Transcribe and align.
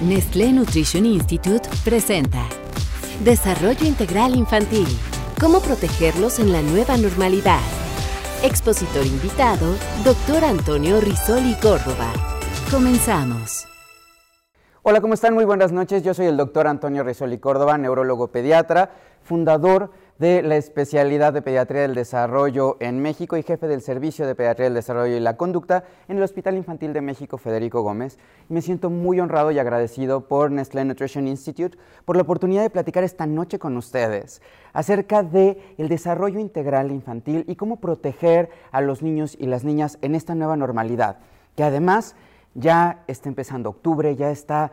Nestlé 0.00 0.50
Nutrition 0.50 1.04
Institute 1.04 1.68
presenta 1.84 2.46
Desarrollo 3.22 3.84
Integral 3.84 4.34
Infantil. 4.34 4.86
¿Cómo 5.38 5.60
protegerlos 5.60 6.38
en 6.38 6.52
la 6.52 6.62
nueva 6.62 6.96
normalidad? 6.96 7.60
Expositor 8.42 9.04
invitado, 9.04 9.74
Dr. 10.02 10.42
Antonio 10.44 11.02
Risoli 11.02 11.54
Córdoba. 11.56 12.10
Comenzamos. 12.70 13.66
Hola, 14.80 15.02
¿cómo 15.02 15.12
están? 15.12 15.34
Muy 15.34 15.44
buenas 15.44 15.70
noches. 15.70 16.02
Yo 16.02 16.14
soy 16.14 16.26
el 16.26 16.38
doctor 16.38 16.66
Antonio 16.66 17.04
Risoli 17.04 17.36
Córdoba, 17.36 17.76
neurólogo 17.76 18.28
pediatra, 18.28 18.92
fundador 19.22 19.90
de 20.20 20.42
la 20.42 20.56
especialidad 20.56 21.32
de 21.32 21.40
Pediatría 21.40 21.80
del 21.80 21.94
Desarrollo 21.94 22.76
en 22.80 23.00
México 23.00 23.38
y 23.38 23.42
jefe 23.42 23.66
del 23.66 23.80
Servicio 23.80 24.26
de 24.26 24.34
Pediatría 24.34 24.64
del 24.64 24.74
Desarrollo 24.74 25.16
y 25.16 25.20
la 25.20 25.38
Conducta 25.38 25.84
en 26.08 26.18
el 26.18 26.22
Hospital 26.22 26.58
Infantil 26.58 26.92
de 26.92 27.00
México 27.00 27.38
Federico 27.38 27.80
Gómez. 27.80 28.18
me 28.50 28.60
siento 28.60 28.90
muy 28.90 29.18
honrado 29.18 29.50
y 29.50 29.58
agradecido 29.58 30.28
por 30.28 30.50
Nestlé 30.50 30.84
Nutrition 30.84 31.26
Institute 31.26 31.78
por 32.04 32.16
la 32.16 32.22
oportunidad 32.22 32.60
de 32.60 32.68
platicar 32.68 33.02
esta 33.02 33.26
noche 33.26 33.58
con 33.58 33.78
ustedes 33.78 34.42
acerca 34.74 35.22
de 35.22 35.74
el 35.78 35.88
desarrollo 35.88 36.38
integral 36.38 36.90
infantil 36.90 37.46
y 37.48 37.56
cómo 37.56 37.76
proteger 37.76 38.50
a 38.72 38.82
los 38.82 39.00
niños 39.00 39.38
y 39.40 39.46
las 39.46 39.64
niñas 39.64 39.96
en 40.02 40.14
esta 40.14 40.34
nueva 40.34 40.54
normalidad, 40.54 41.16
que 41.56 41.64
además 41.64 42.14
ya 42.52 43.04
está 43.06 43.30
empezando 43.30 43.70
octubre, 43.70 44.14
ya 44.16 44.30
está 44.30 44.70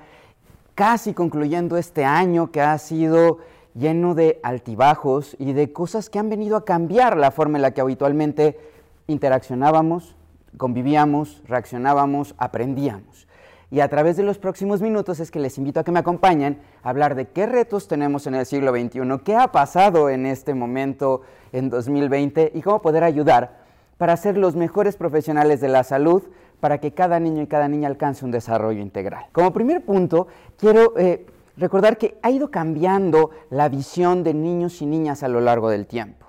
casi 0.76 1.14
concluyendo 1.14 1.78
este 1.78 2.04
año 2.04 2.52
que 2.52 2.60
ha 2.60 2.78
sido 2.78 3.40
lleno 3.78 4.16
de 4.16 4.40
altibajos 4.44 5.36
y 5.40 5.54
de 5.54 5.72
cosas 5.72 6.10
que 6.10 6.20
han 6.20 6.30
venido 6.30 6.58
a 6.58 6.66
cambiar 6.66 7.16
la 7.18 7.32
forma 7.32 7.58
en 7.58 7.62
la 7.62 7.72
que 7.72 7.82
habitualmente 7.82 8.60
interaccionábamos, 9.08 10.16
convivíamos, 10.58 11.44
reaccionábamos, 11.48 12.34
aprendíamos. 12.38 13.28
Y 13.70 13.82
a 13.82 13.90
través 13.90 14.16
de 14.16 14.24
los 14.24 14.38
próximos 14.38 14.82
minutos 14.82 15.20
es 15.20 15.30
que 15.30 15.40
les 15.40 15.58
invito 15.58 15.80
a 15.80 15.84
que 15.84 15.92
me 15.92 16.00
acompañen 16.00 16.60
a 16.84 16.90
hablar 16.90 17.16
de 17.16 17.28
qué 17.28 17.46
retos 17.46 17.88
tenemos 17.88 18.26
en 18.26 18.36
el 18.36 18.46
siglo 18.46 18.72
XXI, 18.72 19.02
qué 19.24 19.36
ha 19.36 19.52
pasado 19.52 20.10
en 20.10 20.26
este 20.26 20.54
momento 20.54 21.22
en 21.52 21.70
2020 21.70 22.54
y 22.56 22.62
cómo 22.62 22.82
poder 22.82 23.04
ayudar 23.04 23.60
para 23.98 24.16
ser 24.16 24.38
los 24.38 24.56
mejores 24.56 24.96
profesionales 24.96 25.60
de 25.60 25.68
la 25.68 25.84
salud 25.84 26.24
para 26.62 26.80
que 26.80 26.94
cada 26.94 27.20
niño 27.20 27.44
y 27.44 27.48
cada 27.48 27.68
niña 27.68 27.88
alcance 27.88 28.26
un 28.26 28.32
desarrollo 28.32 28.82
integral. 28.82 29.26
Como 29.32 29.52
primer 29.52 29.84
punto, 29.84 30.28
quiero 30.58 30.94
eh, 30.98 31.26
recordar 31.58 31.98
que 31.98 32.18
ha 32.22 32.32
ido 32.32 32.52
cambiando 32.52 33.32
la 33.50 33.68
visión 33.68 34.24
de 34.24 34.34
niños 34.34 34.82
y 34.82 34.86
niñas 34.86 35.24
a 35.24 35.28
lo 35.28 35.42
largo 35.42 35.70
del 35.70 35.88
tiempo. 35.88 36.28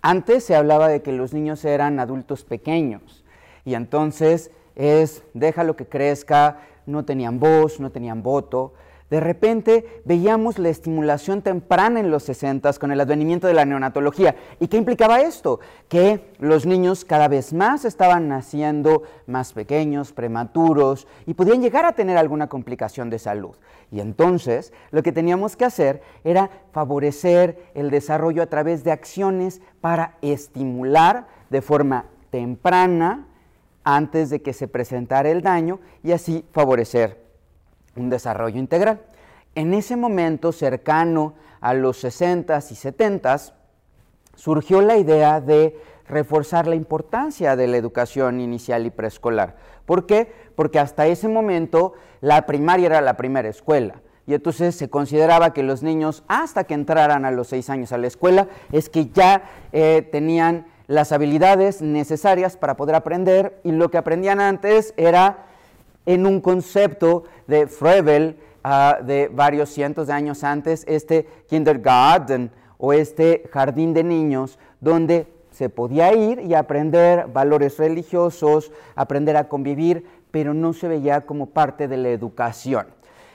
Antes 0.00 0.44
se 0.44 0.56
hablaba 0.56 0.88
de 0.88 1.02
que 1.02 1.12
los 1.12 1.32
niños 1.32 1.64
eran 1.64 2.00
adultos 2.00 2.44
pequeños 2.44 3.24
y 3.64 3.74
entonces 3.74 4.50
es 4.74 5.22
déjalo 5.34 5.76
que 5.76 5.86
crezca, 5.86 6.58
no 6.86 7.04
tenían 7.04 7.38
voz, 7.38 7.78
no 7.78 7.92
tenían 7.92 8.22
voto, 8.22 8.72
de 9.12 9.20
repente 9.20 10.00
veíamos 10.06 10.58
la 10.58 10.70
estimulación 10.70 11.42
temprana 11.42 12.00
en 12.00 12.10
los 12.10 12.22
60 12.22 12.72
con 12.80 12.92
el 12.92 13.00
advenimiento 13.02 13.46
de 13.46 13.52
la 13.52 13.66
neonatología. 13.66 14.36
¿Y 14.58 14.68
qué 14.68 14.78
implicaba 14.78 15.20
esto? 15.20 15.60
Que 15.90 16.32
los 16.38 16.64
niños 16.64 17.04
cada 17.04 17.28
vez 17.28 17.52
más 17.52 17.84
estaban 17.84 18.28
naciendo 18.28 19.02
más 19.26 19.52
pequeños, 19.52 20.14
prematuros 20.14 21.06
y 21.26 21.34
podían 21.34 21.60
llegar 21.60 21.84
a 21.84 21.92
tener 21.92 22.16
alguna 22.16 22.48
complicación 22.48 23.10
de 23.10 23.18
salud. 23.18 23.54
Y 23.90 24.00
entonces 24.00 24.72
lo 24.92 25.02
que 25.02 25.12
teníamos 25.12 25.56
que 25.56 25.66
hacer 25.66 26.00
era 26.24 26.48
favorecer 26.72 27.70
el 27.74 27.90
desarrollo 27.90 28.42
a 28.42 28.46
través 28.46 28.82
de 28.82 28.92
acciones 28.92 29.60
para 29.82 30.16
estimular 30.22 31.26
de 31.50 31.60
forma 31.60 32.06
temprana 32.30 33.26
antes 33.84 34.30
de 34.30 34.40
que 34.40 34.54
se 34.54 34.68
presentara 34.68 35.28
el 35.28 35.42
daño 35.42 35.80
y 36.02 36.12
así 36.12 36.46
favorecer 36.50 37.21
un 37.96 38.10
desarrollo 38.10 38.58
integral. 38.58 39.00
En 39.54 39.74
ese 39.74 39.96
momento, 39.96 40.52
cercano 40.52 41.34
a 41.60 41.74
los 41.74 42.04
60s 42.04 42.70
y 42.70 42.74
70s, 42.74 43.52
surgió 44.34 44.80
la 44.80 44.96
idea 44.96 45.40
de 45.40 45.78
reforzar 46.08 46.66
la 46.66 46.74
importancia 46.74 47.56
de 47.56 47.66
la 47.66 47.76
educación 47.76 48.40
inicial 48.40 48.86
y 48.86 48.90
preescolar. 48.90 49.56
¿Por 49.86 50.06
qué? 50.06 50.32
Porque 50.56 50.78
hasta 50.78 51.06
ese 51.06 51.28
momento 51.28 51.94
la 52.20 52.46
primaria 52.46 52.86
era 52.86 53.00
la 53.00 53.16
primera 53.16 53.48
escuela. 53.48 54.02
Y 54.26 54.34
entonces 54.34 54.76
se 54.76 54.88
consideraba 54.88 55.52
que 55.52 55.62
los 55.62 55.82
niños, 55.82 56.22
hasta 56.28 56.64
que 56.64 56.74
entraran 56.74 57.24
a 57.24 57.30
los 57.30 57.48
seis 57.48 57.68
años 57.70 57.92
a 57.92 57.98
la 57.98 58.06
escuela, 58.06 58.48
es 58.70 58.88
que 58.88 59.06
ya 59.06 59.42
eh, 59.72 60.08
tenían 60.12 60.66
las 60.86 61.12
habilidades 61.12 61.82
necesarias 61.82 62.56
para 62.56 62.76
poder 62.76 62.94
aprender 62.94 63.60
y 63.64 63.72
lo 63.72 63.90
que 63.90 63.98
aprendían 63.98 64.40
antes 64.40 64.94
era 64.96 65.46
en 66.06 66.26
un 66.26 66.40
concepto 66.40 67.24
de 67.46 67.66
Froebel 67.66 68.36
ah, 68.64 68.98
de 69.04 69.28
varios 69.28 69.70
cientos 69.70 70.06
de 70.06 70.12
años 70.12 70.44
antes, 70.44 70.84
este 70.88 71.26
kindergarten 71.48 72.50
o 72.78 72.92
este 72.92 73.48
jardín 73.52 73.94
de 73.94 74.04
niños, 74.04 74.58
donde 74.80 75.26
se 75.50 75.68
podía 75.68 76.12
ir 76.14 76.40
y 76.40 76.54
aprender 76.54 77.28
valores 77.28 77.78
religiosos, 77.78 78.72
aprender 78.96 79.36
a 79.36 79.48
convivir, 79.48 80.06
pero 80.30 80.54
no 80.54 80.72
se 80.72 80.88
veía 80.88 81.26
como 81.26 81.46
parte 81.46 81.88
de 81.88 81.98
la 81.98 82.08
educación. 82.08 82.86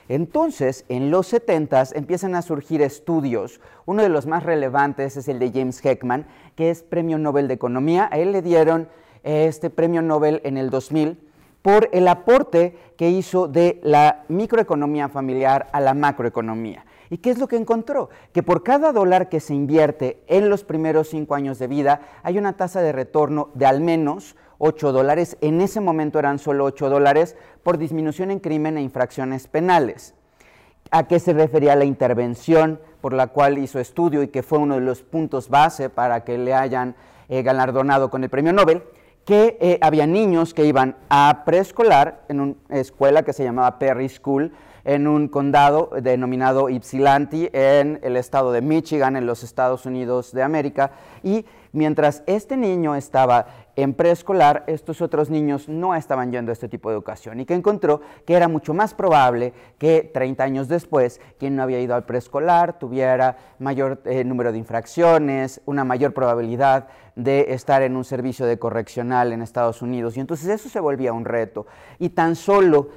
Entonces, 0.08 0.84
en 0.88 1.10
los 1.10 1.26
70 1.28 1.84
empiezan 1.94 2.34
a 2.34 2.42
surgir 2.42 2.82
estudios. 2.82 3.60
Uno 3.84 4.02
de 4.02 4.08
los 4.08 4.26
más 4.26 4.42
relevantes 4.42 5.16
es 5.16 5.28
el 5.28 5.38
de 5.38 5.52
James 5.52 5.80
Heckman, 5.84 6.26
que 6.56 6.70
es 6.70 6.82
Premio 6.82 7.18
Nobel 7.18 7.46
de 7.46 7.54
Economía. 7.54 8.08
A 8.10 8.18
él 8.18 8.32
le 8.32 8.42
dieron 8.42 8.88
este 9.22 9.68
Premio 9.70 10.00
Nobel 10.00 10.40
en 10.44 10.56
el 10.56 10.70
2000 10.70 11.27
por 11.62 11.88
el 11.92 12.08
aporte 12.08 12.76
que 12.96 13.10
hizo 13.10 13.48
de 13.48 13.80
la 13.82 14.24
microeconomía 14.28 15.08
familiar 15.08 15.68
a 15.72 15.80
la 15.80 15.94
macroeconomía. 15.94 16.84
¿Y 17.10 17.18
qué 17.18 17.30
es 17.30 17.38
lo 17.38 17.48
que 17.48 17.56
encontró? 17.56 18.10
Que 18.32 18.42
por 18.42 18.62
cada 18.62 18.92
dólar 18.92 19.28
que 19.28 19.40
se 19.40 19.54
invierte 19.54 20.22
en 20.26 20.50
los 20.50 20.64
primeros 20.64 21.08
cinco 21.08 21.34
años 21.34 21.58
de 21.58 21.66
vida 21.66 22.00
hay 22.22 22.38
una 22.38 22.56
tasa 22.56 22.82
de 22.82 22.92
retorno 22.92 23.50
de 23.54 23.66
al 23.66 23.80
menos 23.80 24.36
8 24.58 24.92
dólares. 24.92 25.36
En 25.40 25.60
ese 25.60 25.80
momento 25.80 26.18
eran 26.18 26.38
solo 26.38 26.64
8 26.64 26.90
dólares 26.90 27.36
por 27.62 27.78
disminución 27.78 28.30
en 28.30 28.40
crimen 28.40 28.76
e 28.76 28.82
infracciones 28.82 29.46
penales. 29.46 30.14
¿A 30.90 31.06
qué 31.06 31.20
se 31.20 31.32
refería 31.32 31.76
la 31.76 31.84
intervención 31.84 32.80
por 33.00 33.12
la 33.12 33.28
cual 33.28 33.58
hizo 33.58 33.78
estudio 33.78 34.22
y 34.22 34.28
que 34.28 34.42
fue 34.42 34.58
uno 34.58 34.74
de 34.74 34.80
los 34.80 35.02
puntos 35.02 35.48
base 35.48 35.90
para 35.90 36.24
que 36.24 36.38
le 36.38 36.54
hayan 36.54 36.96
eh, 37.28 37.42
galardonado 37.42 38.10
con 38.10 38.24
el 38.24 38.30
premio 38.30 38.52
Nobel? 38.52 38.82
Que 39.28 39.58
eh, 39.60 39.78
había 39.82 40.06
niños 40.06 40.54
que 40.54 40.64
iban 40.64 40.96
a 41.10 41.42
preescolar 41.44 42.22
en 42.30 42.40
una 42.40 42.54
escuela 42.70 43.24
que 43.24 43.34
se 43.34 43.44
llamaba 43.44 43.78
Perry 43.78 44.08
School, 44.08 44.54
en 44.88 45.06
un 45.06 45.28
condado 45.28 45.90
denominado 46.00 46.70
Ypsilanti 46.70 47.50
en 47.52 48.00
el 48.02 48.16
estado 48.16 48.52
de 48.52 48.62
Michigan, 48.62 49.16
en 49.16 49.26
los 49.26 49.42
Estados 49.42 49.84
Unidos 49.84 50.32
de 50.32 50.42
América. 50.42 50.92
Y 51.22 51.44
mientras 51.72 52.22
este 52.26 52.56
niño 52.56 52.94
estaba 52.94 53.48
en 53.76 53.92
preescolar, 53.92 54.64
estos 54.66 55.02
otros 55.02 55.28
niños 55.28 55.68
no 55.68 55.94
estaban 55.94 56.32
yendo 56.32 56.50
a 56.50 56.54
este 56.54 56.70
tipo 56.70 56.88
de 56.88 56.94
educación 56.94 57.38
y 57.38 57.44
que 57.44 57.52
encontró 57.52 58.00
que 58.24 58.32
era 58.32 58.48
mucho 58.48 58.72
más 58.72 58.94
probable 58.94 59.52
que 59.76 60.10
30 60.12 60.42
años 60.42 60.68
después, 60.68 61.20
quien 61.38 61.54
no 61.54 61.64
había 61.64 61.80
ido 61.80 61.94
al 61.94 62.06
preescolar 62.06 62.78
tuviera 62.78 63.36
mayor 63.58 64.00
eh, 64.06 64.24
número 64.24 64.52
de 64.52 64.58
infracciones, 64.58 65.60
una 65.66 65.84
mayor 65.84 66.14
probabilidad 66.14 66.88
de 67.14 67.52
estar 67.52 67.82
en 67.82 67.94
un 67.94 68.04
servicio 68.04 68.46
de 68.46 68.58
correccional 68.58 69.34
en 69.34 69.42
Estados 69.42 69.82
Unidos. 69.82 70.16
Y 70.16 70.20
entonces 70.20 70.48
eso 70.48 70.70
se 70.70 70.80
volvía 70.80 71.12
un 71.12 71.26
reto. 71.26 71.66
Y 71.98 72.08
tan 72.10 72.36
solo 72.36 72.88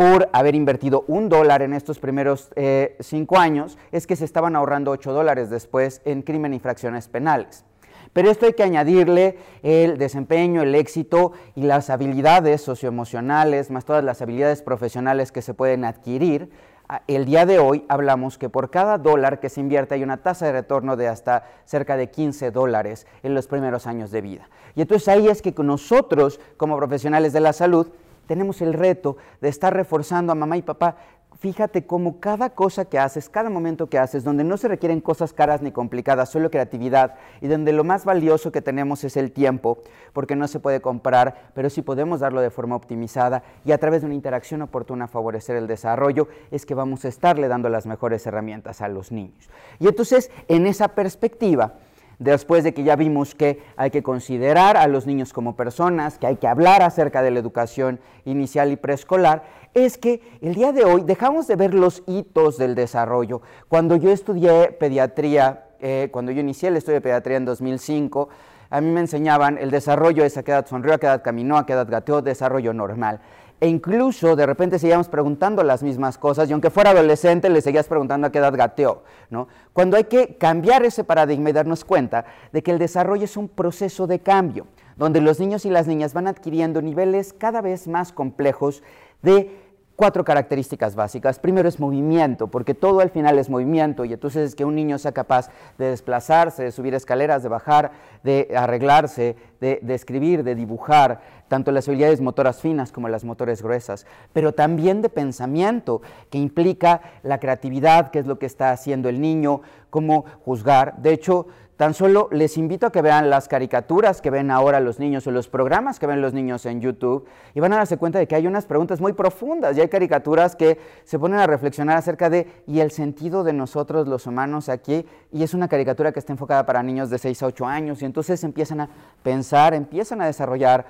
por 0.00 0.30
haber 0.32 0.54
invertido 0.54 1.04
un 1.08 1.28
dólar 1.28 1.60
en 1.60 1.74
estos 1.74 1.98
primeros 1.98 2.48
eh, 2.56 2.96
cinco 3.00 3.36
años, 3.36 3.76
es 3.92 4.06
que 4.06 4.16
se 4.16 4.24
estaban 4.24 4.56
ahorrando 4.56 4.92
ocho 4.92 5.12
dólares 5.12 5.50
después 5.50 6.00
en 6.06 6.22
crimen 6.22 6.52
e 6.52 6.54
infracciones 6.54 7.06
penales. 7.06 7.66
Pero 8.14 8.30
esto 8.30 8.46
hay 8.46 8.54
que 8.54 8.62
añadirle 8.62 9.36
el 9.62 9.98
desempeño, 9.98 10.62
el 10.62 10.74
éxito 10.74 11.32
y 11.54 11.64
las 11.64 11.90
habilidades 11.90 12.62
socioemocionales, 12.62 13.70
más 13.70 13.84
todas 13.84 14.02
las 14.02 14.22
habilidades 14.22 14.62
profesionales 14.62 15.32
que 15.32 15.42
se 15.42 15.52
pueden 15.52 15.84
adquirir. 15.84 16.50
Ah, 16.88 17.02
el 17.06 17.26
día 17.26 17.44
de 17.44 17.58
hoy 17.58 17.84
hablamos 17.90 18.38
que 18.38 18.48
por 18.48 18.70
cada 18.70 18.96
dólar 18.96 19.38
que 19.38 19.50
se 19.50 19.60
invierte 19.60 19.96
hay 19.96 20.02
una 20.02 20.22
tasa 20.22 20.46
de 20.46 20.52
retorno 20.52 20.96
de 20.96 21.08
hasta 21.08 21.44
cerca 21.66 21.98
de 21.98 22.08
15 22.10 22.52
dólares 22.52 23.06
en 23.22 23.34
los 23.34 23.46
primeros 23.46 23.86
años 23.86 24.10
de 24.10 24.22
vida. 24.22 24.48
Y 24.74 24.80
entonces 24.80 25.08
ahí 25.08 25.28
es 25.28 25.42
que 25.42 25.52
nosotros, 25.58 26.40
como 26.56 26.78
profesionales 26.78 27.34
de 27.34 27.40
la 27.40 27.52
salud, 27.52 27.88
tenemos 28.30 28.62
el 28.62 28.74
reto 28.74 29.16
de 29.40 29.48
estar 29.48 29.74
reforzando 29.74 30.30
a 30.30 30.36
mamá 30.36 30.56
y 30.56 30.62
papá 30.62 30.94
fíjate 31.40 31.84
cómo 31.84 32.20
cada 32.20 32.50
cosa 32.50 32.84
que 32.84 32.96
haces, 32.96 33.28
cada 33.28 33.50
momento 33.50 33.88
que 33.88 33.98
haces, 33.98 34.22
donde 34.22 34.44
no 34.44 34.56
se 34.56 34.68
requieren 34.68 35.00
cosas 35.00 35.32
caras 35.32 35.62
ni 35.62 35.72
complicadas, 35.72 36.28
solo 36.28 36.48
creatividad, 36.48 37.16
y 37.40 37.48
donde 37.48 37.72
lo 37.72 37.82
más 37.82 38.04
valioso 38.04 38.52
que 38.52 38.62
tenemos 38.62 39.02
es 39.02 39.16
el 39.16 39.32
tiempo, 39.32 39.78
porque 40.12 40.36
no 40.36 40.46
se 40.46 40.60
puede 40.60 40.80
comprar, 40.80 41.50
pero 41.54 41.68
sí 41.68 41.82
podemos 41.82 42.20
darlo 42.20 42.40
de 42.40 42.50
forma 42.50 42.76
optimizada 42.76 43.42
y 43.64 43.72
a 43.72 43.78
través 43.78 44.02
de 44.02 44.06
una 44.06 44.14
interacción 44.14 44.62
oportuna 44.62 45.08
favorecer 45.08 45.56
el 45.56 45.66
desarrollo, 45.66 46.28
es 46.52 46.66
que 46.66 46.74
vamos 46.74 47.04
a 47.04 47.08
estarle 47.08 47.48
dando 47.48 47.68
las 47.68 47.84
mejores 47.84 48.24
herramientas 48.28 48.80
a 48.80 48.86
los 48.86 49.10
niños. 49.10 49.50
Y 49.80 49.88
entonces, 49.88 50.30
en 50.46 50.68
esa 50.68 50.88
perspectiva, 50.88 51.74
después 52.20 52.62
de 52.62 52.72
que 52.72 52.84
ya 52.84 52.94
vimos 52.94 53.34
que 53.34 53.60
hay 53.76 53.90
que 53.90 54.04
considerar 54.04 54.76
a 54.76 54.86
los 54.86 55.06
niños 55.06 55.32
como 55.32 55.56
personas, 55.56 56.18
que 56.18 56.28
hay 56.28 56.36
que 56.36 56.46
hablar 56.46 56.82
acerca 56.82 57.22
de 57.22 57.32
la 57.32 57.40
educación 57.40 57.98
inicial 58.24 58.70
y 58.70 58.76
preescolar, 58.76 59.42
es 59.74 59.98
que 59.98 60.22
el 60.42 60.54
día 60.54 60.72
de 60.72 60.84
hoy 60.84 61.02
dejamos 61.02 61.48
de 61.48 61.56
ver 61.56 61.74
los 61.74 62.02
hitos 62.06 62.58
del 62.58 62.74
desarrollo. 62.74 63.40
Cuando 63.68 63.96
yo 63.96 64.12
estudié 64.12 64.70
pediatría, 64.72 65.64
eh, 65.80 66.08
cuando 66.12 66.30
yo 66.30 66.40
inicié 66.40 66.68
el 66.68 66.76
estudio 66.76 66.96
de 66.96 67.00
pediatría 67.00 67.38
en 67.38 67.46
2005, 67.46 68.28
a 68.68 68.80
mí 68.80 68.90
me 68.90 69.00
enseñaban 69.00 69.56
el 69.58 69.70
desarrollo 69.70 70.24
es 70.24 70.36
a 70.36 70.42
qué 70.42 70.52
edad 70.52 70.66
sonrió, 70.66 70.94
a 70.94 70.98
qué 70.98 71.06
edad 71.06 71.22
caminó, 71.24 71.56
a 71.56 71.66
qué 71.66 71.72
edad 71.72 71.88
gateó, 71.88 72.20
desarrollo 72.20 72.74
normal. 72.74 73.20
E 73.60 73.68
incluso 73.68 74.36
de 74.36 74.46
repente 74.46 74.78
seguíamos 74.78 75.08
preguntando 75.08 75.62
las 75.62 75.82
mismas 75.82 76.16
cosas 76.16 76.48
y 76.48 76.52
aunque 76.52 76.70
fuera 76.70 76.90
adolescente 76.90 77.50
le 77.50 77.60
seguías 77.60 77.86
preguntando 77.86 78.26
a 78.26 78.32
qué 78.32 78.38
edad 78.38 78.56
gateó. 78.56 79.02
¿no? 79.28 79.48
Cuando 79.74 79.98
hay 79.98 80.04
que 80.04 80.36
cambiar 80.36 80.82
ese 80.84 81.04
paradigma 81.04 81.50
y 81.50 81.52
darnos 81.52 81.84
cuenta 81.84 82.24
de 82.52 82.62
que 82.62 82.70
el 82.70 82.78
desarrollo 82.78 83.24
es 83.24 83.36
un 83.36 83.48
proceso 83.48 84.06
de 84.06 84.20
cambio, 84.20 84.66
donde 84.96 85.20
los 85.20 85.38
niños 85.40 85.66
y 85.66 85.70
las 85.70 85.86
niñas 85.86 86.14
van 86.14 86.26
adquiriendo 86.26 86.80
niveles 86.80 87.34
cada 87.34 87.60
vez 87.60 87.86
más 87.86 88.12
complejos 88.12 88.82
de 89.20 89.69
cuatro 90.00 90.24
características 90.24 90.94
básicas. 90.94 91.38
Primero 91.38 91.68
es 91.68 91.78
movimiento, 91.78 92.46
porque 92.46 92.72
todo 92.72 93.00
al 93.00 93.10
final 93.10 93.38
es 93.38 93.50
movimiento 93.50 94.06
y 94.06 94.14
entonces 94.14 94.48
es 94.48 94.54
que 94.54 94.64
un 94.64 94.74
niño 94.74 94.96
sea 94.96 95.12
capaz 95.12 95.50
de 95.76 95.90
desplazarse, 95.90 96.62
de 96.62 96.72
subir 96.72 96.94
escaleras, 96.94 97.42
de 97.42 97.50
bajar, 97.50 97.92
de 98.22 98.48
arreglarse, 98.56 99.36
de, 99.60 99.78
escribir, 99.88 100.42
de 100.42 100.54
dibujar, 100.54 101.20
tanto 101.48 101.70
las 101.70 101.86
habilidades 101.86 102.22
motoras 102.22 102.62
finas 102.62 102.92
como 102.92 103.10
las 103.10 103.24
motores 103.24 103.62
gruesas, 103.62 104.06
pero 104.32 104.54
también 104.54 105.02
de 105.02 105.10
pensamiento, 105.10 106.00
que 106.30 106.38
implica 106.38 107.02
la 107.22 107.38
creatividad, 107.38 108.10
que 108.10 108.20
es 108.20 108.26
lo 108.26 108.38
que 108.38 108.46
está 108.46 108.70
haciendo 108.70 109.10
el 109.10 109.20
niño, 109.20 109.60
cómo 109.90 110.24
juzgar. 110.46 110.96
De 111.02 111.12
hecho, 111.12 111.46
Tan 111.80 111.94
solo 111.94 112.28
les 112.30 112.58
invito 112.58 112.86
a 112.86 112.92
que 112.92 113.00
vean 113.00 113.30
las 113.30 113.48
caricaturas 113.48 114.20
que 114.20 114.28
ven 114.28 114.50
ahora 114.50 114.80
los 114.80 114.98
niños 114.98 115.26
o 115.26 115.30
los 115.30 115.48
programas 115.48 115.98
que 115.98 116.06
ven 116.06 116.20
los 116.20 116.34
niños 116.34 116.66
en 116.66 116.82
YouTube 116.82 117.26
y 117.54 117.60
van 117.60 117.72
a 117.72 117.76
darse 117.76 117.96
cuenta 117.96 118.18
de 118.18 118.28
que 118.28 118.34
hay 118.34 118.46
unas 118.46 118.66
preguntas 118.66 119.00
muy 119.00 119.14
profundas 119.14 119.74
y 119.74 119.80
hay 119.80 119.88
caricaturas 119.88 120.56
que 120.56 120.78
se 121.04 121.18
ponen 121.18 121.38
a 121.38 121.46
reflexionar 121.46 121.96
acerca 121.96 122.28
de 122.28 122.52
y 122.66 122.80
el 122.80 122.90
sentido 122.90 123.44
de 123.44 123.54
nosotros 123.54 124.06
los 124.08 124.26
humanos 124.26 124.68
aquí 124.68 125.06
y 125.32 125.42
es 125.42 125.54
una 125.54 125.68
caricatura 125.68 126.12
que 126.12 126.18
está 126.18 126.34
enfocada 126.34 126.66
para 126.66 126.82
niños 126.82 127.08
de 127.08 127.16
6 127.16 127.44
a 127.44 127.46
8 127.46 127.66
años 127.66 128.02
y 128.02 128.04
entonces 128.04 128.44
empiezan 128.44 128.82
a 128.82 128.90
pensar, 129.22 129.72
empiezan 129.72 130.20
a 130.20 130.26
desarrollar 130.26 130.84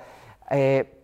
eh, 0.49 1.00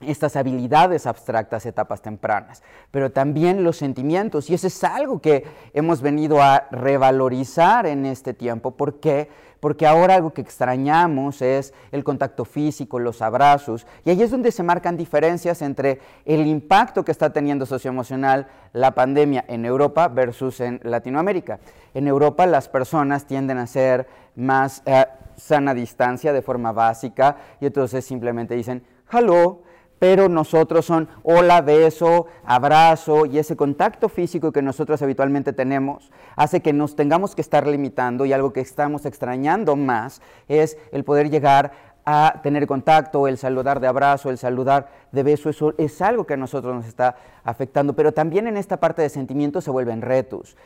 estas 0.00 0.36
habilidades 0.36 1.06
abstractas, 1.06 1.66
etapas 1.66 2.00
tempranas, 2.00 2.62
pero 2.90 3.10
también 3.10 3.64
los 3.64 3.76
sentimientos. 3.76 4.48
Y 4.48 4.54
eso 4.54 4.66
es 4.66 4.82
algo 4.82 5.20
que 5.20 5.44
hemos 5.74 6.00
venido 6.00 6.42
a 6.42 6.68
revalorizar 6.70 7.86
en 7.86 8.06
este 8.06 8.32
tiempo. 8.32 8.72
¿Por 8.72 9.00
qué? 9.00 9.28
Porque 9.60 9.86
ahora 9.86 10.14
algo 10.14 10.32
que 10.32 10.40
extrañamos 10.40 11.42
es 11.42 11.74
el 11.92 12.02
contacto 12.02 12.46
físico, 12.46 12.98
los 12.98 13.20
abrazos. 13.20 13.86
Y 14.06 14.10
ahí 14.10 14.22
es 14.22 14.30
donde 14.30 14.52
se 14.52 14.62
marcan 14.62 14.96
diferencias 14.96 15.60
entre 15.60 16.00
el 16.24 16.46
impacto 16.46 17.04
que 17.04 17.12
está 17.12 17.30
teniendo 17.30 17.66
socioemocional 17.66 18.48
la 18.72 18.94
pandemia 18.94 19.44
en 19.48 19.66
Europa 19.66 20.08
versus 20.08 20.60
en 20.60 20.80
Latinoamérica. 20.82 21.60
En 21.92 22.08
Europa 22.08 22.46
las 22.46 22.68
personas 22.68 23.26
tienden 23.26 23.58
a 23.58 23.66
ser 23.66 24.06
más 24.34 24.82
eh, 24.86 25.04
sana 25.36 25.74
distancia 25.74 26.32
de 26.32 26.40
forma 26.40 26.72
básica 26.72 27.36
y 27.60 27.66
entonces 27.66 28.04
simplemente 28.04 28.54
dicen, 28.54 28.82
hello, 29.12 29.62
pero 30.00 30.30
nosotros 30.30 30.86
son 30.86 31.08
hola, 31.22 31.60
beso, 31.60 32.26
abrazo 32.42 33.26
y 33.26 33.38
ese 33.38 33.54
contacto 33.54 34.08
físico 34.08 34.50
que 34.50 34.62
nosotros 34.62 35.00
habitualmente 35.02 35.52
tenemos 35.52 36.10
hace 36.34 36.62
que 36.62 36.72
nos 36.72 36.96
tengamos 36.96 37.34
que 37.34 37.42
estar 37.42 37.66
limitando 37.66 38.24
y 38.24 38.32
algo 38.32 38.52
que 38.52 38.60
estamos 38.60 39.04
extrañando 39.04 39.76
más 39.76 40.22
es 40.48 40.78
el 40.90 41.04
poder 41.04 41.30
llegar 41.30 41.90
a 42.06 42.40
tener 42.42 42.66
contacto, 42.66 43.28
el 43.28 43.36
saludar 43.36 43.78
de 43.78 43.88
abrazo, 43.88 44.30
el 44.30 44.38
saludar 44.38 44.88
de 45.12 45.22
beso, 45.22 45.50
eso 45.50 45.74
es 45.76 46.00
algo 46.00 46.24
que 46.24 46.34
a 46.34 46.38
nosotros 46.38 46.74
nos 46.74 46.86
está 46.86 47.16
afectando, 47.44 47.94
pero 47.94 48.12
también 48.12 48.46
en 48.46 48.56
esta 48.56 48.78
parte 48.78 49.02
de 49.02 49.10
sentimientos 49.10 49.64
se 49.64 49.70
vuelven 49.70 50.00
retos. 50.00 50.56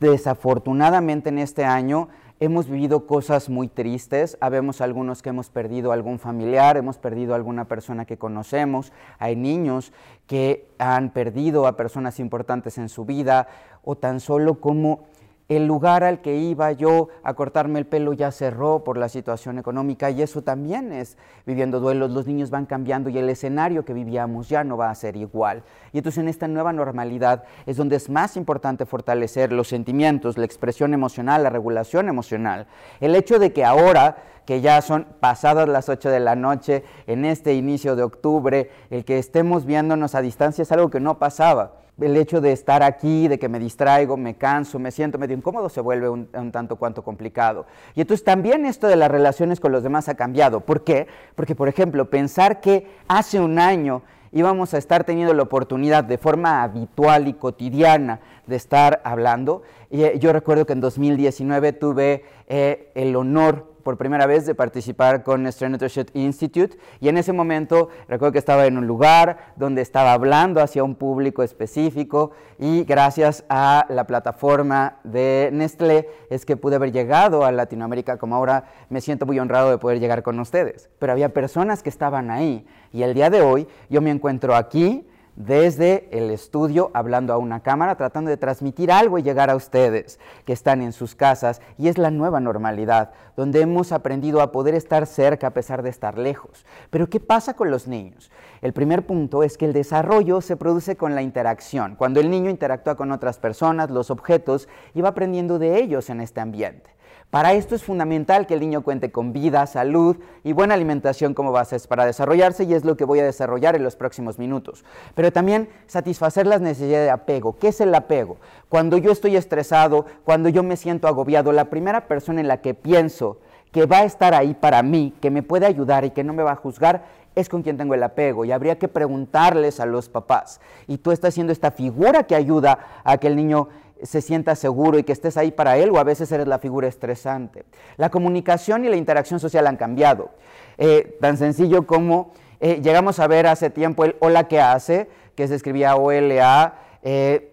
Desafortunadamente 0.00 1.28
en 1.28 1.38
este 1.38 1.64
año 1.64 2.08
Hemos 2.38 2.68
vivido 2.68 3.06
cosas 3.06 3.48
muy 3.48 3.66
tristes, 3.66 4.36
habemos 4.40 4.82
algunos 4.82 5.22
que 5.22 5.30
hemos 5.30 5.48
perdido 5.48 5.90
algún 5.90 6.18
familiar, 6.18 6.76
hemos 6.76 6.98
perdido 6.98 7.34
alguna 7.34 7.64
persona 7.64 8.04
que 8.04 8.18
conocemos, 8.18 8.92
hay 9.18 9.36
niños 9.36 9.90
que 10.26 10.68
han 10.78 11.14
perdido 11.14 11.66
a 11.66 11.78
personas 11.78 12.20
importantes 12.20 12.76
en 12.76 12.90
su 12.90 13.06
vida 13.06 13.48
o 13.84 13.96
tan 13.96 14.20
solo 14.20 14.60
como 14.60 15.06
el 15.48 15.66
lugar 15.66 16.02
al 16.02 16.20
que 16.20 16.36
iba 16.36 16.72
yo 16.72 17.08
a 17.22 17.34
cortarme 17.34 17.78
el 17.78 17.86
pelo 17.86 18.12
ya 18.12 18.32
cerró 18.32 18.82
por 18.82 18.98
la 18.98 19.08
situación 19.08 19.58
económica 19.58 20.10
y 20.10 20.20
eso 20.20 20.42
también 20.42 20.92
es 20.92 21.16
viviendo 21.46 21.78
duelos. 21.78 22.10
Los 22.10 22.26
niños 22.26 22.50
van 22.50 22.66
cambiando 22.66 23.10
y 23.10 23.18
el 23.18 23.28
escenario 23.30 23.84
que 23.84 23.92
vivíamos 23.92 24.48
ya 24.48 24.64
no 24.64 24.76
va 24.76 24.90
a 24.90 24.94
ser 24.94 25.16
igual. 25.16 25.62
Y 25.92 25.98
entonces 25.98 26.18
en 26.18 26.28
esta 26.28 26.48
nueva 26.48 26.72
normalidad 26.72 27.44
es 27.64 27.76
donde 27.76 27.94
es 27.94 28.10
más 28.10 28.36
importante 28.36 28.86
fortalecer 28.86 29.52
los 29.52 29.68
sentimientos, 29.68 30.36
la 30.36 30.44
expresión 30.44 30.94
emocional, 30.94 31.44
la 31.44 31.50
regulación 31.50 32.08
emocional. 32.08 32.66
El 33.00 33.14
hecho 33.14 33.38
de 33.38 33.52
que 33.52 33.64
ahora 33.64 34.16
que 34.46 34.60
ya 34.60 34.80
son 34.80 35.06
pasadas 35.20 35.68
las 35.68 35.88
8 35.88 36.08
de 36.08 36.20
la 36.20 36.36
noche, 36.36 36.84
en 37.06 37.24
este 37.24 37.54
inicio 37.54 37.96
de 37.96 38.04
octubre, 38.04 38.70
el 38.90 39.04
que 39.04 39.18
estemos 39.18 39.64
viéndonos 39.64 40.14
a 40.14 40.22
distancia 40.22 40.62
es 40.62 40.70
algo 40.70 40.88
que 40.88 41.00
no 41.00 41.18
pasaba 41.18 41.85
el 42.00 42.16
hecho 42.16 42.40
de 42.40 42.52
estar 42.52 42.82
aquí, 42.82 43.26
de 43.26 43.38
que 43.38 43.48
me 43.48 43.58
distraigo, 43.58 44.16
me 44.16 44.34
canso, 44.34 44.78
me 44.78 44.90
siento 44.90 45.18
medio 45.18 45.36
incómodo, 45.36 45.68
se 45.68 45.80
vuelve 45.80 46.08
un, 46.08 46.26
tanto 46.52 46.76
cuanto 46.76 47.02
complicado. 47.02 47.66
Y 47.94 48.02
entonces 48.02 48.24
también 48.24 48.66
esto 48.66 48.86
de 48.86 48.96
las 48.96 49.10
relaciones 49.10 49.60
con 49.60 49.72
los 49.72 49.82
demás 49.82 50.08
ha 50.08 50.14
cambiado. 50.14 50.60
¿Por 50.60 50.84
qué? 50.84 51.06
Porque, 51.34 51.54
por 51.54 51.68
ejemplo, 51.68 52.10
pensar 52.10 52.60
que 52.60 52.86
hace 53.08 53.40
un 53.40 53.58
año 53.58 54.02
íbamos 54.32 54.74
a 54.74 54.78
estar 54.78 55.04
teniendo 55.04 55.32
la 55.32 55.42
oportunidad 55.42 56.04
de 56.04 56.18
forma 56.18 56.62
habitual 56.62 57.28
y 57.28 57.32
cotidiana 57.32 58.20
de 58.46 58.56
estar 58.56 59.00
hablando. 59.04 59.62
Y, 59.90 60.02
eh, 60.02 60.18
yo 60.18 60.32
recuerdo 60.32 60.66
que 60.66 60.74
en 60.74 60.80
2019 60.80 61.72
tuve 61.72 62.24
eh, 62.46 62.92
el 62.94 63.16
honor 63.16 63.75
por 63.86 63.96
primera 63.96 64.26
vez 64.26 64.46
de 64.46 64.56
participar 64.56 65.22
con 65.22 65.46
Strain 65.46 65.78
Institute 66.14 66.76
y 66.98 67.08
en 67.08 67.18
ese 67.18 67.32
momento 67.32 67.88
recuerdo 68.08 68.32
que 68.32 68.40
estaba 68.40 68.66
en 68.66 68.78
un 68.78 68.88
lugar 68.88 69.52
donde 69.54 69.80
estaba 69.80 70.12
hablando 70.12 70.60
hacia 70.60 70.82
un 70.82 70.96
público 70.96 71.44
específico 71.44 72.32
y 72.58 72.82
gracias 72.82 73.44
a 73.48 73.86
la 73.88 74.04
plataforma 74.08 74.96
de 75.04 75.50
Nestlé 75.52 76.08
es 76.30 76.44
que 76.44 76.56
pude 76.56 76.74
haber 76.74 76.90
llegado 76.90 77.44
a 77.44 77.52
Latinoamérica 77.52 78.18
como 78.18 78.34
ahora 78.34 78.64
me 78.88 79.00
siento 79.00 79.24
muy 79.24 79.38
honrado 79.38 79.70
de 79.70 79.78
poder 79.78 80.00
llegar 80.00 80.24
con 80.24 80.40
ustedes. 80.40 80.90
Pero 80.98 81.12
había 81.12 81.28
personas 81.28 81.84
que 81.84 81.88
estaban 81.88 82.32
ahí 82.32 82.66
y 82.92 83.04
el 83.04 83.14
día 83.14 83.30
de 83.30 83.40
hoy 83.40 83.68
yo 83.88 84.00
me 84.00 84.10
encuentro 84.10 84.56
aquí 84.56 85.06
desde 85.36 86.08
el 86.10 86.30
estudio 86.30 86.90
hablando 86.94 87.32
a 87.32 87.38
una 87.38 87.60
cámara, 87.60 87.94
tratando 87.94 88.30
de 88.30 88.38
transmitir 88.38 88.90
algo 88.90 89.18
y 89.18 89.22
llegar 89.22 89.50
a 89.50 89.56
ustedes 89.56 90.18
que 90.44 90.52
están 90.52 90.82
en 90.82 90.92
sus 90.92 91.14
casas. 91.14 91.60
Y 91.78 91.88
es 91.88 91.98
la 91.98 92.10
nueva 92.10 92.40
normalidad, 92.40 93.12
donde 93.36 93.60
hemos 93.60 93.92
aprendido 93.92 94.40
a 94.40 94.50
poder 94.50 94.74
estar 94.74 95.06
cerca 95.06 95.48
a 95.48 95.54
pesar 95.54 95.82
de 95.82 95.90
estar 95.90 96.18
lejos. 96.18 96.64
Pero 96.90 97.08
¿qué 97.08 97.20
pasa 97.20 97.54
con 97.54 97.70
los 97.70 97.86
niños? 97.86 98.30
El 98.62 98.72
primer 98.72 99.06
punto 99.06 99.42
es 99.42 99.58
que 99.58 99.66
el 99.66 99.72
desarrollo 99.72 100.40
se 100.40 100.56
produce 100.56 100.96
con 100.96 101.14
la 101.14 101.22
interacción. 101.22 101.94
Cuando 101.96 102.20
el 102.20 102.30
niño 102.30 102.50
interactúa 102.50 102.96
con 102.96 103.12
otras 103.12 103.38
personas, 103.38 103.90
los 103.90 104.10
objetos, 104.10 104.68
y 104.94 105.02
va 105.02 105.10
aprendiendo 105.10 105.58
de 105.58 105.78
ellos 105.78 106.08
en 106.08 106.20
este 106.20 106.40
ambiente. 106.40 106.95
Para 107.30 107.54
esto 107.54 107.74
es 107.74 107.82
fundamental 107.82 108.46
que 108.46 108.54
el 108.54 108.60
niño 108.60 108.82
cuente 108.82 109.10
con 109.10 109.32
vida, 109.32 109.66
salud 109.66 110.16
y 110.44 110.52
buena 110.52 110.74
alimentación 110.74 111.34
como 111.34 111.50
bases 111.50 111.86
para 111.86 112.06
desarrollarse 112.06 112.64
y 112.64 112.72
es 112.72 112.84
lo 112.84 112.96
que 112.96 113.04
voy 113.04 113.18
a 113.18 113.24
desarrollar 113.24 113.74
en 113.74 113.82
los 113.82 113.96
próximos 113.96 114.38
minutos. 114.38 114.84
Pero 115.14 115.32
también 115.32 115.68
satisfacer 115.86 116.46
las 116.46 116.60
necesidades 116.60 117.06
de 117.06 117.10
apego. 117.10 117.58
¿Qué 117.58 117.68
es 117.68 117.80
el 117.80 117.94
apego? 117.94 118.36
Cuando 118.68 118.96
yo 118.96 119.10
estoy 119.10 119.36
estresado, 119.36 120.06
cuando 120.24 120.48
yo 120.48 120.62
me 120.62 120.76
siento 120.76 121.08
agobiado, 121.08 121.52
la 121.52 121.66
primera 121.66 122.06
persona 122.06 122.40
en 122.40 122.48
la 122.48 122.60
que 122.60 122.74
pienso 122.74 123.38
que 123.72 123.86
va 123.86 123.98
a 123.98 124.04
estar 124.04 124.32
ahí 124.32 124.54
para 124.54 124.82
mí, 124.82 125.12
que 125.20 125.30
me 125.30 125.42
puede 125.42 125.66
ayudar 125.66 126.04
y 126.04 126.10
que 126.10 126.24
no 126.24 126.32
me 126.32 126.44
va 126.44 126.52
a 126.52 126.56
juzgar, 126.56 127.04
es 127.34 127.50
con 127.50 127.62
quien 127.62 127.76
tengo 127.76 127.92
el 127.92 128.02
apego 128.02 128.44
y 128.44 128.52
habría 128.52 128.78
que 128.78 128.88
preguntarles 128.88 129.78
a 129.78 129.86
los 129.86 130.08
papás. 130.08 130.60
Y 130.86 130.98
tú 130.98 131.12
estás 131.12 131.34
siendo 131.34 131.52
esta 131.52 131.70
figura 131.70 132.22
que 132.22 132.34
ayuda 132.34 132.78
a 133.04 133.18
que 133.18 133.26
el 133.26 133.36
niño 133.36 133.68
se 134.02 134.20
sienta 134.20 134.54
seguro 134.54 134.98
y 134.98 135.02
que 135.02 135.12
estés 135.12 135.36
ahí 135.36 135.50
para 135.50 135.76
él 135.78 135.90
o 135.90 135.98
a 135.98 136.04
veces 136.04 136.30
eres 136.32 136.46
la 136.46 136.58
figura 136.58 136.88
estresante. 136.88 137.64
La 137.96 138.10
comunicación 138.10 138.84
y 138.84 138.88
la 138.88 138.96
interacción 138.96 139.40
social 139.40 139.66
han 139.66 139.76
cambiado. 139.76 140.30
Eh, 140.78 141.16
tan 141.20 141.36
sencillo 141.36 141.86
como 141.86 142.32
eh, 142.60 142.80
llegamos 142.82 143.18
a 143.20 143.26
ver 143.26 143.46
hace 143.46 143.70
tiempo 143.70 144.04
el 144.04 144.16
hola 144.20 144.48
que 144.48 144.60
hace, 144.60 145.08
que 145.34 145.48
se 145.48 145.54
escribía 145.54 145.96
OLA, 145.96 146.74
eh, 147.02 147.52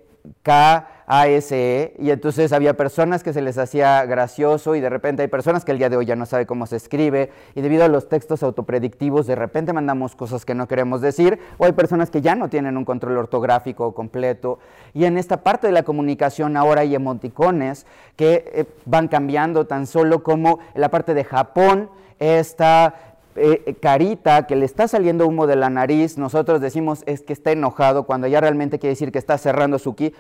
K-A-S-E, 1.05 1.95
y 1.99 2.11
entonces 2.11 2.53
había 2.53 2.75
personas 2.75 3.23
que 3.23 3.33
se 3.33 3.41
les 3.41 3.57
hacía 3.57 4.05
gracioso 4.05 4.75
y 4.75 4.81
de 4.81 4.89
repente 4.89 5.21
hay 5.21 5.27
personas 5.27 5.65
que 5.65 5.71
el 5.71 5.77
día 5.77 5.89
de 5.89 5.97
hoy 5.97 6.05
ya 6.05 6.15
no 6.15 6.25
sabe 6.25 6.45
cómo 6.45 6.65
se 6.65 6.75
escribe 6.75 7.31
y 7.55 7.61
debido 7.61 7.83
a 7.83 7.87
los 7.87 8.09
textos 8.09 8.43
autopredictivos 8.43 9.27
de 9.27 9.35
repente 9.35 9.73
mandamos 9.73 10.15
cosas 10.15 10.45
que 10.45 10.55
no 10.55 10.67
queremos 10.67 11.01
decir 11.01 11.39
o 11.57 11.65
hay 11.65 11.73
personas 11.73 12.09
que 12.09 12.21
ya 12.21 12.35
no 12.35 12.49
tienen 12.49 12.77
un 12.77 12.85
control 12.85 13.17
ortográfico 13.17 13.93
completo. 13.93 14.59
Y 14.93 15.05
en 15.05 15.17
esta 15.17 15.43
parte 15.43 15.67
de 15.67 15.73
la 15.73 15.83
comunicación 15.83 16.57
ahora 16.57 16.81
hay 16.81 16.95
emoticones 16.95 17.85
que 18.15 18.51
eh, 18.53 18.65
van 18.85 19.07
cambiando 19.07 19.65
tan 19.65 19.87
solo 19.87 20.23
como 20.23 20.59
en 20.73 20.81
la 20.81 20.89
parte 20.89 21.13
de 21.13 21.23
Japón 21.23 21.89
esta 22.19 22.95
eh, 23.35 23.63
eh, 23.65 23.73
carita 23.73 24.45
que 24.45 24.55
le 24.55 24.65
está 24.65 24.87
saliendo 24.87 25.27
humo 25.27 25.47
de 25.47 25.55
la 25.55 25.71
nariz, 25.71 26.19
nosotros 26.19 26.61
decimos 26.61 27.01
es 27.07 27.21
que 27.21 27.33
está 27.33 27.51
enojado, 27.51 28.03
cuando 28.03 28.27
ya 28.27 28.39
realmente 28.39 28.77
quiere 28.77 28.91
decir 28.91 29.11
que 29.11 29.17
está 29.17 29.39
cerrando 29.39 29.79
su 29.79 29.95
ki 29.95 30.13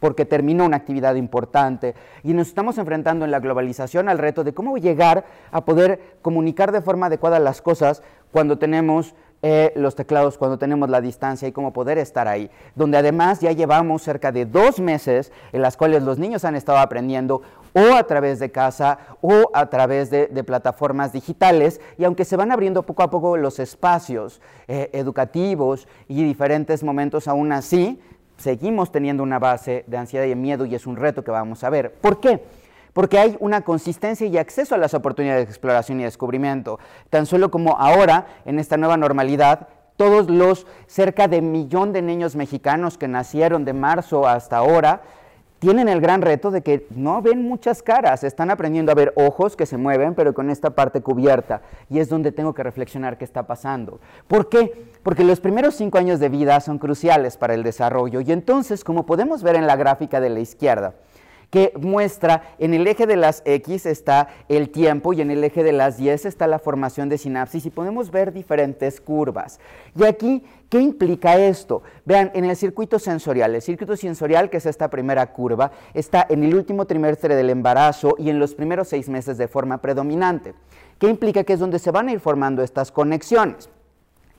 porque 0.00 0.24
terminó 0.24 0.64
una 0.64 0.76
actividad 0.76 1.14
importante. 1.14 1.94
Y 2.22 2.34
nos 2.34 2.48
estamos 2.48 2.78
enfrentando 2.78 3.24
en 3.24 3.30
la 3.30 3.40
globalización 3.40 4.08
al 4.08 4.18
reto 4.18 4.44
de 4.44 4.54
cómo 4.54 4.76
llegar 4.78 5.24
a 5.50 5.64
poder 5.64 6.16
comunicar 6.22 6.72
de 6.72 6.82
forma 6.82 7.06
adecuada 7.06 7.38
las 7.38 7.62
cosas 7.62 8.02
cuando 8.32 8.58
tenemos 8.58 9.14
eh, 9.42 9.72
los 9.76 9.94
teclados 9.94 10.38
cuando 10.38 10.58
tenemos 10.58 10.88
la 10.88 11.02
distancia 11.02 11.46
y 11.46 11.52
cómo 11.52 11.72
poder 11.72 11.98
estar 11.98 12.26
ahí. 12.26 12.50
Donde 12.74 12.96
además 12.96 13.40
ya 13.40 13.52
llevamos 13.52 14.02
cerca 14.02 14.32
de 14.32 14.46
dos 14.46 14.80
meses 14.80 15.30
en 15.52 15.60
las 15.60 15.76
cuales 15.76 16.02
los 16.02 16.18
niños 16.18 16.44
han 16.44 16.56
estado 16.56 16.78
aprendiendo 16.78 17.42
o 17.74 17.94
a 17.94 18.02
través 18.04 18.38
de 18.38 18.50
casa 18.50 18.98
o 19.20 19.50
a 19.52 19.66
través 19.68 20.08
de, 20.10 20.26
plataformas 20.42 21.12
digitales 21.12 21.80
y 21.98 22.04
aunque 22.04 22.24
se 22.24 22.36
van 22.36 22.50
abriendo 22.50 22.84
poco 22.84 23.02
a 23.02 23.10
poco 23.10 23.36
los 23.36 23.58
espacios 23.58 24.40
eh, 24.68 24.88
educativos 24.94 25.86
y 26.08 26.24
diferentes 26.24 26.82
momentos 26.82 27.28
aún 27.28 27.52
así, 27.52 28.00
seguimos 28.36 28.92
teniendo 28.92 29.22
una 29.22 29.38
base 29.38 29.84
de 29.86 29.96
ansiedad 29.96 30.26
y 30.26 30.34
miedo 30.34 30.66
y 30.66 30.74
es 30.74 30.86
un 30.86 30.96
reto 30.96 31.24
que 31.24 31.30
vamos 31.30 31.64
a 31.64 31.70
ver. 31.70 31.92
¿Por 31.94 32.20
qué? 32.20 32.42
porque 32.96 33.18
hay 33.18 33.36
una 33.40 33.60
consistencia 33.60 34.26
y 34.26 34.38
acceso 34.38 34.74
a 34.74 34.78
las 34.78 34.94
oportunidades 34.94 35.44
de 35.44 35.50
exploración 35.50 36.00
y 36.00 36.04
descubrimiento. 36.04 36.80
Tan 37.10 37.26
solo 37.26 37.50
como 37.50 37.76
ahora, 37.76 38.26
en 38.46 38.58
esta 38.58 38.78
nueva 38.78 38.96
normalidad, 38.96 39.68
todos 39.98 40.30
los 40.30 40.66
cerca 40.86 41.28
de 41.28 41.42
millón 41.42 41.92
de 41.92 42.00
niños 42.00 42.36
mexicanos 42.36 42.96
que 42.96 43.06
nacieron 43.06 43.66
de 43.66 43.74
marzo 43.74 44.26
hasta 44.26 44.56
ahora, 44.56 45.02
tienen 45.58 45.88
el 45.88 46.00
gran 46.00 46.22
reto 46.22 46.50
de 46.50 46.62
que 46.62 46.86
no 46.90 47.22
ven 47.22 47.42
muchas 47.42 47.82
caras, 47.82 48.24
están 48.24 48.50
aprendiendo 48.50 48.92
a 48.92 48.94
ver 48.94 49.12
ojos 49.16 49.56
que 49.56 49.66
se 49.66 49.76
mueven, 49.76 50.14
pero 50.14 50.34
con 50.34 50.50
esta 50.50 50.70
parte 50.70 51.00
cubierta. 51.00 51.62
Y 51.88 51.98
es 51.98 52.08
donde 52.08 52.32
tengo 52.32 52.54
que 52.54 52.62
reflexionar 52.62 53.16
qué 53.16 53.24
está 53.24 53.46
pasando. 53.46 54.00
¿Por 54.28 54.48
qué? 54.48 54.90
Porque 55.02 55.24
los 55.24 55.40
primeros 55.40 55.74
cinco 55.74 55.98
años 55.98 56.20
de 56.20 56.28
vida 56.28 56.60
son 56.60 56.78
cruciales 56.78 57.36
para 57.36 57.54
el 57.54 57.62
desarrollo. 57.62 58.20
Y 58.20 58.32
entonces, 58.32 58.84
como 58.84 59.06
podemos 59.06 59.42
ver 59.42 59.56
en 59.56 59.66
la 59.66 59.76
gráfica 59.76 60.20
de 60.20 60.30
la 60.30 60.40
izquierda, 60.40 60.94
que 61.56 61.72
muestra 61.80 62.54
en 62.58 62.74
el 62.74 62.86
eje 62.86 63.06
de 63.06 63.16
las 63.16 63.40
X 63.46 63.86
está 63.86 64.28
el 64.46 64.68
tiempo 64.68 65.14
y 65.14 65.22
en 65.22 65.30
el 65.30 65.42
eje 65.42 65.64
de 65.64 65.72
las 65.72 65.98
Y 65.98 66.10
está 66.10 66.46
la 66.46 66.58
formación 66.58 67.08
de 67.08 67.16
sinapsis 67.16 67.64
y 67.64 67.70
podemos 67.70 68.10
ver 68.10 68.30
diferentes 68.30 69.00
curvas. 69.00 69.58
Y 69.98 70.04
aquí, 70.04 70.44
¿qué 70.68 70.80
implica 70.80 71.38
esto? 71.38 71.82
Vean, 72.04 72.30
en 72.34 72.44
el 72.44 72.56
circuito 72.56 72.98
sensorial, 72.98 73.54
el 73.54 73.62
circuito 73.62 73.96
sensorial, 73.96 74.50
que 74.50 74.58
es 74.58 74.66
esta 74.66 74.90
primera 74.90 75.32
curva, 75.32 75.70
está 75.94 76.26
en 76.28 76.44
el 76.44 76.54
último 76.54 76.84
trimestre 76.84 77.34
del 77.34 77.48
embarazo 77.48 78.16
y 78.18 78.28
en 78.28 78.38
los 78.38 78.54
primeros 78.54 78.88
seis 78.88 79.08
meses 79.08 79.38
de 79.38 79.48
forma 79.48 79.78
predominante. 79.78 80.52
¿Qué 80.98 81.08
implica? 81.08 81.42
Que 81.42 81.54
es 81.54 81.58
donde 81.58 81.78
se 81.78 81.90
van 81.90 82.08
a 82.08 82.12
ir 82.12 82.20
formando 82.20 82.62
estas 82.62 82.92
conexiones. 82.92 83.70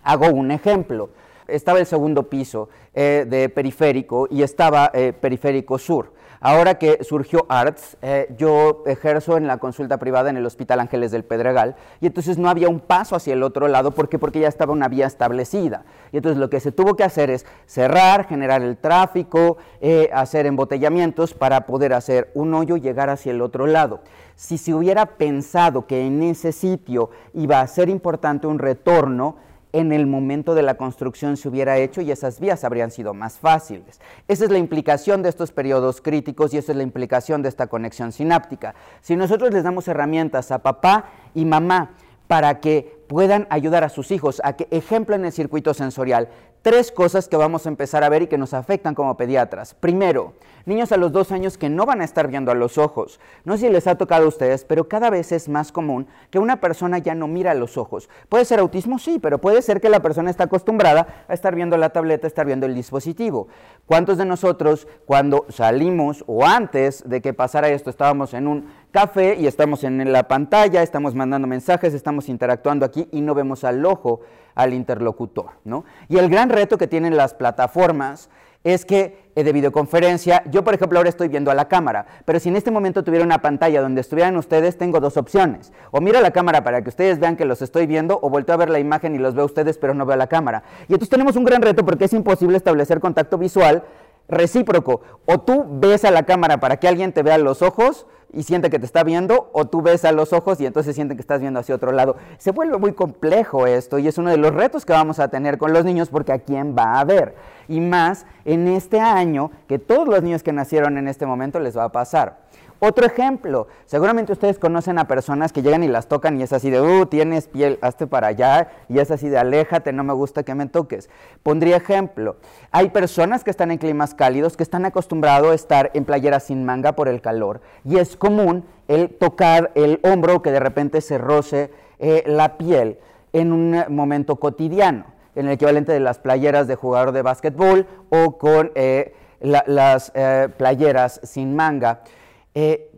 Hago 0.04 0.28
un 0.28 0.52
ejemplo. 0.52 1.10
Estaba 1.48 1.80
el 1.80 1.88
segundo 1.88 2.30
piso 2.30 2.70
eh, 2.94 3.26
de 3.28 3.50
periférico 3.50 4.28
y 4.30 4.44
estaba 4.44 4.92
eh, 4.94 5.14
periférico 5.20 5.80
sur. 5.80 6.16
Ahora 6.40 6.78
que 6.78 7.04
surgió 7.04 7.46
ARTS, 7.50 7.98
eh, 8.02 8.34
yo 8.38 8.84
ejerzo 8.86 9.38
en 9.38 9.48
la 9.48 9.58
consulta 9.58 9.98
privada 9.98 10.30
en 10.30 10.38
el 10.38 10.46
Hospital 10.46 10.80
Ángeles 10.80 11.12
del 11.12 11.24
Pedregal 11.24 11.76
y 12.00 12.08
entonces 12.08 12.38
no 12.38 12.50
había 12.50 12.70
un 12.70 12.80
paso 12.80 13.16
hacia 13.16 13.34
el 13.34 13.42
otro 13.42 13.68
lado 13.68 13.92
porque 13.92 14.20
porque 14.20 14.40
ya 14.40 14.48
estaba 14.48 14.74
una 14.74 14.88
vía 14.88 15.08
establecida. 15.08 15.86
Y 16.12 16.18
entonces 16.18 16.38
lo 16.38 16.50
que 16.50 16.60
se 16.60 16.72
tuvo 16.72 16.96
que 16.96 17.04
hacer 17.04 17.30
es 17.30 17.46
cerrar, 17.66 18.28
generar 18.28 18.62
el 18.62 18.78
tráfico, 18.78 19.58
eh, 19.82 20.10
hacer 20.14 20.46
embotellamientos 20.46 21.34
para 21.34 21.66
poder 21.66 21.94
hacer 21.94 22.30
un 22.36 22.54
hoyo 22.54 22.78
y 22.78 22.82
llegar 22.82 23.10
hacia 23.10 23.32
el 23.32 23.42
otro 23.42 23.66
lado. 23.66 24.02
Si 24.36 24.60
se 24.60 24.74
hubiera 24.74 25.06
pensado 25.18 25.88
que 25.88 26.06
en 26.06 26.22
ese 26.22 26.52
sitio 26.52 27.10
iba 27.34 27.62
a 27.62 27.68
ser 27.68 27.90
importante 27.90 28.46
un 28.46 28.60
retorno, 28.60 29.38
en 29.80 29.92
el 29.92 30.08
momento 30.08 30.56
de 30.56 30.64
la 30.64 30.74
construcción 30.74 31.38
se 31.38 31.48
hubiera 31.48 31.78
hecho 31.78 32.02
y 32.02 32.10
esas 32.10 32.40
vías 32.40 32.64
habrían 32.64 32.90
sido 32.90 33.14
más 33.14 33.38
fáciles. 33.38 34.00
Esa 34.28 34.46
es 34.46 34.52
la 34.52 34.58
implicación 34.58 35.22
de 35.22 35.30
estos 35.30 35.52
periodos 35.52 36.02
críticos 36.02 36.52
y 36.54 36.58
esa 36.58 36.72
es 36.72 36.78
la 36.78 36.84
implicación 36.84 37.44
de 37.44 37.50
esta 37.50 37.68
conexión 37.68 38.12
sináptica. 38.12 38.74
Si 39.02 39.16
nosotros 39.16 39.54
les 39.54 39.64
damos 39.64 39.88
herramientas 39.88 40.52
a 40.52 40.64
papá 40.64 41.06
y 41.36 41.46
mamá 41.46 41.92
para 42.28 42.60
que 42.60 43.04
puedan 43.08 43.46
ayudar 43.52 43.84
a 43.84 43.90
sus 43.90 44.10
hijos 44.10 44.42
a 44.44 44.54
que 44.54 44.68
ejemplen 44.72 45.26
el 45.26 45.32
circuito 45.32 45.76
sensorial, 45.76 46.30
tres 46.68 46.92
cosas 46.92 47.30
que 47.30 47.38
vamos 47.38 47.66
a 47.66 47.70
empezar 47.70 48.04
a 48.04 48.10
ver 48.10 48.24
y 48.24 48.28
que 48.28 48.38
nos 48.38 48.54
afectan 48.54 48.94
como 48.94 49.16
pediatras. 49.16 49.74
Primero, 49.74 50.34
niños 50.66 50.92
a 50.92 50.98
los 50.98 51.14
dos 51.14 51.32
años 51.32 51.58
que 51.58 51.70
no 51.70 51.86
van 51.86 52.02
a 52.02 52.04
estar 52.04 52.28
viendo 52.28 52.52
a 52.52 52.56
los 52.56 52.78
ojos. 52.78 53.22
No 53.46 53.54
sé 53.56 53.68
si 53.68 53.72
les 53.72 53.88
ha 53.88 53.96
tocado 53.96 54.26
a 54.26 54.28
ustedes, 54.28 54.66
pero 54.66 54.90
cada 54.90 55.10
vez 55.10 55.32
es 55.32 55.48
más 55.48 55.72
común 55.72 56.08
que 56.30 56.40
una 56.40 56.60
persona 56.60 56.98
ya 56.98 57.16
no 57.16 57.30
mira 57.30 57.52
a 57.52 57.54
los 57.54 57.78
ojos. 57.78 58.10
Puede 58.28 58.44
ser 58.44 58.60
autismo, 58.60 59.00
sí, 59.00 59.18
pero 59.18 59.40
puede 59.40 59.62
ser 59.62 59.80
que 59.80 59.88
la 59.88 60.02
persona 60.02 60.30
está 60.30 60.44
acostumbrada 60.44 61.24
a 61.30 61.34
estar 61.34 61.56
viendo 61.56 61.78
la 61.78 61.92
tableta, 61.92 62.28
estar 62.28 62.46
viendo 62.46 62.66
el 62.66 62.76
dispositivo. 62.76 63.48
¿Cuántos 63.86 64.18
de 64.18 64.26
nosotros 64.26 64.90
cuando 65.06 65.46
salimos 65.48 66.26
o 66.28 66.46
antes 66.46 67.02
de 67.08 67.22
que 67.22 67.34
pasara 67.34 67.70
esto 67.70 67.90
estábamos 67.90 68.34
en 68.34 68.46
un 68.46 68.70
café 68.98 69.38
y 69.40 69.46
estamos 69.46 69.84
en 69.84 70.12
la 70.12 70.28
pantalla, 70.28 70.82
estamos 70.82 71.14
mandando 71.14 71.48
mensajes, 71.48 71.94
estamos 71.94 72.30
interactuando 72.30 72.84
aquí 72.84 73.08
y 73.12 73.22
no 73.22 73.36
vemos 73.36 73.64
al 73.64 73.86
ojo 73.86 74.22
al 74.56 74.74
interlocutor. 74.74 75.52
¿no? 75.66 75.86
Y 76.10 76.18
el 76.18 76.32
gran 76.32 76.50
reto 76.50 76.80
que 76.80 76.88
tienen 76.88 77.16
las 77.16 77.36
plataformas 77.36 78.28
es 78.64 78.86
que 78.86 79.30
eh, 79.36 79.44
de 79.44 79.54
videoconferencia, 79.54 80.42
yo 80.50 80.64
por 80.64 80.74
ejemplo 80.74 80.98
ahora 80.98 81.10
estoy 81.10 81.28
viendo 81.28 81.52
a 81.52 81.54
la 81.54 81.68
cámara, 81.68 82.08
pero 82.26 82.40
si 82.40 82.50
en 82.50 82.56
este 82.56 82.72
momento 82.72 83.04
tuviera 83.04 83.24
una 83.24 83.40
pantalla 83.40 83.82
donde 83.82 84.02
estuvieran 84.02 84.36
ustedes, 84.36 84.80
tengo 84.80 85.00
dos 85.00 85.16
opciones. 85.16 85.72
O 85.92 86.02
miro 86.02 86.18
a 86.18 86.22
la 86.22 86.32
cámara 86.32 86.64
para 86.64 86.82
que 86.82 86.90
ustedes 86.90 87.20
vean 87.20 87.36
que 87.36 87.46
los 87.46 87.62
estoy 87.62 87.86
viendo, 87.86 88.18
o 88.24 88.32
vuelto 88.32 88.52
a 88.52 88.58
ver 88.58 88.72
la 88.72 88.80
imagen 88.80 89.14
y 89.14 89.20
los 89.20 89.36
veo 89.36 89.46
ustedes, 89.46 89.78
pero 89.78 89.94
no 89.94 90.08
veo 90.08 90.16
a 90.16 90.18
la 90.18 90.26
cámara. 90.26 90.64
Y 90.90 90.94
entonces 90.94 91.10
tenemos 91.10 91.36
un 91.36 91.44
gran 91.44 91.62
reto 91.62 91.86
porque 91.86 92.06
es 92.06 92.14
imposible 92.14 92.58
establecer 92.58 93.00
contacto 93.00 93.38
visual 93.38 93.84
recíproco. 94.28 95.02
O 95.28 95.40
tú 95.40 95.68
ves 95.70 96.04
a 96.04 96.10
la 96.10 96.24
cámara 96.24 96.60
para 96.60 96.78
que 96.78 96.88
alguien 96.88 97.14
te 97.14 97.22
vea 97.22 97.38
los 97.38 97.62
ojos 97.62 98.08
y 98.34 98.44
siente 98.44 98.70
que 98.70 98.80
te 98.80 98.86
está 98.86 99.04
viendo, 99.04 99.50
o 99.54 99.66
tú 99.66 99.82
ves 99.82 100.06
a 100.06 100.12
los 100.12 100.34
ojos 100.34 100.60
y 100.60 100.66
entonces 100.66 100.96
siente 100.96 101.16
que 101.16 101.22
estás 101.22 101.42
viendo 101.42 101.60
hacia 101.60 101.76
otro 101.76 101.92
lado. 101.92 102.18
Se 102.38 102.52
vuelve 102.52 102.78
muy 102.78 102.94
complejo 102.94 103.68
esto 103.68 104.00
y 104.00 104.08
es 104.08 104.18
uno 104.18 104.30
de 104.30 104.38
los 104.38 104.54
retos 104.54 104.86
que 104.86 104.94
vamos 104.94 105.20
a 105.20 105.30
tener 105.30 105.58
con 105.58 105.74
los 105.74 105.86
niños 105.86 106.10
porque 106.10 106.34
a 106.34 106.40
quién 106.40 106.76
va 106.78 107.00
a 107.00 107.06
ver. 107.06 107.36
Y 107.68 107.80
más 107.80 108.26
en 108.46 108.68
este 108.68 109.00
año 109.00 109.52
que 109.68 109.80
todos 109.80 110.08
los 110.08 110.22
niños 110.24 110.44
que 110.44 110.54
nacieron 110.54 110.98
en 110.98 111.08
este 111.08 111.26
momento 111.26 111.60
les 111.60 111.78
va 111.78 111.86
a 111.86 111.92
pasar. 111.92 112.48
Otro 112.80 113.08
ejemplo, 113.08 113.68
seguramente 113.86 114.34
ustedes 114.34 114.60
conocen 114.60 115.00
a 115.00 115.08
personas 115.08 115.52
que 115.52 115.64
llegan 115.64 115.84
y 115.84 115.88
las 115.88 116.08
tocan 116.08 116.40
y 116.40 116.44
es 116.44 116.54
así 116.54 116.70
de, 116.70 116.80
uh, 116.80 117.08
tienes 117.08 117.48
piel, 117.48 117.80
hazte 117.82 118.06
para 118.06 118.28
allá, 118.28 118.68
y 118.88 119.00
es 119.00 119.10
así 119.10 119.30
de, 119.30 119.40
aléjate, 119.40 119.92
no 119.94 120.04
me 120.04 120.14
gusta 120.14 120.44
que 120.44 120.54
me 120.54 120.68
toques. 120.68 121.10
Pondría 121.42 121.78
ejemplo, 121.78 122.36
hay 122.70 122.90
personas 122.90 123.44
que 123.44 123.50
están 123.50 123.72
en 123.72 123.80
climas 123.80 124.14
cálidos 124.14 124.58
que 124.58 124.62
están 124.62 124.86
acostumbrados 124.86 125.52
a 125.52 125.56
estar 125.56 125.92
en 125.96 126.06
playeras 126.06 126.44
sin 126.44 126.66
manga 126.66 126.92
por 126.92 127.08
el 127.08 127.20
calor, 127.20 127.62
y 127.84 127.98
es 127.98 128.16
común 128.18 128.66
el 128.88 129.10
tocar 129.10 129.72
el 129.76 130.00
hombro 130.04 130.42
que 130.42 130.52
de 130.52 130.60
repente 130.60 131.02
se 131.02 131.18
roce 131.18 131.72
eh, 132.00 132.24
la 132.26 132.58
piel 132.58 132.98
en 133.34 133.52
un 133.52 133.84
momento 133.90 134.38
cotidiano, 134.38 135.06
en 135.36 135.48
el 135.48 135.54
equivalente 135.54 135.92
de 135.92 136.00
las 136.00 136.20
playeras 136.20 136.68
de 136.68 136.76
jugador 136.76 137.12
de 137.12 137.22
básquetbol 137.22 137.86
o 138.10 138.38
con 138.38 138.72
eh, 138.76 139.14
las 139.40 140.12
eh, 140.16 140.50
playeras 140.58 141.20
sin 141.24 141.56
manga. 141.56 142.02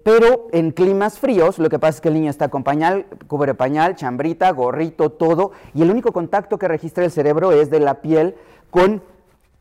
Pero 0.04 0.48
en 0.54 0.72
climas 0.72 1.20
fríos, 1.20 1.60
lo 1.60 1.70
que 1.70 1.80
pasa 1.80 1.98
es 1.98 2.02
que 2.02 2.08
el 2.08 2.14
niño 2.14 2.30
está 2.30 2.48
con 2.48 2.64
pañal, 2.64 3.06
cubre 3.28 3.54
pañal, 3.54 3.96
chambrita, 3.96 4.50
gorrito, 4.52 5.10
todo, 5.10 5.52
y 5.74 5.82
el 5.82 5.92
único 5.92 6.14
contacto 6.14 6.58
que 6.58 6.70
registra 6.70 7.04
el 7.04 7.12
cerebro 7.12 7.52
es 7.52 7.70
de 7.70 7.82
la 7.82 7.96
piel 7.96 8.36
con 8.72 9.04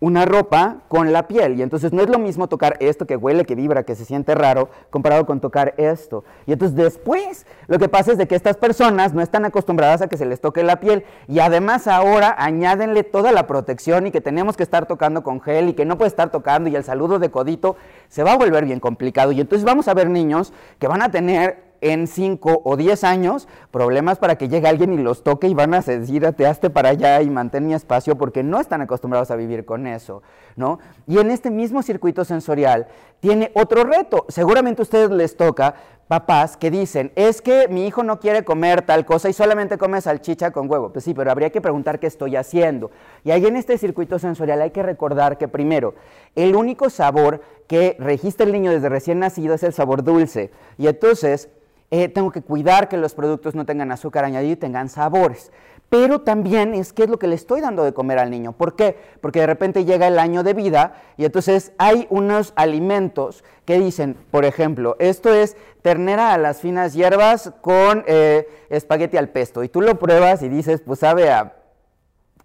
una 0.01 0.25
ropa 0.25 0.79
con 0.89 1.13
la 1.13 1.27
piel. 1.27 1.59
Y 1.59 1.63
entonces 1.63 1.93
no 1.93 2.03
es 2.03 2.09
lo 2.09 2.19
mismo 2.19 2.49
tocar 2.49 2.77
esto 2.81 3.07
que 3.07 3.17
huele, 3.17 3.45
que 3.45 3.55
vibra, 3.55 3.83
que 3.83 3.95
se 3.95 4.05
siente 4.05 4.35
raro, 4.35 4.69
comparado 4.91 5.27
con 5.27 5.41
tocar 5.41 5.75
esto. 5.77 6.25
Y 6.47 6.53
entonces 6.53 6.77
después 6.77 7.47
lo 7.67 7.79
que 7.79 7.89
pasa 7.89 8.13
es 8.13 8.19
de 8.19 8.29
que 8.29 8.35
estas 8.35 8.57
personas 8.57 9.13
no 9.13 9.23
están 9.23 9.45
acostumbradas 9.45 10.03
a 10.03 10.09
que 10.09 10.17
se 10.17 10.27
les 10.27 10.41
toque 10.41 10.63
la 10.63 10.81
piel. 10.81 11.05
Y 11.27 11.41
además 11.41 11.87
ahora 11.87 12.35
añádenle 12.39 13.03
toda 13.03 13.33
la 13.33 13.47
protección 13.47 14.07
y 14.07 14.11
que 14.11 14.21
tenemos 14.21 14.57
que 14.57 14.63
estar 14.63 14.87
tocando 14.87 15.23
con 15.23 15.41
gel 15.41 15.69
y 15.69 15.75
que 15.75 15.85
no 15.85 15.99
puede 15.99 16.09
estar 16.09 16.31
tocando 16.31 16.69
y 16.69 16.77
el 16.77 16.85
saludo 16.85 17.19
de 17.19 17.31
codito 17.31 17.77
se 18.09 18.23
va 18.23 18.33
a 18.33 18.37
volver 18.37 18.65
bien 18.65 18.81
complicado. 18.81 19.33
Y 19.33 19.41
entonces 19.41 19.65
vamos 19.65 19.89
a 19.89 19.95
ver 19.95 20.09
niños 20.11 20.53
que 20.79 20.87
van 20.87 21.03
a 21.03 21.11
tener 21.11 21.68
en 21.81 22.07
5 22.07 22.63
o 22.65 22.77
10 22.77 23.05
años 23.05 23.49
problemas 23.71 24.19
para 24.19 24.37
que 24.37 24.49
llegue 24.49 24.69
alguien 24.69 24.93
y 24.93 24.99
los 24.99 25.23
toque 25.23 25.49
y 25.49 25.55
van 25.55 25.75
a 25.75 25.81
decir, 25.81 26.33
te 26.37 26.47
hazte 26.47 26.71
para 26.71 26.91
allá 26.91 27.21
y 27.23 27.31
mantén 27.31 27.67
mi 27.67 27.75
espacio 27.75 28.17
porque 28.17 28.43
no 28.43 28.61
están 28.61 28.81
acostumbrados 28.81 29.31
a 29.31 29.37
vivir 29.37 29.65
con 29.65 29.87
eso, 29.87 30.23
¿no? 30.57 30.79
Y 31.07 31.19
en 31.19 31.31
este 31.31 31.51
mismo 31.51 31.83
circuito 31.83 32.25
sensorial 32.25 32.87
tiene 33.21 33.51
otro 33.55 33.85
reto. 33.85 34.27
Seguramente 34.29 34.83
a 34.83 34.85
ustedes 34.85 35.11
les 35.11 35.37
toca 35.37 35.75
papás 36.09 36.57
que 36.57 36.71
dicen, 36.71 37.13
es 37.15 37.43
que 37.43 37.69
mi 37.69 37.87
hijo 37.87 38.03
no 38.03 38.19
quiere 38.19 38.43
comer 38.43 38.83
tal 38.83 39.05
cosa 39.05 39.29
y 39.29 39.35
solamente 39.35 39.77
come 39.77 40.01
salchicha 40.01 40.51
con 40.51 40.69
huevo. 40.71 40.91
Pues 40.91 41.05
sí, 41.05 41.13
pero 41.13 41.31
habría 41.31 41.51
que 41.51 41.61
preguntar 41.61 42.01
qué 42.01 42.07
estoy 42.07 42.35
haciendo. 42.35 42.91
Y 43.25 43.31
ahí 43.31 43.45
en 43.45 43.57
este 43.57 43.77
circuito 43.77 44.19
sensorial 44.19 44.63
hay 44.63 44.71
que 44.71 44.83
recordar 44.83 45.37
que 45.37 45.49
primero, 45.49 45.95
el 46.35 46.57
único 46.57 46.89
sabor 46.89 47.43
que 47.67 47.97
registra 48.01 48.47
el 48.47 48.53
niño 48.53 48.71
desde 48.71 48.89
recién 48.89 49.19
nacido 49.19 49.55
es 49.55 49.63
el 49.63 49.75
sabor 49.75 50.03
dulce. 50.03 50.51
Y 50.79 50.87
entonces 50.87 51.51
eh, 51.91 52.09
tengo 52.09 52.31
que 52.31 52.43
cuidar 52.43 52.89
que 52.89 52.97
los 52.97 53.15
productos 53.15 53.55
no 53.55 53.65
tengan 53.65 53.93
azúcar 53.93 54.25
añadido 54.25 54.53
y 54.53 54.57
tengan 54.57 54.89
sabores 54.89 55.51
pero 55.89 56.21
también 56.21 56.75
es 56.75 56.93
qué 56.93 57.05
es 57.05 57.09
lo 57.09 57.19
que 57.19 57.27
le 57.27 57.35
estoy 57.35 57.61
dando 57.61 57.83
de 57.83 57.95
comer 57.95 58.19
al 58.19 58.31
niño. 58.31 58.53
¿Por 58.53 58.77
qué? 58.77 58.97
Porque 59.21 59.41
de 59.41 59.47
repente 59.47 59.85
llega 59.85 60.07
el 60.07 60.19
año 60.19 60.43
de 60.43 60.53
vida 60.53 60.95
y 61.17 61.25
entonces 61.25 61.73
hay 61.79 62.07
unos 62.11 62.53
alimentos 62.57 63.43
que 63.65 63.79
dicen, 63.79 64.17
por 64.31 64.45
ejemplo, 64.45 64.97
esto 64.99 65.33
es 65.33 65.57
ternera 65.83 66.35
a 66.35 66.39
las 66.39 66.61
finas 66.61 66.93
hierbas 66.93 67.53
con 67.63 68.05
eh, 68.07 68.49
espagueti 68.69 69.17
al 69.17 69.31
pesto. 69.31 69.65
Y 69.65 69.69
tú 69.69 69.81
lo 69.81 69.99
pruebas 69.99 70.43
y 70.43 70.49
dices, 70.49 70.83
pues 70.85 71.01
sabe 71.01 71.31
a 71.31 71.57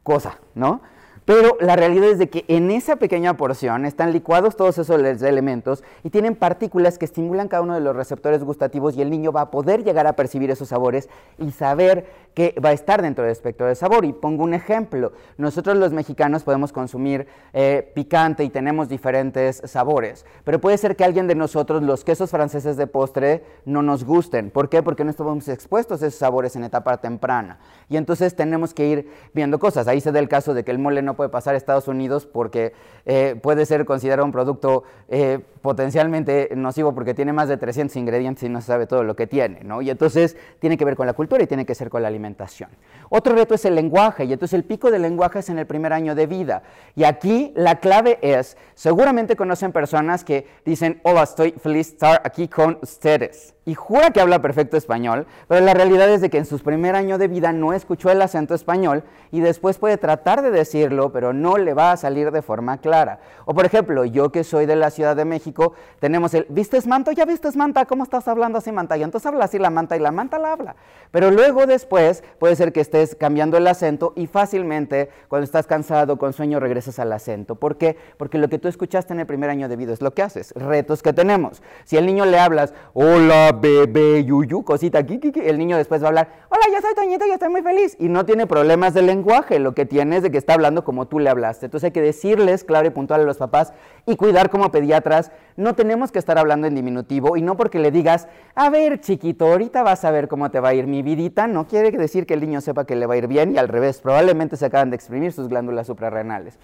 cosa, 0.03 0.39
¿no? 0.55 0.81
Pero 1.25 1.57
la 1.61 1.75
realidad 1.75 2.09
es 2.09 2.19
de 2.19 2.29
que 2.29 2.43
en 2.49 2.69
esa 2.69 2.97
pequeña 2.97 3.37
porción 3.37 3.85
están 3.85 4.11
licuados 4.11 4.57
todos 4.57 4.77
esos 4.77 4.99
elementos 5.21 5.83
y 6.03 6.09
tienen 6.09 6.35
partículas 6.35 6.97
que 6.97 7.05
estimulan 7.05 7.47
cada 7.47 7.63
uno 7.63 7.75
de 7.75 7.79
los 7.79 7.95
receptores 7.95 8.43
gustativos 8.43 8.97
y 8.97 9.01
el 9.01 9.09
niño 9.09 9.31
va 9.31 9.41
a 9.41 9.51
poder 9.51 9.83
llegar 9.83 10.05
a 10.05 10.17
percibir 10.17 10.51
esos 10.51 10.67
sabores 10.67 11.09
y 11.37 11.51
saber 11.51 12.05
que 12.33 12.55
va 12.63 12.69
a 12.69 12.73
estar 12.73 13.01
dentro 13.01 13.23
del 13.23 13.31
espectro 13.31 13.67
de 13.67 13.75
sabor. 13.75 14.03
Y 14.05 14.11
pongo 14.11 14.43
un 14.43 14.53
ejemplo. 14.53 15.13
Nosotros 15.37 15.77
los 15.77 15.93
mexicanos 15.93 16.43
podemos 16.43 16.73
consumir 16.73 17.27
eh, 17.53 17.91
picante 17.95 18.43
y 18.43 18.49
tenemos 18.49 18.89
diferentes 18.89 19.61
sabores, 19.65 20.25
pero 20.43 20.59
puede 20.59 20.77
ser 20.77 20.95
que 20.95 21.03
alguien 21.03 21.27
de 21.27 21.35
nosotros 21.35 21.83
los 21.83 22.03
quesos 22.03 22.31
franceses 22.31 22.75
de 22.75 22.87
postre 22.87 23.43
no 23.65 23.81
nos 23.81 24.03
gusten. 24.03 24.49
¿Por 24.49 24.67
qué? 24.67 24.83
Porque 24.83 25.03
no 25.03 25.11
estamos 25.11 25.47
expuestos 25.47 26.03
a 26.03 26.07
esos 26.07 26.19
sabores 26.19 26.55
en 26.55 26.63
etapa 26.63 26.97
temprana. 26.97 27.59
Y 27.89 27.97
entonces 27.97 28.35
tenemos 28.35 28.73
que 28.73 28.87
ir 28.87 29.11
viendo 29.33 29.59
cosas. 29.59 29.87
Ahí 29.87 30.01
se 30.01 30.11
da 30.11 30.19
el 30.19 30.27
caso 30.27 30.53
de 30.53 30.63
que 30.63 30.71
el 30.71 30.79
mole 30.79 31.01
no 31.01 31.12
puede 31.13 31.29
pasar 31.29 31.55
a 31.55 31.57
Estados 31.57 31.87
Unidos 31.87 32.25
porque 32.25 32.73
eh, 33.05 33.39
puede 33.41 33.65
ser 33.65 33.85
considerado 33.85 34.25
un 34.25 34.31
producto 34.31 34.83
eh, 35.09 35.39
potencialmente 35.63 36.49
nocivo 36.57 36.93
porque 36.93 37.13
tiene 37.13 37.31
más 37.31 37.47
de 37.47 37.55
300 37.55 37.95
ingredientes 37.95 38.43
y 38.43 38.49
no 38.49 38.59
se 38.59 38.67
sabe 38.67 38.85
todo 38.85 39.05
lo 39.05 39.15
que 39.15 39.27
tiene, 39.27 39.63
¿no? 39.63 39.81
Y 39.81 39.89
entonces 39.89 40.35
tiene 40.59 40.77
que 40.77 40.83
ver 40.83 40.97
con 40.97 41.07
la 41.07 41.13
cultura 41.13 41.41
y 41.41 41.47
tiene 41.47 41.65
que 41.65 41.73
ser 41.73 41.89
con 41.89 42.01
la 42.01 42.09
alimentación. 42.09 42.69
Otro 43.07 43.33
reto 43.33 43.55
es 43.55 43.63
el 43.63 43.73
lenguaje 43.73 44.25
y 44.25 44.33
entonces 44.33 44.55
el 44.55 44.65
pico 44.65 44.91
del 44.91 45.03
lenguaje 45.03 45.39
es 45.39 45.47
en 45.47 45.57
el 45.59 45.65
primer 45.65 45.93
año 45.93 46.15
de 46.15 46.27
vida. 46.27 46.63
Y 46.95 47.05
aquí 47.05 47.53
la 47.55 47.79
clave 47.79 48.19
es, 48.21 48.57
seguramente 48.75 49.37
conocen 49.37 49.71
personas 49.71 50.25
que 50.25 50.45
dicen, 50.65 50.99
hola, 51.03 51.23
estoy 51.23 51.53
feliz 51.53 51.87
de 51.87 51.93
estar 51.93 52.21
aquí 52.25 52.49
con 52.49 52.79
ustedes 52.81 53.53
y 53.65 53.75
jura 53.75 54.11
que 54.11 54.19
habla 54.19 54.41
perfecto 54.41 54.75
español, 54.75 55.25
pero 55.47 55.65
la 55.65 55.73
realidad 55.73 56.09
es 56.09 56.21
de 56.21 56.29
que 56.29 56.37
en 56.37 56.45
su 56.45 56.59
primer 56.59 56.95
año 56.95 57.17
de 57.17 57.27
vida 57.27 57.53
no 57.53 57.73
escuchó 57.73 58.09
el 58.09 58.21
acento 58.21 58.55
español 58.55 59.03
y 59.31 59.39
después 59.39 59.77
puede 59.77 59.97
tratar 59.97 60.41
de 60.41 60.51
decirlo, 60.51 61.11
pero 61.13 61.31
no 61.33 61.57
le 61.57 61.73
va 61.73 61.93
a 61.93 61.97
salir 61.97 62.31
de 62.31 62.41
forma 62.41 62.79
clara. 62.79 63.19
O 63.45 63.53
por 63.53 63.65
ejemplo, 63.65 64.03
yo 64.05 64.31
que 64.31 64.43
soy 64.43 64.65
de 64.65 64.75
la 64.75 64.89
Ciudad 64.89 65.15
de 65.15 65.25
México, 65.25 65.52
tenemos 65.99 66.33
el, 66.33 66.45
¿vistes 66.49 66.87
manto? 66.87 67.11
¿Ya 67.11 67.25
vistes 67.25 67.55
manta? 67.55 67.85
¿Cómo 67.85 68.03
estás 68.03 68.27
hablando 68.27 68.57
así 68.57 68.71
manta? 68.71 68.97
Y 68.97 69.03
entonces 69.03 69.27
habla 69.27 69.45
así 69.45 69.59
la 69.59 69.69
manta 69.69 69.95
y 69.95 69.99
la 69.99 70.11
manta 70.11 70.39
la 70.39 70.53
habla. 70.53 70.75
Pero 71.11 71.31
luego 71.31 71.65
después 71.65 72.23
puede 72.39 72.55
ser 72.55 72.73
que 72.73 72.81
estés 72.81 73.15
cambiando 73.15 73.57
el 73.57 73.67
acento 73.67 74.13
y 74.15 74.27
fácilmente 74.27 75.09
cuando 75.27 75.43
estás 75.43 75.67
cansado, 75.67 76.17
con 76.17 76.33
sueño, 76.33 76.59
regresas 76.59 76.99
al 76.99 77.11
acento. 77.13 77.55
¿Por 77.55 77.77
qué? 77.77 77.97
Porque 78.17 78.37
lo 78.37 78.49
que 78.49 78.59
tú 78.59 78.67
escuchaste 78.67 79.13
en 79.13 79.19
el 79.19 79.25
primer 79.25 79.49
año 79.49 79.69
de 79.69 79.75
vida 79.75 79.93
es 79.93 80.01
lo 80.01 80.13
que 80.13 80.23
haces, 80.23 80.53
retos 80.55 81.03
que 81.03 81.13
tenemos. 81.13 81.61
Si 81.85 81.97
al 81.97 82.05
niño 82.05 82.25
le 82.25 82.39
hablas, 82.39 82.73
hola, 82.93 83.51
bebé, 83.51 84.25
yuyu, 84.25 84.63
cosita, 84.63 85.05
kiki, 85.05 85.31
el 85.39 85.57
niño 85.57 85.77
después 85.77 86.01
va 86.01 86.07
a 86.07 86.09
hablar, 86.09 86.29
hola, 86.49 86.63
ya 86.71 86.81
soy 86.81 86.95
Toñito, 86.95 87.25
ya 87.25 87.35
estoy 87.35 87.49
muy 87.49 87.61
feliz. 87.61 87.95
Y 87.99 88.09
no 88.09 88.25
tiene 88.25 88.47
problemas 88.47 88.93
de 88.93 89.01
lenguaje, 89.01 89.59
lo 89.59 89.73
que 89.73 89.85
tiene 89.85 90.17
es 90.17 90.23
de 90.23 90.31
que 90.31 90.37
está 90.37 90.53
hablando 90.53 90.83
como 90.83 91.07
tú 91.07 91.19
le 91.19 91.29
hablaste. 91.29 91.67
Entonces 91.67 91.85
hay 91.85 91.91
que 91.91 92.01
decirles 92.01 92.63
claro 92.63 92.87
y 92.87 92.91
puntual 92.91 93.21
a 93.21 93.23
los 93.23 93.37
papás 93.37 93.73
y 94.05 94.15
cuidar 94.15 94.49
como 94.49 94.71
pediatras. 94.71 95.31
No 95.55 95.75
tenemos 95.75 96.11
que 96.11 96.19
estar 96.19 96.37
hablando 96.37 96.67
en 96.67 96.75
diminutivo 96.75 97.37
y 97.37 97.41
no 97.41 97.55
porque 97.55 97.79
le 97.79 97.91
digas, 97.91 98.27
a 98.55 98.69
ver, 98.69 98.99
chiquito, 98.99 99.45
ahorita 99.45 99.83
vas 99.83 100.03
a 100.05 100.11
ver 100.11 100.27
cómo 100.27 100.49
te 100.49 100.59
va 100.59 100.69
a 100.69 100.73
ir 100.73 100.87
mi 100.87 101.01
vidita, 101.01 101.47
no 101.47 101.67
quiere 101.67 101.91
decir 101.91 102.25
que 102.25 102.33
el 102.33 102.41
niño 102.41 102.61
sepa 102.61 102.85
que 102.85 102.95
le 102.95 103.05
va 103.05 103.13
a 103.13 103.17
ir 103.17 103.27
bien 103.27 103.53
y 103.53 103.57
al 103.57 103.67
revés, 103.67 104.01
probablemente 104.01 104.57
se 104.57 104.65
acaban 104.65 104.89
de 104.89 104.95
exprimir 104.95 105.31
sus 105.31 105.49
glándulas 105.49 105.87
suprarrenales. 105.87 106.57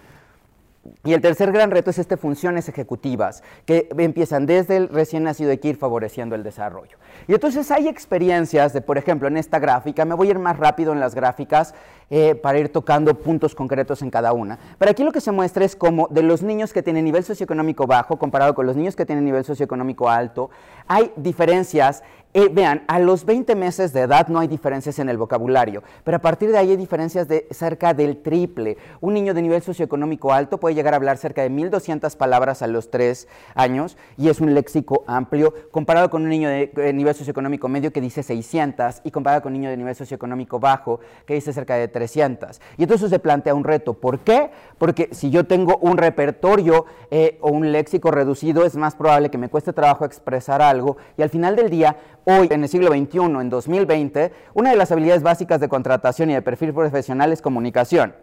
Y 1.03 1.13
el 1.13 1.21
tercer 1.21 1.51
gran 1.51 1.71
reto 1.71 1.89
es 1.89 1.99
este 1.99 2.17
funciones 2.17 2.69
ejecutivas, 2.69 3.43
que 3.65 3.89
empiezan 3.97 4.45
desde 4.45 4.77
el 4.77 4.89
recién 4.89 5.23
nacido 5.23 5.51
y 5.51 5.57
que 5.57 5.69
ir 5.69 5.77
favoreciendo 5.77 6.35
el 6.35 6.43
desarrollo. 6.43 6.97
Y 7.27 7.33
entonces 7.33 7.69
hay 7.71 7.87
experiencias 7.87 8.73
de, 8.73 8.81
por 8.81 8.97
ejemplo, 8.97 9.27
en 9.27 9.37
esta 9.37 9.59
gráfica, 9.59 10.05
me 10.05 10.15
voy 10.15 10.27
a 10.27 10.31
ir 10.31 10.39
más 10.39 10.57
rápido 10.57 10.93
en 10.93 10.99
las 10.99 11.15
gráficas 11.15 11.73
eh, 12.09 12.33
para 12.35 12.59
ir 12.59 12.69
tocando 12.69 13.13
puntos 13.13 13.53
concretos 13.53 14.01
en 14.01 14.09
cada 14.09 14.33
una. 14.33 14.57
Pero 14.77 14.91
aquí 14.91 15.03
lo 15.03 15.11
que 15.11 15.21
se 15.21 15.31
muestra 15.31 15.63
es 15.63 15.75
cómo 15.75 16.07
de 16.09 16.23
los 16.23 16.41
niños 16.41 16.73
que 16.73 16.81
tienen 16.81 17.05
nivel 17.05 17.23
socioeconómico 17.23 17.85
bajo 17.85 18.17
comparado 18.17 18.55
con 18.55 18.65
los 18.65 18.75
niños 18.75 18.95
que 18.95 19.05
tienen 19.05 19.25
nivel 19.25 19.45
socioeconómico 19.45 20.09
alto, 20.09 20.49
hay 20.87 21.11
diferencias 21.15 22.03
eh, 22.31 22.47
vean, 22.51 22.83
a 22.87 22.99
los 22.99 23.25
20 23.25 23.55
meses 23.55 23.91
de 23.91 24.01
edad 24.01 24.27
no 24.27 24.37
hay 24.37 24.47
diferencias 24.47 24.99
en 24.99 25.09
el 25.09 25.17
vocabulario, 25.17 25.81
pero 26.03 26.17
a 26.17 26.21
partir 26.21 26.51
de 26.51 26.59
ahí 26.59 26.69
hay 26.69 26.77
diferencias 26.77 27.27
de 27.27 27.47
cerca 27.49 27.95
del 27.95 28.21
triple. 28.21 28.77
Un 29.01 29.15
niño 29.15 29.33
de 29.33 29.41
nivel 29.41 29.63
socioeconómico 29.63 30.31
alto 30.31 30.59
puede 30.59 30.75
llegar 30.75 30.93
a 30.93 30.97
hablar 30.97 31.17
cerca 31.17 31.41
de 31.41 31.49
1.200 31.49 32.15
palabras 32.17 32.61
a 32.61 32.67
los 32.67 32.91
3 32.91 33.27
años 33.55 33.97
y 34.15 34.29
es 34.29 34.41
un 34.41 34.53
léxico 34.53 35.03
amplio, 35.07 35.55
comparado 35.71 36.11
con 36.11 36.21
un 36.21 36.29
niño 36.29 36.49
de 36.49 36.71
eh, 36.77 36.93
nivel 36.93 37.15
socioeconómico 37.15 37.67
medio 37.67 37.91
que 37.91 37.99
dice 37.99 38.21
600 38.21 39.01
y 39.03 39.09
comparado 39.09 39.41
con 39.41 39.53
un 39.53 39.61
niño 39.61 39.71
de 39.71 39.77
nivel 39.77 39.95
socioeconómico 39.95 40.59
bajo 40.59 40.99
que 41.25 41.33
dice 41.33 41.51
cerca 41.51 41.77
de 41.77 41.87
300. 41.87 42.61
Y 42.77 42.83
entonces 42.83 43.09
se 43.09 43.17
plantea 43.17 43.55
un 43.55 43.63
reto. 43.63 43.95
¿Por 43.95 44.19
qué? 44.19 44.51
Porque 44.77 45.09
si 45.13 45.31
yo 45.31 45.47
tengo 45.47 45.77
un 45.77 45.97
repertorio 45.97 46.85
eh, 47.09 47.39
o 47.41 47.49
un 47.49 47.71
léxico 47.71 48.11
reducido, 48.11 48.65
es 48.65 48.75
más 48.75 48.93
probable 48.93 49.31
que 49.31 49.39
me 49.39 49.49
cueste 49.49 49.73
trabajo 49.73 50.05
expresar 50.05 50.61
algo 50.61 50.97
y 51.17 51.23
al 51.23 51.31
final 51.31 51.55
del 51.55 51.71
día 51.71 51.97
hoy, 52.29 52.47
en 52.51 52.63
el 52.63 52.69
siglo 52.69 52.87
XXI, 52.89 53.19
en 53.41 53.49
2020, 53.49 54.31
una 54.53 54.69
de 54.69 54.75
las 54.75 54.91
habilidades 54.91 55.23
básicas 55.23 55.59
de 55.59 55.67
contratación 55.67 56.29
y 56.29 56.33
de 56.33 56.41
perfil 56.41 56.73
profesional 56.73 57.31
es 57.31 57.41
comunicación. 57.41 58.13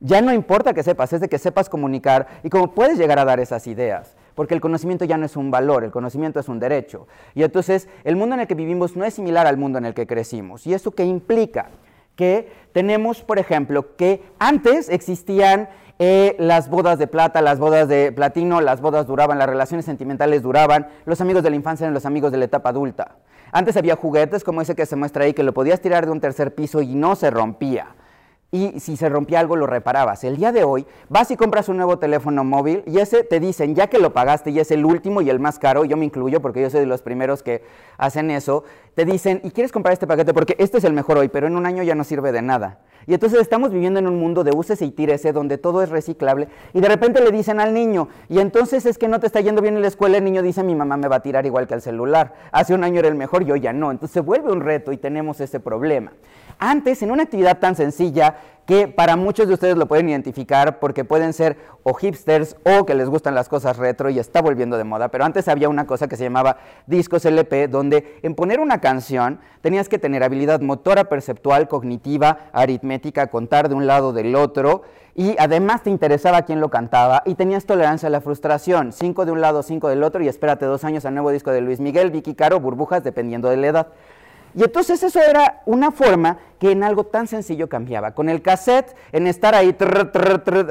Ya 0.00 0.20
no 0.20 0.32
importa 0.32 0.74
que 0.74 0.82
sepas, 0.82 1.12
es 1.14 1.22
de 1.22 1.28
que 1.28 1.38
sepas 1.38 1.70
comunicar 1.70 2.26
y 2.42 2.50
cómo 2.50 2.74
puedes 2.74 2.98
llegar 2.98 3.18
a 3.18 3.24
dar 3.24 3.40
esas 3.40 3.66
ideas, 3.66 4.14
porque 4.34 4.52
el 4.52 4.60
conocimiento 4.60 5.06
ya 5.06 5.16
no 5.16 5.24
es 5.24 5.36
un 5.36 5.50
valor, 5.50 5.84
el 5.84 5.90
conocimiento 5.90 6.38
es 6.38 6.48
un 6.48 6.60
derecho. 6.60 7.08
Y 7.34 7.42
entonces 7.42 7.88
el 8.04 8.14
mundo 8.14 8.34
en 8.34 8.42
el 8.42 8.46
que 8.46 8.54
vivimos 8.54 8.94
no 8.94 9.04
es 9.06 9.14
similar 9.14 9.46
al 9.46 9.56
mundo 9.56 9.78
en 9.78 9.86
el 9.86 9.94
que 9.94 10.06
crecimos. 10.06 10.66
¿Y 10.66 10.74
eso 10.74 10.90
qué 10.90 11.04
implica? 11.04 11.70
Que 12.14 12.52
tenemos, 12.72 13.22
por 13.22 13.38
ejemplo, 13.38 13.96
que 13.96 14.22
antes 14.38 14.90
existían 14.90 15.70
eh, 15.98 16.36
las 16.38 16.68
bodas 16.68 16.98
de 16.98 17.06
plata, 17.06 17.40
las 17.40 17.58
bodas 17.58 17.88
de 17.88 18.12
platino, 18.12 18.60
las 18.60 18.82
bodas 18.82 19.06
duraban, 19.06 19.38
las 19.38 19.48
relaciones 19.48 19.86
sentimentales 19.86 20.42
duraban, 20.42 20.88
los 21.06 21.22
amigos 21.22 21.42
de 21.42 21.48
la 21.48 21.56
infancia 21.56 21.84
eran 21.84 21.94
los 21.94 22.04
amigos 22.04 22.32
de 22.32 22.38
la 22.38 22.44
etapa 22.44 22.68
adulta. 22.68 23.16
Antes 23.56 23.78
había 23.78 23.96
juguetes 23.96 24.44
como 24.44 24.60
ese 24.60 24.74
que 24.74 24.84
se 24.84 24.96
muestra 24.96 25.24
ahí, 25.24 25.32
que 25.32 25.42
lo 25.42 25.54
podías 25.54 25.80
tirar 25.80 26.04
de 26.04 26.12
un 26.12 26.20
tercer 26.20 26.54
piso 26.54 26.82
y 26.82 26.94
no 26.94 27.16
se 27.16 27.30
rompía. 27.30 27.86
Y 28.52 28.80
si 28.80 28.98
se 28.98 29.08
rompía 29.08 29.40
algo 29.40 29.56
lo 29.56 29.66
reparabas. 29.66 30.24
El 30.24 30.36
día 30.36 30.52
de 30.52 30.62
hoy 30.62 30.84
vas 31.08 31.30
y 31.30 31.38
compras 31.38 31.70
un 31.70 31.78
nuevo 31.78 31.98
teléfono 31.98 32.44
móvil 32.44 32.82
y 32.86 32.98
ese 32.98 33.24
te 33.24 33.40
dicen, 33.40 33.74
ya 33.74 33.86
que 33.86 33.98
lo 33.98 34.12
pagaste 34.12 34.50
y 34.50 34.58
es 34.60 34.70
el 34.72 34.84
último 34.84 35.22
y 35.22 35.30
el 35.30 35.40
más 35.40 35.58
caro, 35.58 35.86
yo 35.86 35.96
me 35.96 36.04
incluyo 36.04 36.42
porque 36.42 36.60
yo 36.60 36.68
soy 36.68 36.80
de 36.80 36.86
los 36.86 37.00
primeros 37.00 37.42
que 37.42 37.64
hacen 37.96 38.30
eso, 38.30 38.64
te 38.94 39.06
dicen, 39.06 39.40
¿y 39.42 39.50
quieres 39.52 39.72
comprar 39.72 39.94
este 39.94 40.06
paquete? 40.06 40.34
Porque 40.34 40.56
este 40.58 40.76
es 40.76 40.84
el 40.84 40.92
mejor 40.92 41.16
hoy, 41.16 41.28
pero 41.28 41.46
en 41.46 41.56
un 41.56 41.64
año 41.64 41.82
ya 41.82 41.94
no 41.94 42.04
sirve 42.04 42.32
de 42.32 42.42
nada. 42.42 42.80
Y 43.06 43.14
entonces 43.14 43.40
estamos 43.40 43.70
viviendo 43.70 44.00
en 44.00 44.06
un 44.08 44.18
mundo 44.18 44.42
de 44.42 44.50
úsese 44.50 44.84
y 44.84 44.90
tírese, 44.90 45.32
donde 45.32 45.58
todo 45.58 45.82
es 45.82 45.90
reciclable, 45.90 46.48
y 46.72 46.80
de 46.80 46.88
repente 46.88 47.20
le 47.20 47.30
dicen 47.30 47.60
al 47.60 47.72
niño, 47.72 48.08
y 48.28 48.40
entonces 48.40 48.84
es 48.86 48.98
que 48.98 49.08
no 49.08 49.20
te 49.20 49.26
está 49.26 49.40
yendo 49.40 49.62
bien 49.62 49.76
en 49.76 49.82
la 49.82 49.88
escuela, 49.88 50.18
el 50.18 50.24
niño 50.24 50.42
dice, 50.42 50.62
mi 50.62 50.74
mamá 50.74 50.96
me 50.96 51.08
va 51.08 51.16
a 51.16 51.20
tirar 51.20 51.46
igual 51.46 51.66
que 51.66 51.74
al 51.74 51.82
celular. 51.82 52.34
Hace 52.50 52.74
un 52.74 52.82
año 52.82 52.98
era 52.98 53.08
el 53.08 53.14
mejor, 53.14 53.44
yo 53.44 53.56
ya 53.56 53.72
no. 53.72 53.90
Entonces 53.90 54.14
se 54.14 54.20
vuelve 54.20 54.50
un 54.50 54.60
reto 54.60 54.92
y 54.92 54.96
tenemos 54.96 55.40
ese 55.40 55.60
problema. 55.60 56.12
Antes, 56.58 57.02
en 57.02 57.10
una 57.10 57.24
actividad 57.24 57.58
tan 57.58 57.76
sencilla 57.76 58.36
que 58.66 58.88
para 58.88 59.14
muchos 59.16 59.46
de 59.46 59.54
ustedes 59.54 59.76
lo 59.76 59.86
pueden 59.86 60.08
identificar 60.08 60.80
porque 60.80 61.04
pueden 61.04 61.32
ser 61.32 61.56
o 61.84 61.94
hipsters 61.94 62.56
o 62.64 62.84
que 62.84 62.94
les 62.94 63.08
gustan 63.08 63.34
las 63.34 63.48
cosas 63.48 63.76
retro 63.76 64.10
y 64.10 64.18
está 64.18 64.42
volviendo 64.42 64.76
de 64.76 64.82
moda, 64.82 65.08
pero 65.08 65.24
antes 65.24 65.46
había 65.46 65.68
una 65.68 65.86
cosa 65.86 66.08
que 66.08 66.16
se 66.16 66.24
llamaba 66.24 66.58
discos 66.86 67.24
LP, 67.24 67.68
donde 67.68 68.18
en 68.22 68.34
poner 68.34 68.58
una 68.58 68.80
canción 68.80 69.38
tenías 69.60 69.88
que 69.88 70.00
tener 70.00 70.24
habilidad 70.24 70.60
motora, 70.60 71.04
perceptual, 71.04 71.68
cognitiva, 71.68 72.48
aritmética, 72.52 73.28
contar 73.28 73.68
de 73.68 73.76
un 73.76 73.86
lado 73.86 74.12
del 74.12 74.34
otro, 74.34 74.82
y 75.14 75.34
además 75.38 75.82
te 75.82 75.90
interesaba 75.90 76.42
quién 76.42 76.60
lo 76.60 76.68
cantaba 76.68 77.22
y 77.24 77.36
tenías 77.36 77.64
tolerancia 77.64 78.08
a 78.08 78.10
la 78.10 78.20
frustración, 78.20 78.92
cinco 78.92 79.24
de 79.24 79.32
un 79.32 79.40
lado, 79.40 79.62
cinco 79.62 79.88
del 79.88 80.02
otro, 80.02 80.22
y 80.22 80.28
espérate 80.28 80.66
dos 80.66 80.84
años 80.84 81.06
al 81.06 81.14
nuevo 81.14 81.30
disco 81.30 81.52
de 81.52 81.60
Luis 81.60 81.80
Miguel, 81.80 82.10
Vicky 82.10 82.34
Caro, 82.34 82.60
burbujas, 82.60 83.04
dependiendo 83.04 83.48
de 83.48 83.56
la 83.56 83.66
edad. 83.68 83.86
Y 84.56 84.64
entonces 84.64 85.02
eso 85.02 85.20
era 85.20 85.60
una 85.66 85.90
forma 85.90 86.38
que 86.58 86.70
en 86.70 86.82
algo 86.82 87.04
tan 87.04 87.26
sencillo 87.26 87.68
cambiaba. 87.68 88.14
Con 88.14 88.30
el 88.30 88.40
cassette, 88.40 88.96
en 89.12 89.26
estar 89.26 89.54
ahí, 89.54 89.76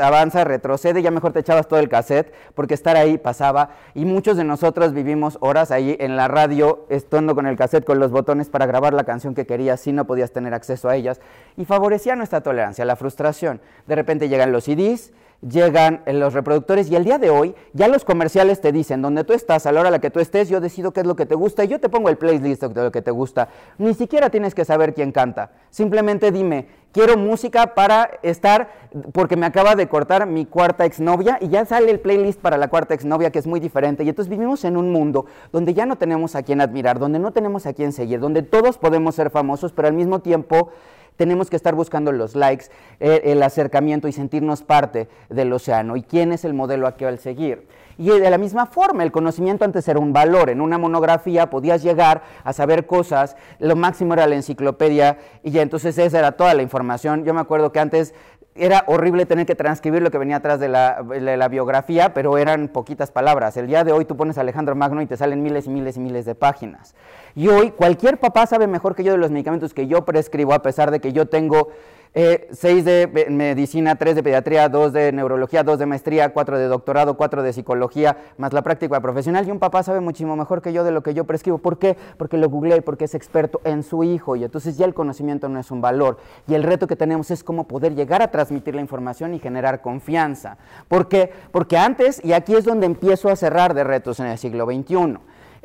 avanza, 0.01 0.43
retrocede, 0.43 1.03
ya 1.03 1.11
mejor 1.11 1.33
te 1.33 1.41
echabas 1.41 1.67
todo 1.67 1.79
el 1.79 1.87
cassette, 1.87 2.33
porque 2.55 2.73
estar 2.73 2.97
ahí 2.97 3.19
pasaba. 3.19 3.69
Y 3.93 4.05
muchos 4.05 4.37
de 4.37 4.43
nosotros 4.43 4.91
vivimos 4.93 5.37
horas 5.39 5.69
ahí 5.69 5.95
en 5.99 6.17
la 6.17 6.27
radio, 6.27 6.87
estando 6.89 7.35
con 7.35 7.45
el 7.45 7.55
cassette, 7.55 7.85
con 7.85 7.99
los 7.99 8.09
botones 8.09 8.49
para 8.49 8.65
grabar 8.65 8.95
la 8.95 9.03
canción 9.03 9.35
que 9.35 9.45
querías, 9.45 9.81
si 9.81 9.91
no 9.91 10.05
podías 10.05 10.31
tener 10.31 10.55
acceso 10.55 10.89
a 10.89 10.95
ellas. 10.95 11.21
Y 11.55 11.65
favorecía 11.65 12.15
nuestra 12.15 12.41
tolerancia, 12.41 12.85
la 12.85 12.95
frustración. 12.95 13.61
De 13.85 13.93
repente 13.93 14.29
llegan 14.29 14.51
los 14.51 14.63
CDs, 14.63 15.13
llegan 15.41 16.01
los 16.05 16.33
reproductores 16.33 16.89
y 16.89 16.95
el 16.95 17.03
día 17.03 17.17
de 17.17 17.29
hoy 17.29 17.55
ya 17.73 17.87
los 17.87 18.05
comerciales 18.05 18.61
te 18.61 18.71
dicen, 18.71 19.01
donde 19.01 19.23
tú 19.23 19.33
estás, 19.33 19.65
a 19.65 19.71
la 19.71 19.79
hora 19.79 19.89
a 19.89 19.91
la 19.91 19.99
que 19.99 20.09
tú 20.09 20.19
estés, 20.19 20.49
yo 20.49 20.59
decido 20.59 20.91
qué 20.91 21.01
es 21.01 21.05
lo 21.07 21.15
que 21.15 21.25
te 21.25 21.35
gusta 21.35 21.63
y 21.63 21.67
yo 21.67 21.79
te 21.79 21.89
pongo 21.89 22.09
el 22.09 22.17
playlist 22.17 22.63
de 22.63 22.83
lo 22.83 22.91
que 22.91 23.01
te 23.01 23.11
gusta. 23.11 23.49
Ni 23.77 23.93
siquiera 23.93 24.29
tienes 24.29 24.55
que 24.55 24.65
saber 24.65 24.93
quién 24.93 25.11
canta. 25.11 25.51
Simplemente 25.69 26.31
dime, 26.31 26.67
quiero 26.91 27.17
música 27.17 27.75
para 27.75 28.09
estar, 28.23 28.69
porque 29.11 29.35
me 29.35 29.45
acaba 29.45 29.75
de 29.75 29.87
cortar 29.87 30.25
mi 30.25 30.45
cuarta 30.45 30.85
exnovia 30.85 31.37
y 31.41 31.49
ya 31.49 31.65
sale 31.65 31.91
el 31.91 31.99
playlist 31.99 32.39
para 32.39 32.57
la 32.57 32.69
cuarta 32.69 32.93
exnovia 32.93 33.31
que 33.31 33.39
es 33.39 33.47
muy 33.47 33.59
diferente. 33.59 34.03
Y 34.03 34.09
entonces 34.09 34.29
vivimos 34.29 34.63
en 34.63 34.77
un 34.77 34.91
mundo 34.91 35.25
donde 35.51 35.73
ya 35.73 35.85
no 35.85 35.97
tenemos 35.97 36.35
a 36.35 36.43
quién 36.43 36.61
admirar, 36.61 36.97
donde 36.97 37.19
no 37.19 37.31
tenemos 37.31 37.65
a 37.65 37.73
quién 37.73 37.91
seguir, 37.91 38.19
donde 38.19 38.43
todos 38.43 38.77
podemos 38.77 39.15
ser 39.15 39.29
famosos, 39.29 39.73
pero 39.73 39.89
al 39.89 39.93
mismo 39.93 40.19
tiempo 40.19 40.71
tenemos 41.15 41.49
que 41.49 41.55
estar 41.55 41.75
buscando 41.75 42.11
los 42.11 42.35
likes, 42.35 42.65
eh, 42.99 43.21
el 43.25 43.41
acercamiento 43.43 44.07
y 44.07 44.11
sentirnos 44.11 44.63
parte 44.63 45.07
del 45.29 45.51
océano. 45.53 45.95
¿Y 45.95 46.03
quién 46.03 46.31
es 46.31 46.45
el 46.45 46.53
modelo 46.53 46.87
a 46.87 46.95
que 46.95 47.05
al 47.05 47.19
seguir? 47.19 47.67
Y 47.97 48.09
de 48.09 48.29
la 48.29 48.37
misma 48.37 48.65
forma, 48.65 49.03
el 49.03 49.11
conocimiento 49.11 49.63
antes 49.63 49.87
era 49.87 49.99
un 49.99 50.11
valor. 50.11 50.49
En 50.49 50.59
una 50.59 50.77
monografía 50.77 51.49
podías 51.49 51.81
llegar 51.81 52.23
a 52.43 52.51
saber 52.51 52.85
cosas, 52.85 53.37
lo 53.59 53.75
máximo 53.75 54.13
era 54.13 54.27
la 54.27 54.35
enciclopedia 54.35 55.17
y 55.43 55.51
ya 55.51 55.61
entonces 55.61 55.97
esa 55.97 56.19
era 56.19 56.33
toda 56.33 56.53
la 56.53 56.61
información. 56.61 57.23
Yo 57.23 57.33
me 57.33 57.39
acuerdo 57.39 57.71
que 57.71 57.79
antes 57.79 58.13
era 58.55 58.85
horrible 58.87 59.25
tener 59.25 59.45
que 59.45 59.53
transcribir 59.53 60.01
lo 60.01 60.11
que 60.11 60.17
venía 60.17 60.37
atrás 60.37 60.61
de 60.61 60.69
la, 60.69 61.47
biografía, 61.49 62.13
pero 62.13 62.37
eran 62.37 62.69
poquitas 62.69 63.11
palabras. 63.11 63.57
El 63.57 63.67
día 63.67 63.83
de 63.83 63.91
hoy 63.91 64.05
tú 64.05 64.15
pones 64.15 64.37
Alejandro 64.37 64.75
Magno 64.75 65.01
y 65.01 65.05
te 65.05 65.17
salen 65.17 65.43
miles 65.43 65.67
y 65.67 65.69
miles 65.69 65.97
y 65.97 65.99
miles 65.99 66.25
de 66.25 66.35
páginas. 66.35 66.95
Y 67.35 67.49
hoy 67.49 67.71
cualquier 67.71 68.17
papá 68.17 68.45
sabe 68.47 68.67
mejor 68.67 68.95
que 68.95 69.03
yo 69.03 69.11
de 69.11 69.17
los 69.17 69.29
medicamentos 69.29 69.73
que 69.73 69.87
yo 69.87 70.05
prescribo, 70.05 70.53
a 70.53 70.61
pesar 70.61 70.89
de 70.89 71.01
que 71.01 71.11
yo 71.11 71.27
tengo 71.27 71.69
eh, 72.17 72.47
seis 72.53 72.85
de 72.85 73.27
medicina, 73.29 73.97
tres 73.97 74.15
de 74.15 74.23
pediatría, 74.23 74.69
dos 74.69 74.93
de 74.93 75.11
neurología, 75.11 75.63
dos 75.63 75.79
de 75.79 75.85
maestría, 75.85 76.31
cuatro 76.31 76.57
de 76.57 76.67
doctorado, 76.67 77.17
cuatro 77.17 77.43
de 77.43 77.51
psicología, 77.51 78.15
más 78.37 78.53
la 78.53 78.61
práctica 78.61 79.01
profesional. 79.01 79.45
Y 79.45 79.51
un 79.51 79.59
papá 79.59 79.83
sabe 79.83 79.99
muchísimo 79.99 80.37
mejor 80.37 80.61
que 80.61 80.71
yo 80.71 80.85
de 80.85 80.91
lo 80.91 81.03
que 81.03 81.13
yo 81.13 81.25
prescribo. 81.25 81.57
¿Por 81.57 81.77
qué? 81.77 81.97
Porque 82.17 82.37
lo 82.37 82.47
googleé, 82.47 82.81
porque 82.81 83.03
es 83.03 83.15
experto 83.15 83.59
en 83.65 83.83
su 83.83 84.05
hijo. 84.05 84.37
Y 84.37 84.45
entonces 84.45 84.77
ya 84.77 84.85
el 84.85 84.93
conocimiento 84.93 85.49
no 85.49 85.59
es 85.59 85.71
un 85.71 85.81
valor. 85.81 86.17
Y 86.47 86.53
el 86.53 86.63
reto 86.63 86.87
que 86.87 86.95
tenemos 86.95 87.31
es 87.31 87.43
cómo 87.43 87.67
poder 87.67 87.95
llegar 87.95 88.21
a 88.21 88.31
transmitir 88.31 88.75
la 88.75 88.81
información 88.81 89.33
y 89.33 89.39
generar 89.39 89.81
confianza. 89.81 90.57
¿Por 90.87 91.09
qué? 91.09 91.33
Porque 91.51 91.77
antes, 91.77 92.23
y 92.23 92.31
aquí 92.31 92.55
es 92.55 92.63
donde 92.63 92.85
empiezo 92.85 93.27
a 93.27 93.35
cerrar 93.35 93.73
de 93.73 93.83
retos 93.83 94.21
en 94.21 94.27
el 94.27 94.37
siglo 94.37 94.65
XXI. 94.65 95.17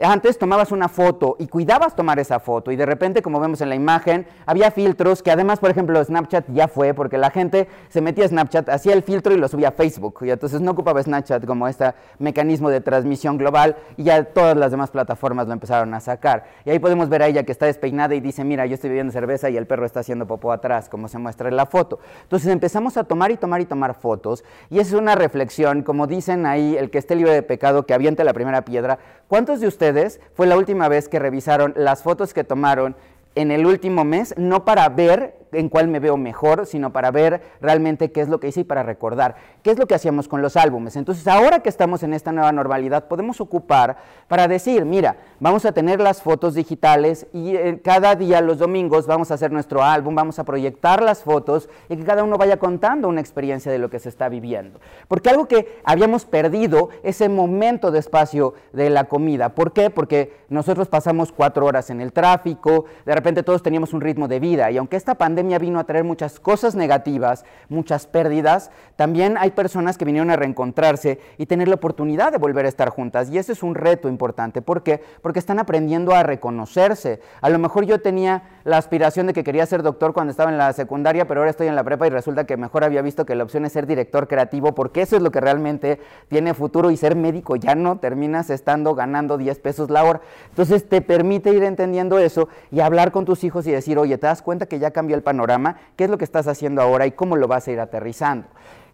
Antes 0.03 0.39
tomabas 0.39 0.73
una 0.73 0.89
foto 0.89 1.37
y 1.39 1.47
cuidabas 1.47 1.95
tomar 1.95 2.19
esa 2.19 2.41
foto 2.41 2.73
y 2.73 2.77
de 2.77 2.87
repente, 2.87 3.21
como 3.21 3.39
vemos 3.39 3.61
en 3.61 3.69
la 3.69 3.75
imagen, 3.75 4.27
había 4.47 4.71
filtros 4.71 5.23
que 5.23 5.31
además, 5.31 5.59
por 5.61 5.71
ejemplo, 5.71 6.03
Snapchat 6.03 6.47
ya 6.55 6.69
fue 6.69 6.95
porque 6.95 7.19
la 7.19 7.29
gente 7.31 7.69
se 7.91 8.01
metía 8.01 8.25
a 8.25 8.29
Snapchat, 8.29 8.71
hacía 8.71 8.95
el 8.95 9.03
filtro 9.03 9.35
y 9.35 9.37
lo 9.37 9.47
subía 9.47 9.69
a 9.69 9.73
Facebook 9.73 10.21
y 10.23 10.31
entonces 10.31 10.63
no 10.63 10.71
ocupaba 10.71 11.03
Snapchat 11.03 11.45
como 11.45 11.69
este 11.69 11.93
mecanismo 12.19 12.71
de 12.71 12.81
transmisión 12.81 13.37
global 13.37 13.77
y 13.99 14.05
ya 14.05 14.25
todas 14.25 14.57
las 14.57 14.71
demás 14.71 14.91
plataformas 14.91 15.47
lo 15.47 15.53
empezaron 15.53 15.93
a 15.93 16.01
sacar. 16.01 16.47
Y 16.65 16.71
ahí 16.71 16.79
podemos 16.79 17.11
ver 17.11 17.23
a 17.23 17.27
ella 17.27 17.43
que 17.43 17.53
está 17.53 17.67
despeinada 17.67 18.15
y 18.15 18.21
dice, 18.21 18.43
mira, 18.43 18.65
yo 18.65 18.77
estoy 18.77 18.89
bebiendo 18.89 19.13
cerveza 19.13 19.51
y 19.51 19.59
el 19.59 19.67
perro 19.67 19.85
está 19.85 20.01
haciendo 20.01 20.27
popó 20.27 20.51
atrás, 20.51 20.89
como 20.89 21.09
se 21.09 21.19
muestra 21.19 21.51
en 21.51 21.57
la 21.57 21.67
foto. 21.67 22.01
Entonces 22.23 22.51
empezamos 22.51 22.97
a 22.97 23.05
tomar 23.05 23.33
y 23.33 23.37
tomar 23.37 23.61
y 23.61 23.67
tomar 23.67 23.93
fotos 23.93 24.45
y 24.71 24.79
esa 24.79 24.95
es 24.95 24.99
una 24.99 25.15
reflexión, 25.15 25.83
como 25.83 26.07
dicen 26.07 26.47
ahí, 26.47 26.75
el 26.79 26.89
que 26.89 26.97
esté 26.97 27.17
libre 27.17 27.35
de 27.35 27.43
pecado, 27.43 27.85
que 27.85 27.93
aviente 27.93 28.25
la 28.25 28.33
primera 28.33 28.65
piedra. 28.65 28.99
¿Cuántos 29.29 29.61
de 29.61 29.67
ustedes 29.67 29.90
fue 30.35 30.47
la 30.47 30.57
última 30.57 30.89
vez 30.89 31.09
que 31.09 31.19
revisaron 31.19 31.73
las 31.77 32.03
fotos 32.03 32.35
que 32.35 32.45
tomaron 32.45 32.97
en 33.35 33.51
el 33.51 33.67
último 33.67 34.05
mes, 34.05 34.35
no 34.37 34.65
para 34.65 34.89
ver 34.89 35.39
en 35.53 35.69
cuál 35.69 35.89
me 35.89 36.01
veo 36.01 36.17
mejor, 36.17 36.67
sino 36.67 36.93
para 36.93 37.11
ver 37.11 37.43
realmente 37.61 38.13
qué 38.13 38.21
es 38.21 38.29
lo 38.29 38.41
que 38.41 38.49
hice 38.49 38.61
y 38.61 38.65
para 38.65 38.83
recordar 38.83 39.37
qué 39.63 39.71
es 39.71 39.79
lo 39.79 39.87
que 39.87 39.95
hacíamos 39.95 40.29
con 40.29 40.43
los 40.43 40.57
álbumes. 40.57 40.97
Entonces, 40.97 41.27
ahora 41.29 41.61
que 41.61 41.69
estamos 41.69 42.03
en 42.03 42.15
esta 42.15 42.33
nueva 42.33 42.53
normalidad, 42.53 43.09
podemos 43.09 43.41
ocupar 43.41 43.99
para 44.29 44.49
decir, 44.49 44.85
mira, 44.85 45.17
vamos 45.39 45.65
a 45.65 45.73
tener 45.73 46.01
las 46.01 46.23
fotos 46.23 46.55
digitales 46.55 47.27
y 47.33 47.57
eh, 47.57 47.81
cada 47.83 48.15
día, 48.15 48.41
los 48.41 48.59
domingos, 48.59 49.07
vamos 49.07 49.31
a 49.31 49.35
hacer 49.35 49.53
nuestro 49.53 49.83
álbum, 49.83 50.15
vamos 50.15 50.39
a 50.39 50.45
proyectar 50.45 51.03
las 51.03 51.23
fotos 51.23 51.69
y 51.89 51.97
que 51.97 52.05
cada 52.05 52.25
uno 52.25 52.39
vaya 52.39 52.59
contando 52.59 53.09
una 53.09 53.21
experiencia 53.21 53.71
de 53.71 53.79
lo 53.79 53.91
que 53.91 53.99
se 53.99 54.09
está 54.09 54.29
viviendo. 54.29 54.81
Porque 55.09 55.31
algo 55.31 55.47
que 55.47 55.81
habíamos 55.85 56.25
perdido, 56.25 56.91
ese 57.03 57.29
momento 57.29 57.91
de 57.91 57.99
espacio 57.99 58.55
de 58.73 58.91
la 58.91 59.05
comida. 59.05 59.55
¿Por 59.55 59.73
qué? 59.73 59.91
Porque 59.91 60.33
nosotros 60.49 60.89
pasamos 60.89 61.33
cuatro 61.33 61.67
horas 61.67 61.91
en 61.91 62.01
el 62.01 62.13
tráfico, 62.13 62.87
de 63.05 63.15
repente 63.15 63.43
todos 63.43 63.63
teníamos 63.63 63.93
un 63.93 64.01
ritmo 64.01 64.29
de 64.29 64.41
vida 64.41 64.71
y 64.71 64.77
aunque 64.77 64.97
esta 64.97 65.17
pandemia 65.41 65.59
vino 65.59 65.79
a 65.79 65.85
traer 65.85 66.05
muchas 66.05 66.39
cosas 66.39 66.75
negativas, 66.75 67.47
muchas 67.71 68.07
pérdidas, 68.07 68.71
también 68.97 69.39
hay 69.39 69.53
personas 69.53 69.97
que 69.97 70.05
vinieron 70.05 70.29
a 70.29 70.37
reencontrarse 70.37 71.19
y 71.39 71.47
tener 71.47 71.67
la 71.67 71.77
oportunidad 71.77 72.31
de 72.31 72.37
volver 72.37 72.67
a 72.67 72.69
estar 72.69 72.91
juntas. 72.91 73.31
Y 73.31 73.39
ese 73.39 73.53
es 73.53 73.63
un 73.63 73.75
reto 73.75 74.11
importante. 74.11 74.61
¿Por 74.61 74.83
qué? 74.83 75.01
Porque 75.23 75.39
están 75.39 75.59
aprendiendo 75.59 76.15
a 76.15 76.23
reconocerse. 76.23 77.21
A 77.41 77.49
lo 77.49 77.59
mejor 77.59 77.87
yo 77.87 78.03
tenía 78.03 78.43
la 78.65 78.77
aspiración 78.77 79.27
de 79.27 79.33
que 79.33 79.43
quería 79.43 79.65
ser 79.65 79.83
doctor 79.83 80.13
cuando 80.13 80.33
estaba 80.33 80.51
en 80.51 80.59
la 80.59 80.75
secundaria, 80.75 81.27
pero 81.27 81.41
ahora 81.41 81.51
estoy 81.51 81.69
en 81.69 81.77
la 81.77 81.85
prepa 81.85 82.07
y 82.07 82.11
resulta 82.11 82.45
que 82.45 82.59
mejor 82.59 82.85
había 82.85 83.01
visto 83.01 83.25
que 83.25 83.35
la 83.35 83.45
opción 83.45 83.65
es 83.65 83.73
ser 83.73 83.87
director 83.87 84.29
creativo, 84.29 84.75
porque 84.75 85.01
eso 85.01 85.17
es 85.17 85.23
lo 85.23 85.31
que 85.31 85.41
realmente 85.41 85.99
tiene 86.29 86.53
futuro 86.53 86.91
y 86.91 86.99
ser 86.99 87.17
médico 87.17 87.57
ya 87.57 87.75
no 87.75 87.99
terminas 87.99 88.51
estando 88.51 88.95
ganando 88.95 89.39
10 89.39 89.59
pesos 89.61 89.89
la 89.89 90.05
hora. 90.05 90.21
Entonces 90.51 90.87
te 90.87 91.01
permite 91.01 91.51
ir 91.55 91.63
entendiendo 91.63 92.19
eso 92.19 92.51
y 92.71 92.81
hablar 92.81 93.13
con 93.13 93.25
tus 93.25 93.43
hijos 93.45 93.67
y 93.67 93.71
decir, 93.71 93.97
oye, 93.97 94.19
¿te 94.19 94.27
das 94.27 94.43
cuenta 94.43 94.67
que 94.67 94.79
ya 94.79 94.91
cambió 94.91 95.17
el 95.17 95.23
panorama, 95.31 95.77
qué 95.95 96.05
es 96.05 96.11
lo 96.11 96.19
que 96.19 96.25
estás 96.25 96.49
haciendo 96.49 96.83
ahora 96.83 97.07
y 97.07 97.13
cómo 97.13 97.37
lo 97.37 97.47
vas 97.47 97.69
a 97.69 97.71
ir 97.71 97.79
aterrizando. 97.79 98.49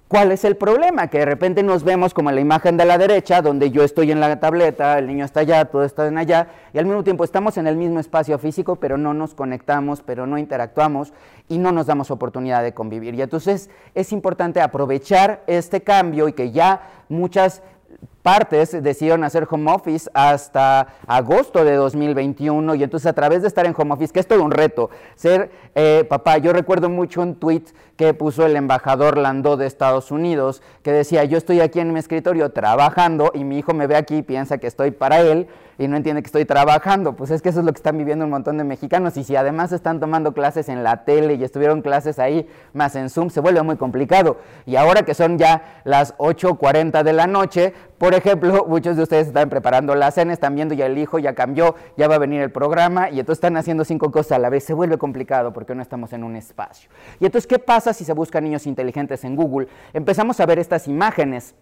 ¿Cuál 0.07 0.31
es 0.31 0.45
el 0.45 0.57
problema? 0.57 1.09
Que 1.09 1.19
de 1.19 1.25
repente 1.25 1.63
nos 1.65 1.83
vemos 1.83 2.15
como 2.15 2.29
en 2.29 2.37
la 2.37 2.41
imagen 2.43 2.77
de 2.77 2.85
la 2.85 2.99
derecha, 2.99 3.41
donde 3.41 3.71
yo 3.71 3.83
estoy 3.83 4.13
en 4.13 4.21
la 4.21 4.39
tableta, 4.39 4.99
el 4.99 5.07
niño 5.07 5.25
está 5.25 5.41
allá, 5.41 5.65
todo 5.65 5.83
está 5.83 6.07
en 6.07 6.19
allá, 6.19 6.47
y 6.73 6.79
al 6.79 6.85
mismo 6.85 7.03
tiempo 7.03 7.25
estamos 7.25 7.57
en 7.57 7.67
el 7.67 7.77
mismo 7.77 7.99
espacio 7.99 8.39
físico, 8.39 8.77
pero 8.77 8.99
no 8.99 9.15
nos 9.15 9.35
conectamos, 9.35 10.03
pero 10.03 10.27
no 10.27 10.39
interactuamos 10.39 11.13
y 11.49 11.59
no 11.59 11.73
nos 11.73 11.87
damos 11.87 12.13
oportunidad 12.13 12.63
de 12.63 12.75
convivir. 12.75 13.15
Y 13.15 13.23
entonces 13.23 13.71
es 13.95 14.13
importante 14.13 14.61
aprovechar 14.61 15.43
este 15.47 15.81
cambio 15.81 16.29
y 16.29 16.35
que 16.35 16.53
ya 16.53 16.83
muchas 17.09 17.63
partes 18.27 18.83
decidieron 18.83 19.23
hacer 19.23 19.47
home 19.49 19.71
office 19.71 20.11
hasta 20.13 20.89
agosto 21.07 21.65
de 21.65 21.77
2021 21.77 22.75
y 22.75 22.83
entonces 22.83 23.07
a 23.07 23.13
través 23.13 23.43
de 23.43 23.47
estar 23.47 23.65
en 23.67 23.75
home 23.79 23.95
office, 23.95 24.13
que 24.13 24.19
es 24.19 24.27
todo 24.27 24.43
un 24.43 24.51
reto, 24.51 24.91
ser 25.15 25.53
eh, 25.77 26.05
papá, 26.09 26.37
yo 26.39 26.53
recuerdo 26.53 26.89
mucho 26.89 27.23
un 27.23 27.37
tweet 27.37 27.63
que 27.97 28.15
puso 28.15 28.45
el 28.45 28.57
embajador 28.57 29.17
Landó 29.17 29.57
de 29.57 29.67
Estados 29.67 30.11
Unidos, 30.11 30.61
que 30.83 30.91
decía, 30.91 31.23
yo 31.23 31.39
estoy 31.39 31.61
aquí 31.61 31.79
en 31.79 31.93
mi 31.93 32.01
escritorio 32.01 32.51
trabajando 32.51 33.31
y 33.33 33.45
mi 33.45 33.59
hijo 33.59 33.75
me 33.75 33.87
ve 33.87 33.95
aquí 33.95 34.17
y 34.17 34.23
piensa 34.23 34.59
que 34.59 34.67
estoy 34.67 34.91
para 34.91 35.21
él 35.21 35.47
y 35.79 35.89
no 35.89 35.97
entiende 35.97 36.23
que 36.23 36.27
estoy 36.27 36.45
trabajando. 36.45 37.15
Pues 37.15 37.31
es 37.31 37.43
que 37.43 37.51
eso 37.51 37.61
es 37.61 37.67
lo 37.67 37.73
que 37.73 37.79
están 37.79 37.99
viviendo 37.99 38.25
un 38.25 38.31
montón 38.31 38.59
de 38.59 38.65
mexicanos 38.65 39.17
y 39.17 39.25
si 39.25 39.37
además 39.37 39.73
están 39.73 40.01
tomando 40.01 40.33
clases 40.33 40.69
en 40.69 40.83
la 40.83 41.05
tele 41.05 41.35
y 41.35 41.45
estuvieron 41.45 41.83
clases 41.83 42.19
ahí 42.19 42.49
más 42.73 42.97
en 42.97 43.11
Zoom, 43.11 43.31
se 43.31 43.41
vuelve 43.41 43.63
muy 43.63 43.77
complicado. 43.77 44.39
Y 44.65 44.77
ahora 44.77 45.03
que 45.03 45.15
son 45.15 45.39
ya 45.39 45.81
las 45.85 46.17
8.40 46.19 47.03
de 47.03 47.13
la 47.13 47.27
noche, 47.27 47.75
por 47.99 48.15
ejemplo, 48.15 48.65
muchos 48.69 48.97
de 48.97 49.03
ustedes 49.03 49.29
están 49.29 49.49
preparando 49.49 49.95
la 49.95 50.11
cena, 50.11 50.33
están 50.33 50.55
viendo 50.55 50.75
ya 50.75 50.87
el 50.87 50.99
hijo 50.99 51.19
ya 51.19 51.35
cambió, 51.35 51.75
ya 51.97 52.09
va 52.09 52.17
a 52.17 52.19
venir 52.19 52.43
el 52.43 52.51
programa 52.51 53.11
y 53.11 53.21
entonces 53.21 53.39
están 53.39 53.57
haciendo 53.57 53.85
cinco 53.85 54.11
cosas 54.11 54.33
a 54.33 54.39
la 54.39 54.51
vez. 54.51 54.65
Se 54.65 54.75
vuelve 54.75 54.99
complicado 54.99 55.53
porque 55.53 55.75
no 55.75 55.83
estamos 55.83 56.13
en 56.13 56.25
un 56.25 56.37
espacio. 56.37 56.91
Y 57.21 57.27
entonces, 57.27 57.47
¿qué 57.47 57.59
pasa 57.59 57.93
si 57.93 58.05
se 58.05 58.13
buscan 58.13 58.45
niños 58.45 58.67
inteligentes 58.67 59.25
en 59.25 59.37
Google? 59.37 59.69
Empezamos 59.93 60.41
a 60.41 60.47
ver 60.47 60.59
estas 60.59 60.89
imágenes 60.89 61.55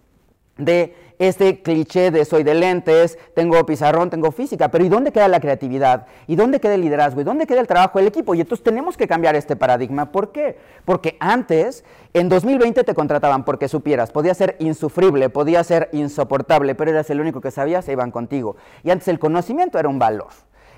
de 0.57 0.95
este 1.19 1.63
cliché 1.63 2.11
de 2.11 2.25
soy 2.25 2.43
de 2.43 2.55
lentes, 2.55 3.19
tengo 3.35 3.65
pizarrón, 3.67 4.11
tengo 4.11 4.33
física, 4.33 4.69
pero 4.69 4.85
¿y 4.85 4.89
dónde 4.89 5.13
queda 5.13 5.29
la 5.29 5.41
creatividad? 5.41 6.07
¿Y 6.27 6.37
dónde 6.37 6.61
queda 6.61 6.75
el 6.75 6.81
liderazgo? 6.81 7.21
¿Y 7.21 7.25
dónde 7.25 7.47
queda 7.47 7.61
el 7.61 7.67
trabajo 7.67 7.99
del 7.99 8.09
equipo? 8.09 8.35
Y 8.35 8.41
entonces 8.41 8.65
tenemos 8.65 8.97
que 8.97 9.07
cambiar 9.07 9.37
este 9.37 9.57
paradigma. 9.57 10.11
¿Por 10.11 10.33
qué? 10.33 10.59
Porque 10.85 11.17
antes, 11.21 11.85
en 12.13 12.29
2020 12.29 12.85
te 12.85 12.95
contrataban 12.95 13.45
porque 13.45 13.69
supieras, 13.69 14.11
podía 14.11 14.35
ser 14.35 14.57
insufrible, 14.59 15.29
podía 15.31 15.63
ser 15.65 15.89
insoportable, 15.93 16.75
pero 16.75 16.91
eras 16.91 17.11
el 17.11 17.21
único 17.21 17.41
que 17.41 17.51
sabía, 17.51 17.83
se 17.83 17.93
iban 17.93 18.11
contigo. 18.11 18.57
Y 18.83 18.91
antes 18.91 19.09
el 19.09 19.19
conocimiento 19.19 19.79
era 19.79 19.89
un 19.89 19.99
valor. 19.99 20.29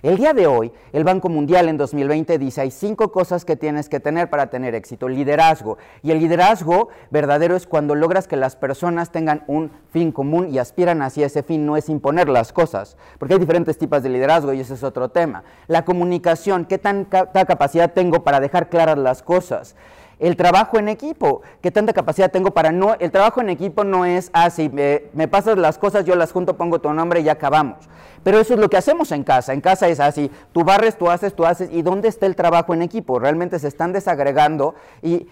El 0.02 0.18
día 0.18 0.34
de 0.34 0.46
hoy, 0.46 0.72
el 0.92 1.04
Banco 1.04 1.30
Mundial 1.30 1.70
en 1.70 1.78
2020 1.78 2.38
dice, 2.38 2.60
hay 2.60 2.70
cinco 2.70 3.10
cosas 3.10 3.46
que 3.46 3.56
tienes 3.56 3.88
que 3.88 3.98
tener 3.98 4.28
para 4.28 4.50
tener 4.50 4.74
éxito. 4.74 5.08
Liderazgo. 5.08 5.78
Y 6.02 6.10
el 6.10 6.18
liderazgo 6.18 6.90
verdadero 7.10 7.56
es 7.56 7.66
cuando 7.66 7.94
logras 7.94 8.28
que 8.28 8.36
las 8.36 8.56
personas 8.56 9.10
tengan 9.10 9.44
un 9.46 9.72
fin 9.88 10.12
común 10.12 10.50
y 10.50 10.58
aspiran 10.58 11.00
hacia 11.00 11.26
ese 11.26 11.42
fin, 11.42 11.64
no 11.64 11.78
es 11.78 11.88
imponer 11.88 12.28
las 12.28 12.52
cosas. 12.52 12.98
Porque 13.18 13.34
hay 13.34 13.40
diferentes 13.40 13.78
tipos 13.78 14.02
de 14.02 14.10
liderazgo 14.10 14.52
y 14.52 14.60
ese 14.60 14.74
es 14.74 14.82
otro 14.82 15.08
tema. 15.08 15.44
La 15.66 15.86
comunicación, 15.86 16.66
¿qué 16.66 16.76
tanta 16.76 17.26
capacidad 17.46 17.94
tengo 17.94 18.22
para 18.22 18.40
dejar 18.40 18.68
claras 18.68 18.98
las 18.98 19.22
cosas? 19.22 19.76
El 20.18 20.36
trabajo 20.36 20.78
en 20.78 20.88
equipo, 20.88 21.42
¿qué 21.60 21.70
tanta 21.70 21.92
capacidad 21.92 22.30
tengo 22.30 22.52
para 22.52 22.72
no? 22.72 22.94
El 22.98 23.10
trabajo 23.10 23.42
en 23.42 23.50
equipo 23.50 23.84
no 23.84 24.06
es 24.06 24.30
así, 24.32 24.70
me, 24.70 25.02
me, 25.12 25.28
pasas 25.28 25.58
las 25.58 25.76
cosas, 25.76 26.06
yo 26.06 26.16
las 26.16 26.32
junto, 26.32 26.56
pongo 26.56 26.80
tu 26.80 26.90
nombre 26.94 27.20
y 27.20 27.28
acabamos. 27.28 27.86
Pero 28.22 28.40
eso 28.40 28.54
es 28.54 28.60
lo 28.60 28.70
que 28.70 28.76
hacemos 28.78 29.12
en 29.12 29.22
casa. 29.22 29.52
En 29.52 29.60
casa 29.60 29.88
es 29.88 30.00
así, 30.00 30.30
tú 30.52 30.64
barres, 30.64 30.96
tú 30.96 31.10
haces, 31.10 31.36
tú 31.36 31.44
haces. 31.44 31.68
¿Y 31.70 31.82
dónde 31.82 32.08
está 32.08 32.26
el 32.26 32.34
trabajo 32.34 32.72
en 32.72 32.82
equipo? 32.82 33.18
Realmente 33.18 33.58
se 33.58 33.68
están 33.68 33.92
desagregando 33.92 34.74
y 35.02 35.28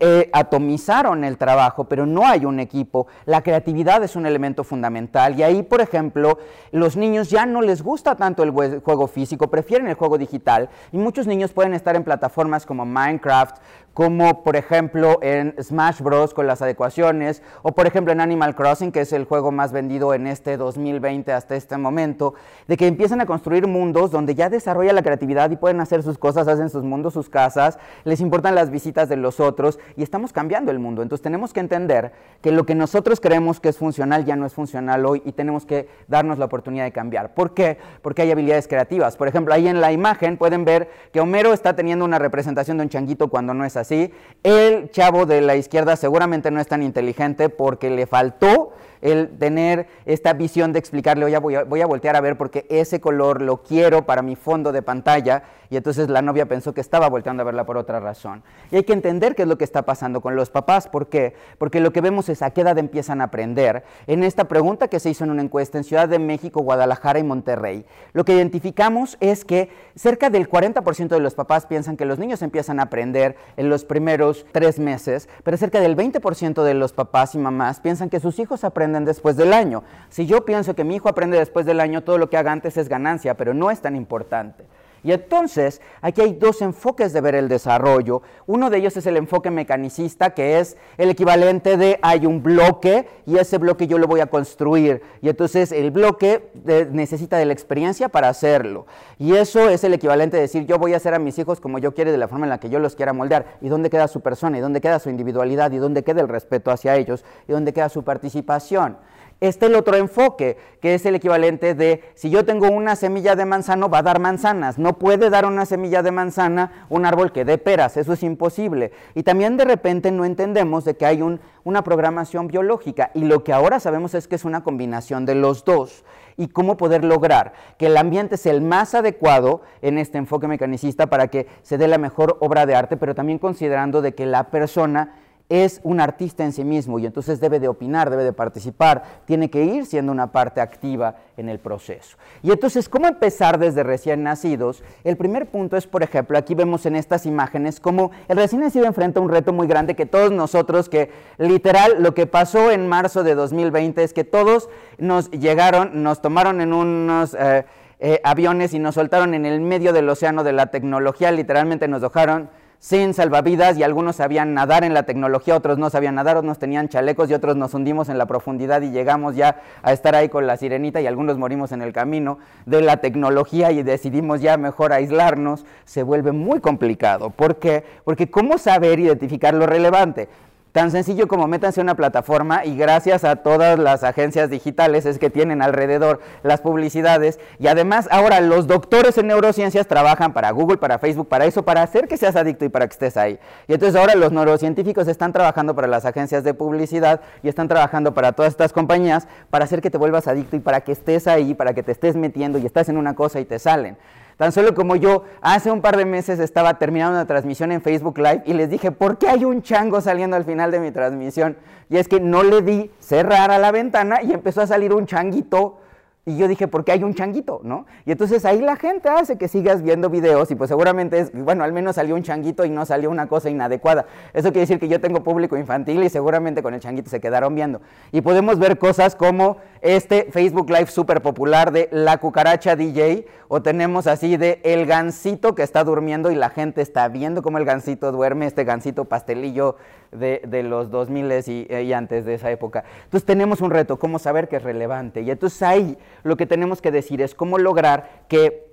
eh, 0.00 0.30
atomizaron 0.32 1.24
el 1.24 1.38
trabajo, 1.38 1.84
pero 1.84 2.06
no 2.06 2.26
hay 2.26 2.44
un 2.44 2.60
equipo. 2.60 3.06
La 3.26 3.42
creatividad 3.42 4.02
es 4.04 4.16
un 4.16 4.26
elemento 4.26 4.64
fundamental 4.64 5.38
y 5.38 5.42
ahí, 5.42 5.62
por 5.62 5.80
ejemplo, 5.80 6.38
los 6.70 6.96
niños 6.96 7.30
ya 7.30 7.46
no 7.46 7.62
les 7.62 7.82
gusta 7.82 8.16
tanto 8.16 8.42
el 8.42 8.50
juego 8.50 9.06
físico, 9.06 9.48
prefieren 9.48 9.88
el 9.88 9.94
juego 9.94 10.18
digital 10.18 10.68
y 10.92 10.98
muchos 10.98 11.26
niños 11.26 11.52
pueden 11.52 11.74
estar 11.74 11.96
en 11.96 12.04
plataformas 12.04 12.66
como 12.66 12.84
Minecraft, 12.84 13.56
como 13.94 14.42
por 14.42 14.56
ejemplo 14.56 15.18
en 15.22 15.54
Smash 15.62 16.00
Bros. 16.00 16.32
con 16.32 16.46
las 16.46 16.62
adecuaciones, 16.62 17.42
o 17.62 17.72
por 17.72 17.86
ejemplo 17.86 18.12
en 18.12 18.20
Animal 18.20 18.54
Crossing, 18.54 18.92
que 18.92 19.02
es 19.02 19.12
el 19.12 19.24
juego 19.24 19.52
más 19.52 19.72
vendido 19.72 20.14
en 20.14 20.26
este 20.26 20.56
2020 20.56 21.32
hasta 21.32 21.56
este 21.56 21.76
momento, 21.76 22.34
de 22.68 22.76
que 22.76 22.86
empiezan 22.86 23.20
a 23.20 23.26
construir 23.26 23.66
mundos 23.66 24.10
donde 24.10 24.34
ya 24.34 24.48
desarrolla 24.48 24.92
la 24.92 25.02
creatividad 25.02 25.50
y 25.50 25.56
pueden 25.56 25.80
hacer 25.80 26.02
sus 26.02 26.18
cosas, 26.18 26.48
hacen 26.48 26.70
sus 26.70 26.84
mundos, 26.84 27.12
sus 27.12 27.28
casas, 27.28 27.78
les 28.04 28.20
importan 28.20 28.54
las 28.54 28.70
visitas 28.70 29.08
de 29.08 29.16
los 29.16 29.40
otros 29.40 29.71
y 29.96 30.02
estamos 30.02 30.32
cambiando 30.32 30.70
el 30.70 30.78
mundo. 30.78 31.02
Entonces 31.02 31.22
tenemos 31.22 31.52
que 31.52 31.60
entender 31.60 32.12
que 32.40 32.52
lo 32.52 32.64
que 32.66 32.74
nosotros 32.74 33.20
creemos 33.20 33.60
que 33.60 33.68
es 33.68 33.78
funcional 33.78 34.24
ya 34.24 34.36
no 34.36 34.46
es 34.46 34.52
funcional 34.52 35.04
hoy 35.06 35.22
y 35.24 35.32
tenemos 35.32 35.66
que 35.66 35.88
darnos 36.08 36.38
la 36.38 36.46
oportunidad 36.46 36.84
de 36.84 36.92
cambiar. 36.92 37.34
¿Por 37.34 37.54
qué? 37.54 37.78
Porque 38.02 38.22
hay 38.22 38.30
habilidades 38.30 38.68
creativas. 38.68 39.16
Por 39.16 39.28
ejemplo, 39.28 39.54
ahí 39.54 39.68
en 39.68 39.80
la 39.80 39.92
imagen 39.92 40.36
pueden 40.36 40.64
ver 40.64 40.90
que 41.12 41.20
Homero 41.20 41.52
está 41.52 41.74
teniendo 41.74 42.04
una 42.04 42.18
representación 42.18 42.76
de 42.78 42.84
un 42.84 42.88
changuito 42.88 43.28
cuando 43.28 43.54
no 43.54 43.64
es 43.64 43.76
así. 43.76 44.12
El 44.42 44.90
chavo 44.90 45.26
de 45.26 45.40
la 45.40 45.56
izquierda 45.56 45.96
seguramente 45.96 46.50
no 46.50 46.60
es 46.60 46.66
tan 46.66 46.82
inteligente 46.82 47.48
porque 47.48 47.90
le 47.90 48.06
faltó 48.06 48.72
el 49.02 49.36
tener 49.36 49.88
esta 50.06 50.32
visión 50.32 50.72
de 50.72 50.78
explicarle, 50.78 51.24
oye, 51.24 51.36
voy 51.38 51.56
a, 51.56 51.64
voy 51.64 51.80
a 51.80 51.86
voltear 51.86 52.16
a 52.16 52.20
ver 52.20 52.38
porque 52.38 52.66
ese 52.70 53.00
color 53.00 53.42
lo 53.42 53.62
quiero 53.62 54.06
para 54.06 54.22
mi 54.22 54.36
fondo 54.36 54.72
de 54.72 54.80
pantalla. 54.80 55.42
Y 55.70 55.76
entonces 55.76 56.08
la 56.08 56.22
novia 56.22 56.46
pensó 56.46 56.72
que 56.72 56.80
estaba 56.80 57.08
volteando 57.08 57.42
a 57.42 57.44
verla 57.44 57.66
por 57.66 57.76
otra 57.76 57.98
razón. 57.98 58.42
Y 58.70 58.76
hay 58.76 58.84
que 58.84 58.92
entender 58.92 59.34
qué 59.34 59.42
es 59.42 59.48
lo 59.52 59.58
que 59.58 59.64
está 59.64 59.82
pasando 59.82 60.22
con 60.22 60.34
los 60.34 60.50
papás. 60.50 60.88
¿Por 60.88 61.08
qué? 61.08 61.34
Porque 61.58 61.80
lo 61.80 61.92
que 61.92 62.00
vemos 62.00 62.28
es 62.30 62.40
a 62.40 62.50
qué 62.50 62.62
edad 62.62 62.78
empiezan 62.78 63.20
a 63.20 63.24
aprender. 63.24 63.84
En 64.06 64.24
esta 64.24 64.48
pregunta 64.48 64.88
que 64.88 64.98
se 64.98 65.10
hizo 65.10 65.24
en 65.24 65.30
una 65.30 65.42
encuesta 65.42 65.76
en 65.76 65.84
Ciudad 65.84 66.08
de 66.08 66.18
México, 66.18 66.62
Guadalajara 66.62 67.18
y 67.18 67.22
Monterrey, 67.22 67.84
lo 68.14 68.24
que 68.24 68.34
identificamos 68.34 69.18
es 69.20 69.44
que 69.44 69.68
cerca 69.94 70.30
del 70.30 70.48
40% 70.48 71.08
de 71.08 71.20
los 71.20 71.34
papás 71.34 71.66
piensan 71.66 71.98
que 71.98 72.06
los 72.06 72.18
niños 72.18 72.40
empiezan 72.40 72.80
a 72.80 72.84
aprender 72.84 73.36
en 73.58 73.68
los 73.68 73.84
primeros 73.84 74.46
tres 74.52 74.78
meses, 74.78 75.28
pero 75.44 75.58
cerca 75.58 75.80
del 75.80 75.96
20% 75.96 76.62
de 76.62 76.74
los 76.74 76.94
papás 76.94 77.34
y 77.34 77.38
mamás 77.38 77.80
piensan 77.80 78.08
que 78.08 78.20
sus 78.20 78.38
hijos 78.38 78.64
aprenden 78.64 79.04
después 79.04 79.36
del 79.36 79.52
año. 79.52 79.84
Si 80.08 80.24
yo 80.24 80.46
pienso 80.46 80.74
que 80.74 80.84
mi 80.84 80.96
hijo 80.96 81.10
aprende 81.10 81.38
después 81.38 81.66
del 81.66 81.80
año, 81.80 82.02
todo 82.02 82.16
lo 82.16 82.30
que 82.30 82.38
haga 82.38 82.52
antes 82.52 82.78
es 82.78 82.88
ganancia, 82.88 83.36
pero 83.36 83.52
no 83.52 83.70
es 83.70 83.80
tan 83.80 83.96
importante. 83.96 84.64
Y 85.04 85.12
entonces, 85.12 85.80
aquí 86.00 86.20
hay 86.20 86.34
dos 86.34 86.62
enfoques 86.62 87.12
de 87.12 87.20
ver 87.20 87.34
el 87.34 87.48
desarrollo. 87.48 88.22
Uno 88.46 88.70
de 88.70 88.78
ellos 88.78 88.96
es 88.96 89.06
el 89.06 89.16
enfoque 89.16 89.50
mecanicista, 89.50 90.30
que 90.30 90.60
es 90.60 90.76
el 90.96 91.10
equivalente 91.10 91.76
de 91.76 91.98
hay 92.02 92.24
un 92.26 92.42
bloque 92.42 93.08
y 93.26 93.36
ese 93.36 93.58
bloque 93.58 93.86
yo 93.86 93.98
lo 93.98 94.06
voy 94.06 94.20
a 94.20 94.26
construir. 94.26 95.02
Y 95.20 95.28
entonces 95.28 95.72
el 95.72 95.90
bloque 95.90 96.50
eh, 96.66 96.88
necesita 96.90 97.36
de 97.36 97.46
la 97.46 97.52
experiencia 97.52 98.08
para 98.08 98.28
hacerlo. 98.28 98.86
Y 99.18 99.34
eso 99.34 99.68
es 99.68 99.82
el 99.84 99.94
equivalente 99.94 100.36
de 100.36 100.42
decir 100.42 100.66
yo 100.66 100.78
voy 100.78 100.94
a 100.94 100.98
hacer 100.98 101.14
a 101.14 101.18
mis 101.18 101.38
hijos 101.38 101.60
como 101.60 101.78
yo 101.78 101.94
quiero 101.94 102.12
de 102.12 102.18
la 102.18 102.28
forma 102.28 102.46
en 102.46 102.50
la 102.50 102.60
que 102.60 102.70
yo 102.70 102.78
los 102.78 102.94
quiera 102.94 103.12
moldear. 103.12 103.56
¿Y 103.60 103.68
dónde 103.68 103.90
queda 103.90 104.06
su 104.06 104.20
persona? 104.20 104.58
¿Y 104.58 104.60
dónde 104.60 104.80
queda 104.80 104.98
su 105.00 105.10
individualidad? 105.10 105.72
¿Y 105.72 105.78
dónde 105.78 106.04
queda 106.04 106.20
el 106.20 106.28
respeto 106.28 106.70
hacia 106.70 106.96
ellos? 106.96 107.24
¿Y 107.48 107.52
dónde 107.52 107.72
queda 107.72 107.88
su 107.88 108.04
participación? 108.04 108.96
Este 109.42 109.66
el 109.66 109.74
otro 109.74 109.96
enfoque, 109.96 110.56
que 110.80 110.94
es 110.94 111.04
el 111.04 111.16
equivalente 111.16 111.74
de 111.74 112.04
si 112.14 112.30
yo 112.30 112.44
tengo 112.44 112.70
una 112.70 112.94
semilla 112.94 113.34
de 113.34 113.44
manzano, 113.44 113.88
va 113.88 113.98
a 113.98 114.02
dar 114.04 114.20
manzanas. 114.20 114.78
No 114.78 115.00
puede 115.00 115.30
dar 115.30 115.46
una 115.46 115.66
semilla 115.66 116.00
de 116.04 116.12
manzana 116.12 116.86
un 116.88 117.04
árbol 117.04 117.32
que 117.32 117.44
dé 117.44 117.58
peras, 117.58 117.96
eso 117.96 118.12
es 118.12 118.22
imposible. 118.22 118.92
Y 119.16 119.24
también 119.24 119.56
de 119.56 119.64
repente 119.64 120.12
no 120.12 120.24
entendemos 120.24 120.84
de 120.84 120.94
que 120.94 121.06
hay 121.06 121.24
una 121.64 121.82
programación 121.82 122.46
biológica 122.46 123.10
y 123.14 123.24
lo 123.24 123.42
que 123.42 123.52
ahora 123.52 123.80
sabemos 123.80 124.14
es 124.14 124.28
que 124.28 124.36
es 124.36 124.44
una 124.44 124.62
combinación 124.62 125.26
de 125.26 125.34
los 125.34 125.64
dos. 125.64 126.04
Y 126.36 126.46
cómo 126.46 126.76
poder 126.76 127.02
lograr 127.02 127.52
que 127.78 127.86
el 127.86 127.96
ambiente 127.96 128.36
sea 128.36 128.52
el 128.52 128.62
más 128.62 128.94
adecuado 128.94 129.62
en 129.80 129.98
este 129.98 130.18
enfoque 130.18 130.46
mecanicista 130.46 131.08
para 131.08 131.26
que 131.26 131.48
se 131.62 131.78
dé 131.78 131.88
la 131.88 131.98
mejor 131.98 132.36
obra 132.38 132.64
de 132.64 132.76
arte, 132.76 132.96
pero 132.96 133.16
también 133.16 133.40
considerando 133.40 134.02
de 134.02 134.14
que 134.14 134.24
la 134.24 134.50
persona 134.50 135.16
es 135.48 135.80
un 135.84 136.00
artista 136.00 136.44
en 136.44 136.52
sí 136.52 136.64
mismo 136.64 136.98
y 136.98 137.06
entonces 137.06 137.40
debe 137.40 137.60
de 137.60 137.68
opinar, 137.68 138.10
debe 138.10 138.24
de 138.24 138.32
participar, 138.32 139.02
tiene 139.26 139.50
que 139.50 139.64
ir 139.64 139.84
siendo 139.84 140.10
una 140.10 140.32
parte 140.32 140.60
activa 140.60 141.16
en 141.36 141.48
el 141.48 141.58
proceso. 141.58 142.16
Y 142.42 142.50
entonces, 142.50 142.88
¿cómo 142.88 143.06
empezar 143.06 143.58
desde 143.58 143.82
recién 143.82 144.22
nacidos? 144.22 144.82
El 145.04 145.16
primer 145.16 145.50
punto 145.50 145.76
es, 145.76 145.86
por 145.86 146.02
ejemplo, 146.02 146.38
aquí 146.38 146.54
vemos 146.54 146.86
en 146.86 146.96
estas 146.96 147.26
imágenes 147.26 147.80
cómo 147.80 148.12
el 148.28 148.36
recién 148.36 148.62
nacido 148.62 148.86
enfrenta 148.86 149.20
un 149.20 149.28
reto 149.28 149.52
muy 149.52 149.66
grande 149.66 149.94
que 149.94 150.06
todos 150.06 150.32
nosotros, 150.32 150.88
que 150.88 151.10
literal 151.38 151.96
lo 152.02 152.14
que 152.14 152.26
pasó 152.26 152.70
en 152.70 152.88
marzo 152.88 153.22
de 153.22 153.34
2020 153.34 154.02
es 154.02 154.12
que 154.12 154.24
todos 154.24 154.68
nos 154.98 155.30
llegaron, 155.30 156.02
nos 156.02 156.22
tomaron 156.22 156.60
en 156.60 156.72
unos... 156.72 157.34
Eh, 157.34 157.64
eh, 158.04 158.20
aviones 158.24 158.74
y 158.74 158.80
nos 158.80 158.96
soltaron 158.96 159.32
en 159.32 159.46
el 159.46 159.60
medio 159.60 159.92
del 159.92 160.08
océano 160.08 160.42
de 160.42 160.52
la 160.52 160.72
tecnología, 160.72 161.30
literalmente 161.30 161.86
nos 161.86 162.02
dejaron 162.02 162.50
sin 162.82 163.14
salvavidas 163.14 163.78
y 163.78 163.84
algunos 163.84 164.16
sabían 164.16 164.54
nadar 164.54 164.82
en 164.82 164.92
la 164.92 165.04
tecnología, 165.04 165.54
otros 165.54 165.78
no 165.78 165.88
sabían 165.88 166.16
nadar, 166.16 166.36
otros 166.36 166.58
tenían 166.58 166.88
chalecos 166.88 167.30
y 167.30 167.34
otros 167.34 167.54
nos 167.54 167.74
hundimos 167.74 168.08
en 168.08 168.18
la 168.18 168.26
profundidad 168.26 168.82
y 168.82 168.90
llegamos 168.90 169.36
ya 169.36 169.62
a 169.84 169.92
estar 169.92 170.16
ahí 170.16 170.28
con 170.28 170.48
la 170.48 170.56
sirenita 170.56 171.00
y 171.00 171.06
algunos 171.06 171.38
morimos 171.38 171.70
en 171.70 171.80
el 171.80 171.92
camino 171.92 172.38
de 172.66 172.82
la 172.82 172.96
tecnología 172.96 173.70
y 173.70 173.84
decidimos 173.84 174.40
ya 174.40 174.56
mejor 174.56 174.92
aislarnos, 174.92 175.64
se 175.84 176.02
vuelve 176.02 176.32
muy 176.32 176.58
complicado. 176.58 177.30
¿Por 177.30 177.60
qué? 177.60 177.84
Porque 178.02 178.28
¿cómo 178.28 178.58
saber 178.58 178.98
identificar 178.98 179.54
lo 179.54 179.66
relevante? 179.66 180.28
Tan 180.72 180.90
sencillo 180.90 181.28
como 181.28 181.48
métanse 181.48 181.80
a 181.80 181.84
una 181.84 181.96
plataforma 181.96 182.64
y 182.64 182.78
gracias 182.78 183.24
a 183.24 183.36
todas 183.36 183.78
las 183.78 184.04
agencias 184.04 184.48
digitales 184.48 185.04
es 185.04 185.18
que 185.18 185.28
tienen 185.28 185.60
alrededor 185.60 186.20
las 186.42 186.62
publicidades 186.62 187.38
y 187.58 187.66
además 187.66 188.08
ahora 188.10 188.40
los 188.40 188.66
doctores 188.66 189.18
en 189.18 189.26
neurociencias 189.26 189.86
trabajan 189.86 190.32
para 190.32 190.50
Google, 190.50 190.78
para 190.78 190.98
Facebook, 190.98 191.28
para 191.28 191.44
eso, 191.44 191.62
para 191.62 191.82
hacer 191.82 192.08
que 192.08 192.16
seas 192.16 192.36
adicto 192.36 192.64
y 192.64 192.70
para 192.70 192.86
que 192.86 192.92
estés 192.92 193.18
ahí. 193.18 193.38
Y 193.68 193.74
entonces 193.74 194.00
ahora 194.00 194.14
los 194.14 194.32
neurocientíficos 194.32 195.08
están 195.08 195.34
trabajando 195.34 195.74
para 195.74 195.88
las 195.88 196.06
agencias 196.06 196.42
de 196.42 196.54
publicidad 196.54 197.20
y 197.42 197.50
están 197.50 197.68
trabajando 197.68 198.14
para 198.14 198.32
todas 198.32 198.52
estas 198.52 198.72
compañías 198.72 199.28
para 199.50 199.66
hacer 199.66 199.82
que 199.82 199.90
te 199.90 199.98
vuelvas 199.98 200.26
adicto 200.26 200.56
y 200.56 200.60
para 200.60 200.80
que 200.80 200.92
estés 200.92 201.26
ahí, 201.26 201.52
para 201.52 201.74
que 201.74 201.82
te 201.82 201.92
estés 201.92 202.16
metiendo 202.16 202.56
y 202.56 202.64
estás 202.64 202.88
en 202.88 202.96
una 202.96 203.14
cosa 203.14 203.40
y 203.40 203.44
te 203.44 203.58
salen. 203.58 203.98
Tan 204.36 204.52
solo 204.52 204.74
como 204.74 204.96
yo 204.96 205.24
hace 205.40 205.70
un 205.70 205.80
par 205.80 205.96
de 205.96 206.04
meses 206.04 206.40
estaba 206.40 206.78
terminando 206.78 207.16
una 207.16 207.26
transmisión 207.26 207.72
en 207.72 207.82
Facebook 207.82 208.18
Live 208.18 208.42
y 208.46 208.54
les 208.54 208.70
dije, 208.70 208.90
¿por 208.90 209.18
qué 209.18 209.28
hay 209.28 209.44
un 209.44 209.62
chango 209.62 210.00
saliendo 210.00 210.36
al 210.36 210.44
final 210.44 210.70
de 210.70 210.80
mi 210.80 210.90
transmisión? 210.90 211.56
Y 211.88 211.98
es 211.98 212.08
que 212.08 212.20
no 212.20 212.42
le 212.42 212.62
di 212.62 212.90
cerrar 213.00 213.50
a 213.50 213.58
la 213.58 213.70
ventana 213.70 214.22
y 214.22 214.32
empezó 214.32 214.62
a 214.62 214.66
salir 214.66 214.94
un 214.94 215.06
changuito 215.06 215.81
y 216.24 216.36
yo 216.36 216.46
dije, 216.46 216.68
¿por 216.68 216.84
qué 216.84 216.92
hay 216.92 217.02
un 217.02 217.14
changuito? 217.14 217.60
¿no? 217.64 217.86
Y 218.06 218.12
entonces 218.12 218.44
ahí 218.44 218.60
la 218.60 218.76
gente 218.76 219.08
hace 219.08 219.36
que 219.36 219.48
sigas 219.48 219.82
viendo 219.82 220.08
videos 220.08 220.52
y 220.52 220.54
pues 220.54 220.68
seguramente 220.68 221.18
es, 221.18 221.32
bueno, 221.32 221.64
al 221.64 221.72
menos 221.72 221.96
salió 221.96 222.14
un 222.14 222.22
changuito 222.22 222.64
y 222.64 222.70
no 222.70 222.86
salió 222.86 223.10
una 223.10 223.26
cosa 223.26 223.50
inadecuada. 223.50 224.06
Eso 224.32 224.50
quiere 224.50 224.60
decir 224.60 224.78
que 224.78 224.86
yo 224.86 225.00
tengo 225.00 225.24
público 225.24 225.56
infantil 225.56 226.02
y 226.04 226.08
seguramente 226.08 226.62
con 226.62 226.74
el 226.74 226.80
changuito 226.80 227.10
se 227.10 227.20
quedaron 227.20 227.56
viendo. 227.56 227.80
Y 228.12 228.20
podemos 228.20 228.60
ver 228.60 228.78
cosas 228.78 229.16
como 229.16 229.56
este 229.80 230.28
Facebook 230.30 230.70
Live 230.70 230.86
súper 230.86 231.22
popular 231.22 231.72
de 231.72 231.88
La 231.90 232.18
Cucaracha 232.18 232.76
DJ 232.76 233.26
o 233.48 233.60
tenemos 233.60 234.06
así 234.06 234.36
de 234.36 234.60
El 234.62 234.86
Gansito 234.86 235.56
que 235.56 235.64
está 235.64 235.82
durmiendo 235.82 236.30
y 236.30 236.36
la 236.36 236.50
gente 236.50 236.82
está 236.82 237.08
viendo 237.08 237.42
cómo 237.42 237.58
el 237.58 237.64
Gansito 237.64 238.12
duerme, 238.12 238.46
este 238.46 238.62
Gansito 238.62 239.06
pastelillo 239.06 239.76
de, 240.12 240.62
los 240.62 240.90
2000 240.90 241.32
y, 241.46 241.74
y 241.74 241.92
antes 241.92 242.24
de 242.24 242.34
esa 242.34 242.50
época. 242.50 242.84
Entonces 243.04 243.24
tenemos 243.24 243.60
un 243.60 243.70
reto, 243.70 243.98
cómo 243.98 244.18
saber 244.18 244.48
que 244.48 244.56
es 244.56 244.62
relevante. 244.62 245.22
Y 245.22 245.30
entonces 245.30 245.62
ahí 245.62 245.98
lo 246.22 246.36
que 246.36 246.46
tenemos 246.46 246.80
que 246.80 246.90
decir 246.90 247.22
es 247.22 247.34
cómo 247.34 247.58
lograr 247.58 248.24
que 248.28 248.72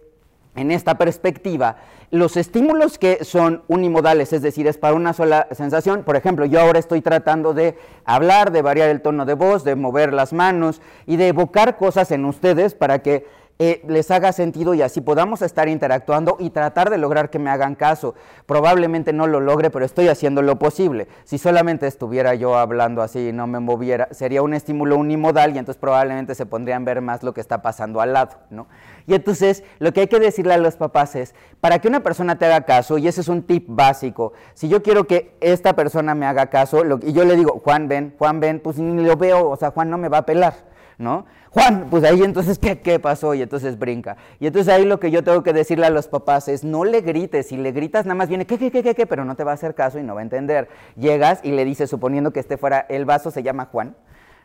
en 0.56 0.72
esta 0.72 0.98
perspectiva, 0.98 1.78
los 2.12 2.36
estímulos 2.36 2.98
que 2.98 3.24
son 3.24 3.64
unimodales, 3.68 4.34
es 4.34 4.42
decir, 4.42 4.68
es 4.68 4.78
para 4.78 4.96
una 4.96 5.14
sola 5.14 5.48
sensación, 5.52 6.04
por 6.04 6.16
ejemplo, 6.16 6.46
yo 6.46 6.60
ahora 6.60 6.80
estoy 6.80 7.02
tratando 7.02 7.54
de 7.54 7.78
hablar, 8.04 8.52
de 8.52 8.62
variar 8.62 8.90
el 8.90 9.02
tono 9.02 9.26
de 9.26 9.36
voz, 9.36 9.64
de 9.64 9.76
mover 9.76 10.12
las 10.12 10.34
manos 10.34 10.82
y 11.06 11.18
de 11.18 11.30
evocar 11.30 11.78
cosas 11.78 12.12
en 12.12 12.26
ustedes 12.26 12.74
para 12.74 13.00
que 13.00 13.26
eh, 13.62 13.82
les 13.90 14.10
haga 14.10 14.32
sentido 14.32 14.74
y 14.74 14.82
así 14.82 15.02
podamos 15.02 15.42
estar 15.42 15.68
interactuando 15.68 16.38
y 16.40 16.50
tratar 16.50 16.90
de 16.90 16.98
lograr 16.98 17.30
que 17.30 17.40
me 17.40 17.50
hagan 17.50 17.76
caso. 17.76 18.16
Probablemente 18.46 19.12
no 19.12 19.28
lo 19.28 19.42
logre, 19.42 19.70
pero 19.70 19.84
estoy 19.84 20.08
haciendo 20.08 20.42
lo 20.42 20.58
posible. 20.58 21.10
Si 21.26 21.38
solamente 21.38 21.86
estuviera 21.86 22.36
yo 22.36 22.58
hablando 22.58 23.02
así 23.02 23.28
y 23.28 23.34
no 23.34 23.48
me 23.48 23.60
moviera, 23.60 24.08
sería 24.12 24.42
un 24.42 24.54
estímulo 24.54 24.96
unimodal 24.96 25.54
y 25.54 25.58
entonces 25.58 25.78
probablemente 25.80 26.36
se 26.36 26.46
pondrían 26.46 26.84
a 26.84 26.86
ver 26.86 27.02
más 27.02 27.22
lo 27.22 27.34
que 27.34 27.42
está 27.42 27.62
pasando 27.62 28.00
al 28.00 28.14
lado, 28.14 28.38
¿no? 28.50 28.68
Y 29.08 29.14
entonces 29.14 29.64
lo 29.80 29.92
que 29.92 30.02
hay 30.02 30.08
que 30.08 30.20
decirle 30.20 30.54
a 30.54 30.58
los 30.58 30.78
papás 30.78 31.18
es, 31.18 31.36
para 31.60 31.80
que 31.80 31.90
una 31.90 32.02
persona 32.02 32.38
te 32.38 32.46
haga 32.46 32.62
caso, 32.62 32.98
y 32.98 33.08
ese 33.10 33.20
es 33.22 33.28
un 33.28 33.44
tip 33.44 33.66
básico, 33.68 34.32
si 34.54 34.70
yo 34.70 34.82
quiero 34.82 35.06
que 35.06 35.36
esta 35.42 35.76
persona 35.76 36.16
me 36.16 36.26
haga 36.26 36.48
caso, 36.48 36.84
y 37.02 37.12
yo 37.12 37.26
le 37.26 37.36
digo, 37.36 37.60
Juan, 37.64 37.88
ven, 37.88 38.16
Juan, 38.18 38.40
ven, 38.40 38.60
pues 38.60 38.78
ni 38.78 39.04
lo 39.04 39.18
veo, 39.18 39.50
o 39.50 39.56
sea, 39.58 39.72
Juan 39.72 39.90
no 39.90 39.98
me 39.98 40.08
va 40.08 40.20
a 40.20 40.26
pelar, 40.26 40.54
¿no? 41.00 41.26
Juan, 41.50 41.88
pues 41.90 42.04
ahí 42.04 42.22
entonces, 42.22 42.60
¿qué, 42.60 42.80
¿qué, 42.82 43.00
pasó? 43.00 43.34
Y 43.34 43.42
entonces 43.42 43.80
brinca. 43.80 44.18
Y 44.40 44.48
entonces 44.48 44.72
ahí 44.72 44.86
lo 44.86 45.00
que 45.00 45.10
yo 45.10 45.24
tengo 45.24 45.42
que 45.42 45.54
decirle 45.54 45.88
a 45.88 45.90
los 45.90 46.08
papás 46.08 46.48
es, 46.50 46.64
no 46.64 46.84
le 46.84 47.02
grites, 47.02 47.48
si 47.48 47.58
le 47.58 47.72
gritas 47.72 48.06
nada 48.06 48.16
más 48.16 48.28
viene, 48.28 48.46
¿qué, 48.46 48.60
qué, 48.60 48.70
qué, 48.70 48.84
qué? 48.84 49.08
Pero 49.08 49.26
no 49.26 49.36
te 49.36 49.46
va 49.46 49.52
a 49.52 49.54
hacer 49.56 49.74
caso 49.74 49.98
y 49.98 50.04
no 50.04 50.14
va 50.14 50.20
a 50.20 50.24
entender. 50.24 50.68
Llegas 50.96 51.40
y 51.42 51.52
le 51.52 51.66
dices, 51.66 51.90
suponiendo 51.90 52.32
que 52.32 52.42
esté 52.42 52.58
fuera, 52.58 52.86
el 52.90 53.06
vaso 53.06 53.32
se 53.32 53.42
llama 53.42 53.70
Juan, 53.72 53.96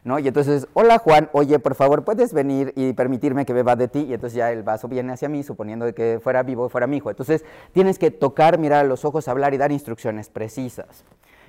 ¿no? 0.04 0.20
Y 0.20 0.28
entonces, 0.28 0.68
hola 0.74 0.98
Juan, 0.98 1.28
oye, 1.32 1.58
por 1.58 1.74
favor, 1.74 2.04
¿puedes 2.04 2.32
venir 2.32 2.72
y 2.76 2.92
permitirme 2.92 3.44
que 3.44 3.52
beba 3.52 3.74
de 3.74 3.88
ti? 3.88 4.06
Y 4.08 4.14
entonces 4.14 4.36
ya 4.36 4.52
el 4.52 4.62
vaso 4.62 4.86
viene 4.86 5.12
hacia 5.12 5.28
mí, 5.28 5.42
suponiendo 5.42 5.92
que 5.92 6.20
fuera 6.22 6.44
vivo, 6.44 6.68
fuera 6.68 6.86
mi 6.86 6.98
hijo. 6.98 7.10
Entonces, 7.10 7.44
tienes 7.72 7.98
que 7.98 8.12
tocar, 8.12 8.58
mirar 8.58 8.84
a 8.84 8.88
los 8.88 9.04
ojos, 9.04 9.26
hablar 9.26 9.54
y 9.54 9.58
dar 9.58 9.72
instrucciones 9.72 10.28
precisas. 10.30 11.04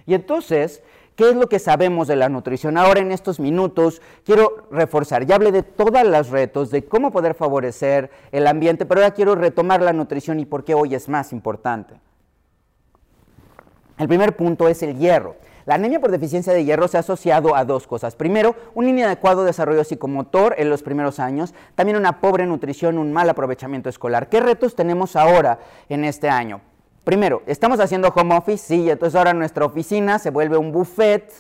Y 0.08 0.14
entonces, 0.14 0.84
¿Qué 1.16 1.30
es 1.30 1.36
lo 1.36 1.48
que 1.48 1.60
sabemos 1.60 2.10
de 2.10 2.18
la 2.18 2.28
nutrición? 2.28 2.78
Ahora 2.78 3.00
en 3.00 3.14
estos 3.14 3.40
minutos 3.40 4.02
quiero 4.26 4.68
reforzar, 4.70 5.26
ya 5.26 5.36
hablé 5.36 5.54
de 5.54 5.64
todos 5.64 6.04
los 6.04 6.30
retos, 6.30 6.72
de 6.72 6.84
cómo 6.84 7.12
poder 7.12 7.36
favorecer 7.36 8.12
el 8.34 8.48
ambiente, 8.48 8.86
pero 8.86 9.00
ahora 9.00 9.14
quiero 9.14 9.34
retomar 9.34 9.82
la 9.82 9.94
nutrición 9.94 10.42
y 10.42 10.46
por 10.46 10.66
qué 10.66 10.74
hoy 10.74 10.94
es 10.94 11.08
más 11.08 11.32
importante. 11.32 11.96
El 13.98 14.10
primer 14.10 14.36
punto 14.36 14.68
es 14.68 14.84
el 14.84 14.98
hierro. 14.98 15.38
La 15.66 15.76
anemia 15.76 16.02
por 16.02 16.12
deficiencia 16.12 16.52
de 16.52 16.66
hierro 16.66 16.90
se 16.90 16.98
ha 16.98 17.00
asociado 17.00 17.56
a 17.56 17.64
dos 17.64 17.88
cosas. 17.88 18.16
Primero, 18.16 18.56
un 18.74 18.90
inadecuado 18.90 19.46
desarrollo 19.46 19.86
psicomotor 19.86 20.56
en 20.58 20.70
los 20.70 20.84
primeros 20.84 21.20
años, 21.20 21.54
también 21.76 21.98
una 21.98 22.20
pobre 22.20 22.46
nutrición, 22.46 22.98
un 22.98 23.14
mal 23.14 23.30
aprovechamiento 23.30 23.88
escolar. 23.88 24.28
¿Qué 24.28 24.42
retos 24.42 24.76
tenemos 24.76 25.16
ahora 25.16 25.60
en 25.88 26.04
este 26.04 26.30
año? 26.30 26.60
Primero, 27.06 27.44
estamos 27.46 27.80
haciendo 27.80 28.08
home 28.08 28.36
office, 28.36 28.66
sí, 28.66 28.90
entonces 28.90 29.16
ahora 29.16 29.32
nuestra 29.32 29.64
oficina 29.64 30.18
se 30.18 30.32
vuelve 30.32 30.58
un 30.58 30.72
buffet 30.72 31.32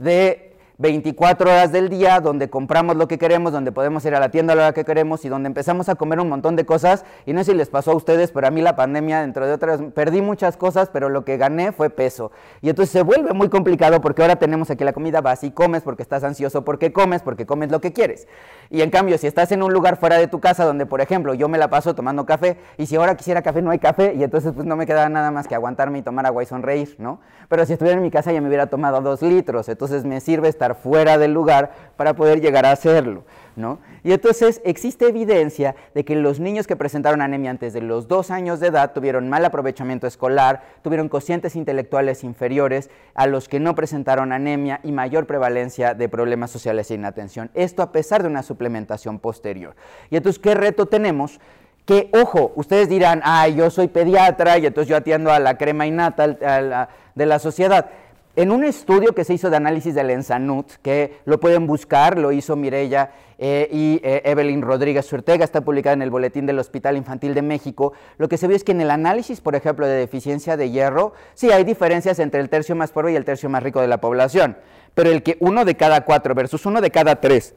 de 0.00 0.53
24 0.78 1.48
horas 1.48 1.70
del 1.70 1.88
día, 1.88 2.18
donde 2.18 2.50
compramos 2.50 2.96
lo 2.96 3.06
que 3.06 3.16
queremos, 3.16 3.52
donde 3.52 3.70
podemos 3.70 4.04
ir 4.06 4.14
a 4.16 4.18
la 4.18 4.30
tienda 4.30 4.54
a 4.54 4.56
la 4.56 4.62
hora 4.62 4.72
que 4.72 4.84
queremos 4.84 5.24
y 5.24 5.28
donde 5.28 5.46
empezamos 5.46 5.88
a 5.88 5.94
comer 5.94 6.18
un 6.18 6.28
montón 6.28 6.56
de 6.56 6.66
cosas. 6.66 7.04
Y 7.26 7.32
no 7.32 7.44
sé 7.44 7.52
si 7.52 7.56
les 7.56 7.68
pasó 7.68 7.92
a 7.92 7.94
ustedes, 7.94 8.32
pero 8.32 8.48
a 8.48 8.50
mí 8.50 8.60
la 8.60 8.74
pandemia, 8.74 9.20
dentro 9.20 9.46
de 9.46 9.52
otras, 9.52 9.80
perdí 9.94 10.20
muchas 10.20 10.56
cosas, 10.56 10.90
pero 10.92 11.08
lo 11.08 11.24
que 11.24 11.36
gané 11.36 11.70
fue 11.70 11.90
peso. 11.90 12.32
Y 12.60 12.70
entonces 12.70 12.90
se 12.92 13.02
vuelve 13.02 13.32
muy 13.34 13.48
complicado 13.48 14.00
porque 14.00 14.22
ahora 14.22 14.36
tenemos 14.36 14.68
aquí 14.68 14.82
la 14.82 14.92
comida, 14.92 15.20
vas 15.20 15.44
y 15.44 15.52
comes 15.52 15.82
porque 15.82 16.02
estás 16.02 16.24
ansioso, 16.24 16.64
porque 16.64 16.92
comes, 16.92 17.22
porque 17.22 17.46
comes 17.46 17.70
lo 17.70 17.80
que 17.80 17.92
quieres. 17.92 18.26
Y 18.68 18.80
en 18.82 18.90
cambio, 18.90 19.16
si 19.18 19.28
estás 19.28 19.52
en 19.52 19.62
un 19.62 19.72
lugar 19.72 19.96
fuera 19.96 20.16
de 20.16 20.26
tu 20.26 20.40
casa, 20.40 20.64
donde 20.64 20.86
por 20.86 21.00
ejemplo 21.00 21.34
yo 21.34 21.48
me 21.48 21.58
la 21.58 21.70
paso 21.70 21.94
tomando 21.94 22.26
café, 22.26 22.58
y 22.78 22.86
si 22.86 22.96
ahora 22.96 23.16
quisiera 23.16 23.42
café 23.42 23.62
no 23.62 23.70
hay 23.70 23.78
café, 23.78 24.14
y 24.14 24.24
entonces 24.24 24.52
pues 24.52 24.66
no 24.66 24.74
me 24.74 24.86
queda 24.86 25.08
nada 25.08 25.30
más 25.30 25.46
que 25.46 25.54
aguantarme 25.54 25.98
y 25.98 26.02
tomar 26.02 26.26
agua 26.26 26.42
y 26.42 26.46
sonreír, 26.46 26.96
¿no? 26.98 27.20
Pero 27.48 27.64
si 27.64 27.74
estuviera 27.74 27.96
en 27.96 28.02
mi 28.02 28.10
casa 28.10 28.32
ya 28.32 28.40
me 28.40 28.48
hubiera 28.48 28.66
tomado 28.66 29.00
dos 29.02 29.22
litros, 29.22 29.68
entonces 29.68 30.04
me 30.04 30.20
sirve 30.20 30.48
estar 30.48 30.63
fuera 30.72 31.18
del 31.18 31.34
lugar 31.34 31.72
para 31.96 32.14
poder 32.14 32.40
llegar 32.40 32.64
a 32.64 32.72
hacerlo. 32.72 33.24
¿no? 33.56 33.78
Y 34.02 34.12
entonces 34.12 34.60
existe 34.64 35.08
evidencia 35.08 35.76
de 35.94 36.04
que 36.04 36.16
los 36.16 36.40
niños 36.40 36.66
que 36.66 36.76
presentaron 36.76 37.22
anemia 37.22 37.50
antes 37.50 37.72
de 37.72 37.80
los 37.80 38.08
dos 38.08 38.30
años 38.30 38.60
de 38.60 38.68
edad 38.68 38.92
tuvieron 38.92 39.28
mal 39.28 39.44
aprovechamiento 39.44 40.06
escolar, 40.06 40.62
tuvieron 40.82 41.08
cocientes 41.08 41.56
intelectuales 41.56 42.24
inferiores 42.24 42.90
a 43.14 43.26
los 43.26 43.48
que 43.48 43.60
no 43.60 43.74
presentaron 43.74 44.32
anemia 44.32 44.80
y 44.82 44.92
mayor 44.92 45.26
prevalencia 45.26 45.94
de 45.94 46.08
problemas 46.08 46.50
sociales 46.50 46.90
e 46.90 46.94
inatención. 46.94 47.50
Esto 47.54 47.82
a 47.82 47.92
pesar 47.92 48.22
de 48.22 48.28
una 48.28 48.42
suplementación 48.42 49.18
posterior. 49.18 49.74
Y 50.10 50.16
entonces, 50.16 50.40
¿qué 50.40 50.54
reto 50.54 50.86
tenemos? 50.86 51.40
Que, 51.86 52.10
ojo, 52.14 52.52
ustedes 52.56 52.88
dirán, 52.88 53.20
ay, 53.24 53.54
yo 53.56 53.70
soy 53.70 53.88
pediatra 53.88 54.58
y 54.58 54.66
entonces 54.66 54.88
yo 54.88 54.96
atiendo 54.96 55.30
a 55.30 55.38
la 55.38 55.58
crema 55.58 55.86
innata 55.86 56.88
de 57.14 57.26
la 57.26 57.38
sociedad. 57.38 57.90
En 58.36 58.50
un 58.50 58.64
estudio 58.64 59.14
que 59.14 59.22
se 59.22 59.34
hizo 59.34 59.48
de 59.48 59.56
análisis 59.56 59.94
del 59.94 60.10
Ensanut, 60.10 60.72
que 60.82 61.18
lo 61.24 61.38
pueden 61.38 61.68
buscar, 61.68 62.18
lo 62.18 62.32
hizo 62.32 62.56
Mirella 62.56 63.12
eh, 63.38 63.68
y 63.70 64.00
eh, 64.02 64.22
Evelyn 64.24 64.60
Rodríguez 64.60 65.12
Urtega, 65.12 65.44
está 65.44 65.60
publicado 65.60 65.94
en 65.94 66.02
el 66.02 66.10
Boletín 66.10 66.44
del 66.44 66.58
Hospital 66.58 66.96
Infantil 66.96 67.32
de 67.32 67.42
México, 67.42 67.92
lo 68.18 68.28
que 68.28 68.36
se 68.36 68.48
vio 68.48 68.56
es 68.56 68.64
que 68.64 68.72
en 68.72 68.80
el 68.80 68.90
análisis, 68.90 69.40
por 69.40 69.54
ejemplo, 69.54 69.86
de 69.86 69.94
deficiencia 69.94 70.56
de 70.56 70.70
hierro, 70.70 71.12
sí 71.34 71.52
hay 71.52 71.62
diferencias 71.62 72.18
entre 72.18 72.40
el 72.40 72.48
tercio 72.48 72.74
más 72.74 72.90
pobre 72.90 73.12
y 73.12 73.16
el 73.16 73.24
tercio 73.24 73.48
más 73.48 73.62
rico 73.62 73.80
de 73.80 73.86
la 73.86 74.00
población, 74.00 74.56
pero 74.94 75.10
el 75.10 75.22
que 75.22 75.36
uno 75.38 75.64
de 75.64 75.76
cada 75.76 76.04
cuatro 76.04 76.34
versus 76.34 76.66
uno 76.66 76.80
de 76.80 76.90
cada 76.90 77.20
tres 77.20 77.54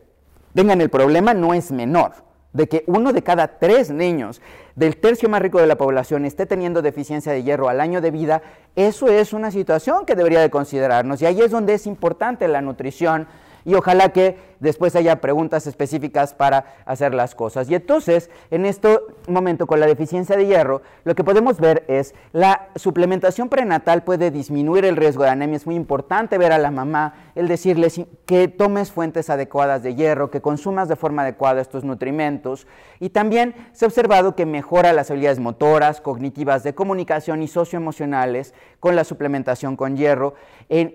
tengan 0.54 0.80
el 0.80 0.92
problema 0.92 1.34
no 1.34 1.56
es 1.56 1.72
menor 1.72 2.27
de 2.54 2.68
que 2.68 2.84
uno 2.88 3.14
de 3.14 3.24
cada 3.24 3.60
tres 3.60 3.90
niños 3.92 4.42
del 4.76 4.98
tercio 4.98 5.30
más 5.30 5.42
rico 5.42 5.60
de 5.60 5.68
la 5.68 5.78
población 5.78 6.26
esté 6.26 6.46
teniendo 6.46 6.82
deficiencia 6.82 7.32
de 7.32 7.44
hierro 7.44 7.70
al 7.70 7.82
año 7.82 8.02
de 8.02 8.12
vida, 8.12 8.42
eso 8.76 9.08
es 9.08 9.34
una 9.34 9.52
situación 9.52 10.06
que 10.06 10.16
debería 10.16 10.42
de 10.42 10.50
considerarnos. 10.50 11.22
Y 11.22 11.26
ahí 11.26 11.42
es 11.42 11.52
donde 11.52 11.74
es 11.74 11.88
importante 11.88 12.48
la 12.48 12.62
nutrición 12.62 13.28
y 13.66 13.74
ojalá 13.74 14.10
que 14.14 14.38
después 14.60 14.96
haya 14.96 15.22
preguntas 15.22 15.68
específicas 15.68 16.34
para 16.34 16.76
hacer 16.86 17.14
las 17.14 17.36
cosas. 17.36 17.70
Y 17.70 17.76
entonces, 17.76 18.30
en 18.52 18.66
este 18.66 19.00
momento 19.28 19.68
con 19.68 19.80
la 19.80 19.88
deficiencia 19.88 20.36
de 20.36 20.46
hierro, 20.46 20.82
lo 21.04 21.16
que 21.16 21.24
podemos 21.24 21.60
ver 21.60 21.84
es 21.88 22.16
la 22.32 22.70
suplementación 22.76 23.50
prenatal 23.50 24.04
puede 24.04 24.32
disminuir 24.32 24.86
el 24.86 24.96
riesgo 24.96 25.24
de 25.24 25.30
anemia. 25.30 25.58
Es 25.58 25.66
muy 25.66 25.76
importante 25.76 26.38
ver 26.38 26.52
a 26.52 26.58
la 26.58 26.72
mamá, 26.72 27.32
el 27.36 27.48
decirle 27.48 27.88
que 28.26 28.48
tomes 28.48 28.92
fuentes 28.92 29.30
adecuadas 29.30 29.84
de 29.84 29.96
hierro, 29.96 30.32
que 30.32 30.42
consumas 30.42 30.88
de 30.88 30.96
forma 30.96 31.24
adecuada 31.24 31.62
estos 31.62 31.84
nutrimentos. 31.84 32.68
Y 33.00 33.10
también 33.10 33.56
se 33.74 33.86
ha 33.86 33.88
observado 33.88 34.36
que 34.36 34.46
mejora 34.46 34.94
las 34.94 35.12
habilidades 35.12 35.40
motoras, 35.40 36.02
cognitivas, 36.02 36.64
de 36.64 36.74
comunicación 36.74 37.42
y 37.42 37.48
socioemocionales 37.48 38.54
con 38.80 38.96
la 38.96 39.04
suplementación 39.04 39.76
con 39.76 39.98
hierro 39.98 40.36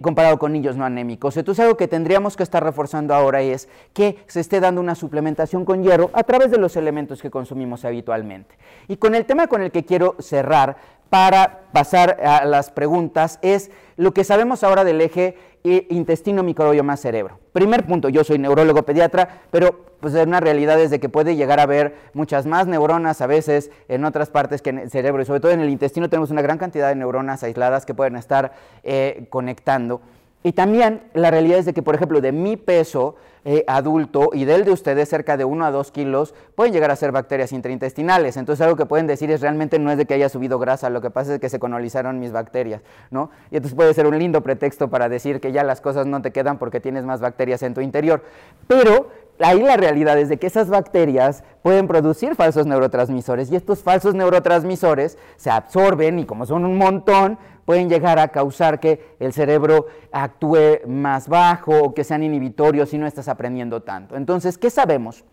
comparado 0.02 0.38
con 0.38 0.52
niños 0.52 0.76
no 0.76 0.84
anémicos. 0.84 1.36
Entonces, 1.36 1.64
algo 1.64 1.76
que 1.76 1.88
tendríamos 1.88 2.36
que 2.36 2.42
estar 2.42 2.62
reforzando 2.62 3.14
ahora 3.14 3.40
es 3.40 3.51
que 3.92 4.18
se 4.26 4.40
esté 4.40 4.60
dando 4.60 4.80
una 4.80 4.94
suplementación 4.94 5.64
con 5.64 5.82
hierro 5.82 6.10
a 6.12 6.22
través 6.24 6.50
de 6.50 6.58
los 6.58 6.76
elementos 6.76 7.22
que 7.22 7.30
consumimos 7.30 7.84
habitualmente. 7.84 8.56
Y 8.88 8.96
con 8.96 9.14
el 9.14 9.24
tema 9.24 9.46
con 9.46 9.62
el 9.62 9.70
que 9.70 9.84
quiero 9.84 10.16
cerrar 10.18 10.76
para 11.12 11.64
pasar 11.72 12.18
a 12.24 12.44
las 12.46 12.70
preguntas 12.70 13.38
es 13.42 13.70
lo 13.96 14.14
que 14.14 14.24
sabemos 14.24 14.64
ahora 14.64 14.82
del 14.82 15.00
eje 15.02 15.36
intestino, 15.62 16.42
microbioma, 16.42 16.96
cerebro. 16.96 17.38
Primer 17.52 17.86
punto, 17.86 18.08
yo 18.08 18.24
soy 18.24 18.38
neurólogo 18.38 18.82
pediatra, 18.84 19.42
pero 19.50 19.92
pues 20.00 20.14
una 20.14 20.40
realidad 20.40 20.80
es 20.80 20.90
de 20.90 20.98
que 20.98 21.08
puede 21.08 21.36
llegar 21.36 21.60
a 21.60 21.64
haber 21.64 21.94
muchas 22.14 22.46
más 22.46 22.66
neuronas 22.66 23.20
a 23.20 23.26
veces 23.26 23.70
en 23.88 24.04
otras 24.04 24.30
partes 24.30 24.62
que 24.62 24.70
en 24.70 24.78
el 24.78 24.90
cerebro 24.90 25.22
y 25.22 25.26
sobre 25.26 25.40
todo 25.40 25.52
en 25.52 25.60
el 25.60 25.68
intestino 25.68 26.08
tenemos 26.08 26.30
una 26.30 26.42
gran 26.42 26.58
cantidad 26.58 26.88
de 26.88 26.96
neuronas 26.96 27.42
aisladas 27.44 27.86
que 27.86 27.94
pueden 27.94 28.16
estar 28.16 28.52
eh, 28.82 29.26
conectando. 29.30 30.00
Y 30.42 30.52
también 30.52 31.02
la 31.14 31.30
realidad 31.30 31.58
es 31.58 31.66
de 31.66 31.72
que, 31.72 31.82
por 31.82 31.94
ejemplo, 31.94 32.20
de 32.20 32.32
mi 32.32 32.56
peso 32.56 33.14
eh, 33.44 33.64
adulto 33.66 34.30
y 34.32 34.44
del 34.44 34.64
de 34.64 34.70
ustedes, 34.70 35.08
cerca 35.08 35.36
de 35.36 35.44
1 35.44 35.64
a 35.64 35.70
2 35.70 35.90
kilos, 35.90 36.34
pueden 36.54 36.72
llegar 36.72 36.90
a 36.90 36.96
ser 36.96 37.10
bacterias 37.10 37.52
intraintestinales. 37.52 38.36
Entonces, 38.36 38.62
algo 38.62 38.76
que 38.76 38.86
pueden 38.86 39.06
decir 39.06 39.30
es 39.30 39.40
realmente 39.40 39.78
no 39.78 39.90
es 39.90 39.98
de 39.98 40.06
que 40.06 40.14
haya 40.14 40.28
subido 40.28 40.58
grasa, 40.58 40.90
lo 40.90 41.00
que 41.00 41.10
pasa 41.10 41.34
es 41.34 41.40
que 41.40 41.48
se 41.48 41.58
colonizaron 41.58 42.20
mis 42.20 42.32
bacterias, 42.32 42.82
¿no? 43.10 43.30
Y 43.50 43.56
entonces 43.56 43.74
puede 43.74 43.94
ser 43.94 44.06
un 44.06 44.18
lindo 44.18 44.42
pretexto 44.42 44.90
para 44.90 45.08
decir 45.08 45.40
que 45.40 45.52
ya 45.52 45.64
las 45.64 45.80
cosas 45.80 46.06
no 46.06 46.22
te 46.22 46.30
quedan 46.30 46.58
porque 46.58 46.80
tienes 46.80 47.04
más 47.04 47.20
bacterias 47.20 47.62
en 47.62 47.74
tu 47.74 47.80
interior. 47.80 48.22
Pero 48.68 49.08
ahí 49.40 49.60
la 49.60 49.76
realidad 49.76 50.18
es 50.18 50.28
de 50.28 50.36
que 50.36 50.46
esas 50.46 50.68
bacterias 50.68 51.44
pueden 51.62 51.88
producir 51.88 52.34
falsos 52.34 52.66
neurotransmisores 52.66 53.50
y 53.50 53.56
estos 53.56 53.82
falsos 53.82 54.14
neurotransmisores 54.14 55.18
se 55.36 55.50
absorben 55.50 56.18
y 56.18 56.26
como 56.26 56.46
son 56.46 56.64
un 56.64 56.76
montón, 56.76 57.38
pueden 57.64 57.88
llegar 57.88 58.18
a 58.18 58.28
causar 58.28 58.80
que 58.80 59.16
el 59.20 59.32
cerebro 59.32 59.86
actúe 60.10 60.86
más 60.86 61.28
bajo 61.28 61.82
o 61.82 61.94
que 61.94 62.04
sean 62.04 62.22
inhibitorios 62.22 62.90
si 62.90 62.98
no 62.98 63.06
estás 63.06 63.28
aprendiendo 63.28 63.82
tanto. 63.82 64.16
Entonces, 64.16 64.58
¿qué 64.58 64.70
sabemos? 64.70 65.24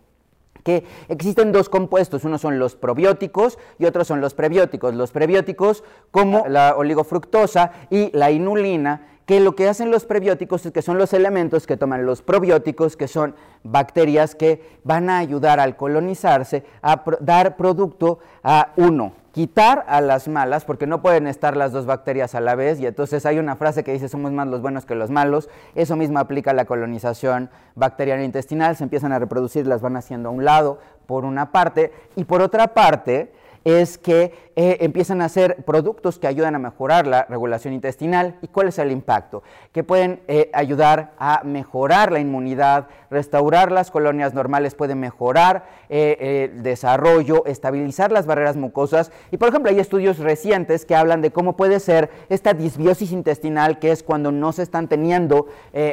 que 0.62 0.84
existen 1.08 1.52
dos 1.52 1.70
compuestos, 1.70 2.24
uno 2.24 2.36
son 2.36 2.58
los 2.58 2.76
probióticos 2.76 3.58
y 3.78 3.86
otros 3.86 4.06
son 4.06 4.20
los 4.20 4.34
prebióticos. 4.34 4.94
Los 4.94 5.10
prebióticos 5.10 5.84
como 6.10 6.46
la 6.48 6.76
oligofructosa 6.76 7.72
y 7.88 8.14
la 8.14 8.30
inulina 8.30 9.06
que 9.26 9.38
lo 9.38 9.54
que 9.54 9.68
hacen 9.68 9.92
los 9.92 10.06
prebióticos 10.06 10.66
es 10.66 10.72
que 10.72 10.82
son 10.82 10.98
los 10.98 11.12
elementos 11.12 11.66
que 11.66 11.76
toman 11.76 12.04
los 12.04 12.20
probióticos, 12.20 12.96
que 12.96 13.06
son 13.06 13.36
bacterias 13.62 14.34
que 14.34 14.80
van 14.82 15.08
a 15.08 15.18
ayudar 15.18 15.60
al 15.60 15.76
colonizarse 15.76 16.64
a 16.82 17.04
dar 17.20 17.56
producto 17.56 18.18
a 18.42 18.72
uno, 18.76 19.12
quitar 19.32 19.84
a 19.88 20.00
las 20.00 20.28
malas, 20.28 20.64
porque 20.64 20.86
no 20.86 21.02
pueden 21.02 21.26
estar 21.26 21.56
las 21.56 21.72
dos 21.72 21.86
bacterias 21.86 22.34
a 22.34 22.40
la 22.40 22.54
vez, 22.54 22.80
y 22.80 22.86
entonces 22.86 23.26
hay 23.26 23.38
una 23.38 23.56
frase 23.56 23.84
que 23.84 23.92
dice 23.92 24.08
somos 24.08 24.32
más 24.32 24.48
los 24.48 24.60
buenos 24.60 24.86
que 24.86 24.94
los 24.94 25.10
malos, 25.10 25.48
eso 25.74 25.96
mismo 25.96 26.18
aplica 26.18 26.50
a 26.50 26.54
la 26.54 26.64
colonización 26.64 27.50
bacteriana 27.74 28.24
intestinal, 28.24 28.76
se 28.76 28.84
empiezan 28.84 29.12
a 29.12 29.18
reproducir, 29.18 29.66
las 29.66 29.80
van 29.80 29.96
haciendo 29.96 30.28
a 30.28 30.32
un 30.32 30.44
lado, 30.44 30.78
por 31.06 31.24
una 31.24 31.52
parte, 31.52 31.92
y 32.16 32.24
por 32.24 32.42
otra 32.42 32.68
parte, 32.74 33.32
es 33.64 33.98
que 33.98 34.50
eh, 34.56 34.78
empiezan 34.80 35.22
a 35.22 35.26
hacer 35.26 35.64
productos 35.64 36.18
que 36.18 36.26
ayudan 36.26 36.54
a 36.54 36.58
mejorar 36.58 37.06
la 37.06 37.24
regulación 37.24 37.72
intestinal. 37.72 38.36
¿Y 38.42 38.48
cuál 38.48 38.68
es 38.68 38.78
el 38.78 38.90
impacto? 38.90 39.42
Que 39.72 39.84
pueden 39.84 40.20
eh, 40.28 40.50
ayudar 40.52 41.12
a 41.18 41.42
mejorar 41.44 42.12
la 42.12 42.20
inmunidad, 42.20 42.88
restaurar 43.10 43.72
las 43.72 43.90
colonias 43.90 44.34
normales, 44.34 44.74
pueden 44.74 45.00
mejorar 45.00 45.64
eh, 45.88 46.50
el 46.52 46.62
desarrollo, 46.62 47.44
estabilizar 47.46 48.12
las 48.12 48.26
barreras 48.26 48.56
mucosas. 48.56 49.12
Y 49.30 49.36
por 49.36 49.48
ejemplo, 49.48 49.70
hay 49.70 49.78
estudios 49.78 50.18
recientes 50.18 50.84
que 50.84 50.96
hablan 50.96 51.22
de 51.22 51.30
cómo 51.30 51.56
puede 51.56 51.80
ser 51.80 52.10
esta 52.28 52.52
disbiosis 52.52 53.12
intestinal, 53.12 53.78
que 53.78 53.92
es 53.92 54.02
cuando 54.02 54.32
no 54.32 54.52
se 54.52 54.62
están 54.62 54.88
teniendo 54.88 55.46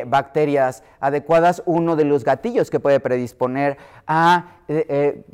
bacterias 0.08 0.84
adecuadas, 1.00 1.64
uno 1.66 1.96
de 1.96 2.06
los 2.06 2.24
gatillos 2.24 2.70
que 2.70 2.80
puede 2.80 3.00
predisponer 3.00 3.78
a 4.08 4.57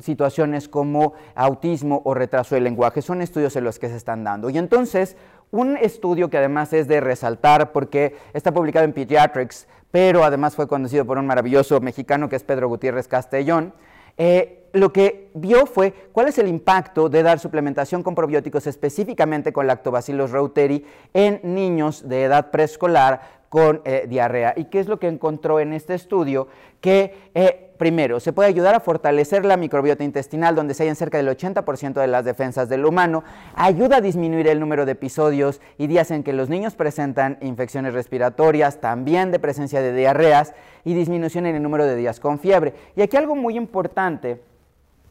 situaciones 0.00 0.68
como 0.68 1.14
autismo 1.34 2.02
o 2.04 2.14
retraso 2.14 2.54
del 2.54 2.64
lenguaje. 2.64 3.02
Son 3.02 3.20
estudios 3.20 3.56
en 3.56 3.64
los 3.64 3.78
que 3.78 3.88
se 3.88 3.96
están 3.96 4.24
dando. 4.24 4.50
Y 4.50 4.58
entonces, 4.58 5.16
un 5.50 5.76
estudio 5.76 6.30
que 6.30 6.38
además 6.38 6.72
es 6.72 6.88
de 6.88 7.00
resaltar 7.00 7.72
porque 7.72 8.16
está 8.32 8.52
publicado 8.52 8.84
en 8.84 8.92
Pediatrics, 8.92 9.66
pero 9.90 10.24
además 10.24 10.56
fue 10.56 10.66
conducido 10.66 11.04
por 11.04 11.18
un 11.18 11.26
maravilloso 11.26 11.80
mexicano 11.80 12.28
que 12.28 12.36
es 12.36 12.42
Pedro 12.42 12.68
Gutiérrez 12.68 13.06
Castellón, 13.06 13.72
eh, 14.16 14.64
lo 14.72 14.92
que 14.92 15.30
vio 15.34 15.66
fue 15.66 15.92
cuál 16.12 16.28
es 16.28 16.38
el 16.38 16.48
impacto 16.48 17.08
de 17.08 17.22
dar 17.22 17.38
suplementación 17.38 18.02
con 18.02 18.14
probióticos 18.14 18.66
específicamente 18.66 19.52
con 19.52 19.68
lactobacillus 19.68 20.32
reuteri 20.32 20.84
en 21.12 21.40
niños 21.44 22.08
de 22.08 22.24
edad 22.24 22.50
preescolar 22.50 23.44
con 23.48 23.82
eh, 23.84 24.06
diarrea. 24.08 24.54
¿Y 24.56 24.64
qué 24.64 24.80
es 24.80 24.88
lo 24.88 24.98
que 24.98 25.06
encontró 25.06 25.60
en 25.60 25.72
este 25.72 25.94
estudio? 25.94 26.48
Que 26.80 27.30
eh, 27.34 27.63
primero, 27.76 28.20
se 28.20 28.32
puede 28.32 28.48
ayudar 28.48 28.74
a 28.74 28.80
fortalecer 28.80 29.44
la 29.44 29.56
microbiota 29.56 30.04
intestinal, 30.04 30.54
donde 30.54 30.74
se 30.74 30.82
hallan 30.82 30.96
cerca 30.96 31.18
del 31.18 31.28
80% 31.28 31.94
de 31.94 32.06
las 32.06 32.24
defensas 32.24 32.68
del 32.68 32.84
humano, 32.84 33.24
ayuda 33.54 33.96
a 33.96 34.00
disminuir 34.00 34.48
el 34.48 34.60
número 34.60 34.86
de 34.86 34.92
episodios 34.92 35.60
y 35.78 35.86
días 35.86 36.10
en 36.10 36.22
que 36.22 36.32
los 36.32 36.48
niños 36.48 36.74
presentan 36.74 37.38
infecciones 37.40 37.94
respiratorias, 37.94 38.80
también 38.80 39.30
de 39.30 39.38
presencia 39.38 39.80
de 39.82 39.92
diarreas 39.92 40.54
y 40.84 40.94
disminución 40.94 41.46
en 41.46 41.56
el 41.56 41.62
número 41.62 41.84
de 41.86 41.96
días 41.96 42.20
con 42.20 42.38
fiebre. 42.38 42.74
Y 42.96 43.02
aquí 43.02 43.16
algo 43.16 43.36
muy 43.36 43.56
importante 43.56 44.40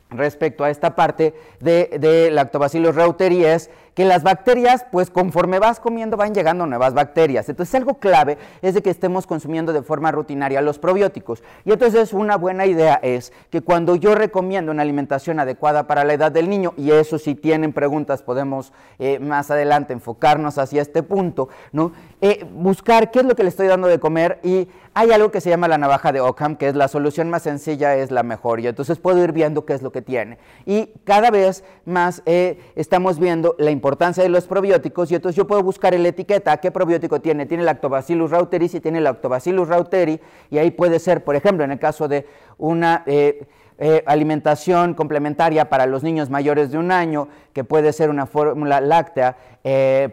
respecto 0.10 0.64
a 0.64 0.70
esta 0.70 0.96
parte 0.96 1.34
de, 1.60 1.98
de 2.00 2.32
lactobacillus 2.32 2.96
es 3.30 3.70
que 3.94 4.06
las 4.06 4.24
bacterias, 4.24 4.86
pues 4.92 5.10
conforme 5.10 5.60
vas 5.60 5.80
comiendo 5.80 6.18
van 6.18 6.34
llegando 6.34 6.66
nuevas 6.66 6.94
bacterias. 6.94 7.48
Entonces 7.50 7.76
algo 7.76 7.96
clave 7.96 8.38
es 8.62 8.74
de 8.74 8.82
que 8.82 8.90
estemos 8.90 9.28
consumiendo 9.28 9.74
de 9.74 9.84
forma 9.84 10.12
rutinaria 10.12 10.62
los 10.62 10.80
probióticos. 10.80 11.44
Y 11.66 11.72
entonces 11.72 12.14
una 12.14 12.38
buena 12.38 12.66
idea 12.66 13.00
es 13.02 13.34
que 13.50 13.62
cuando 13.62 13.96
yo 13.96 14.16
recomiendo 14.16 14.72
una 14.72 14.82
alimentación 14.82 15.40
adecuada 15.40 15.88
para 15.88 16.04
la 16.04 16.14
edad 16.14 16.32
del 16.32 16.50
niño, 16.50 16.74
y 16.78 16.92
eso 16.92 17.20
si 17.20 17.36
tienen 17.36 17.74
preguntas 17.74 18.24
podemos 18.24 18.74
eh, 19.00 19.20
más 19.20 19.52
adelante 19.52 19.94
enfocarnos 19.94 20.58
hacia 20.58 20.82
este 20.82 21.04
punto, 21.04 21.50
¿no? 21.72 21.92
Eh, 22.22 22.46
buscar 22.54 23.12
qué 23.12 23.20
es 23.20 23.26
lo 23.26 23.36
que 23.36 23.44
le 23.44 23.50
estoy 23.50 23.68
dando 23.68 23.88
de 23.88 24.00
comer 24.00 24.40
y 24.44 24.68
hay 24.96 25.12
algo 25.12 25.32
que 25.32 25.42
se 25.42 25.50
llama 25.50 25.68
la 25.68 25.78
navaja 25.78 26.12
de 26.12 26.22
Ockham, 26.22 26.56
que 26.56 26.68
es 26.68 26.76
la 26.76 26.88
solución 26.88 27.30
más 27.30 27.44
sencilla, 27.44 27.96
es 27.96 28.12
la 28.12 28.22
mejor. 28.22 28.60
Y 28.60 28.68
entonces 28.68 29.00
puedo 29.00 29.24
ir 29.24 29.32
viendo 29.32 29.66
qué 29.66 29.74
es 29.74 29.82
lo 29.82 29.92
que 29.92 30.02
tiene. 30.04 30.38
Y 30.66 30.94
cada 31.04 31.32
vez 31.32 31.64
más 31.86 32.22
eh, 32.26 32.60
estamos 32.76 33.18
viendo 33.18 33.56
la 33.58 33.72
importancia 33.72 34.22
de 34.22 34.30
los 34.30 34.46
probióticos 34.46 35.12
y 35.12 35.16
entonces 35.16 35.36
yo 35.36 35.48
puedo 35.48 35.64
buscar 35.64 35.96
en 35.96 36.04
la 36.04 36.10
etiqueta 36.10 36.58
qué 36.58 36.70
probiótico 36.70 37.22
tiene. 37.22 37.48
Tiene 37.48 37.64
lactobacillus 37.64 38.30
reuteri, 38.30 38.70
si 38.70 38.80
tiene 38.80 39.02
lactobacillus 39.02 39.68
reuteri, 39.68 40.20
y 40.52 40.60
ahí 40.60 40.70
puede 40.70 41.00
ser, 41.00 41.24
por 41.24 41.36
ejemplo, 41.36 41.64
en 41.64 41.72
el 41.72 41.80
caso 41.80 42.08
de 42.08 42.28
una... 42.58 43.04
Eh, 43.06 43.46
eh, 43.80 44.04
alimentación 44.06 44.94
complementaria 44.94 45.68
para 45.68 45.88
los 45.88 46.04
niños 46.04 46.30
mayores 46.30 46.72
de 46.72 46.78
un 46.78 46.92
año, 46.92 47.28
que 47.54 47.64
puede 47.64 47.92
ser 47.92 48.12
una 48.12 48.28
fórmula 48.28 48.80
láctea 48.80 49.36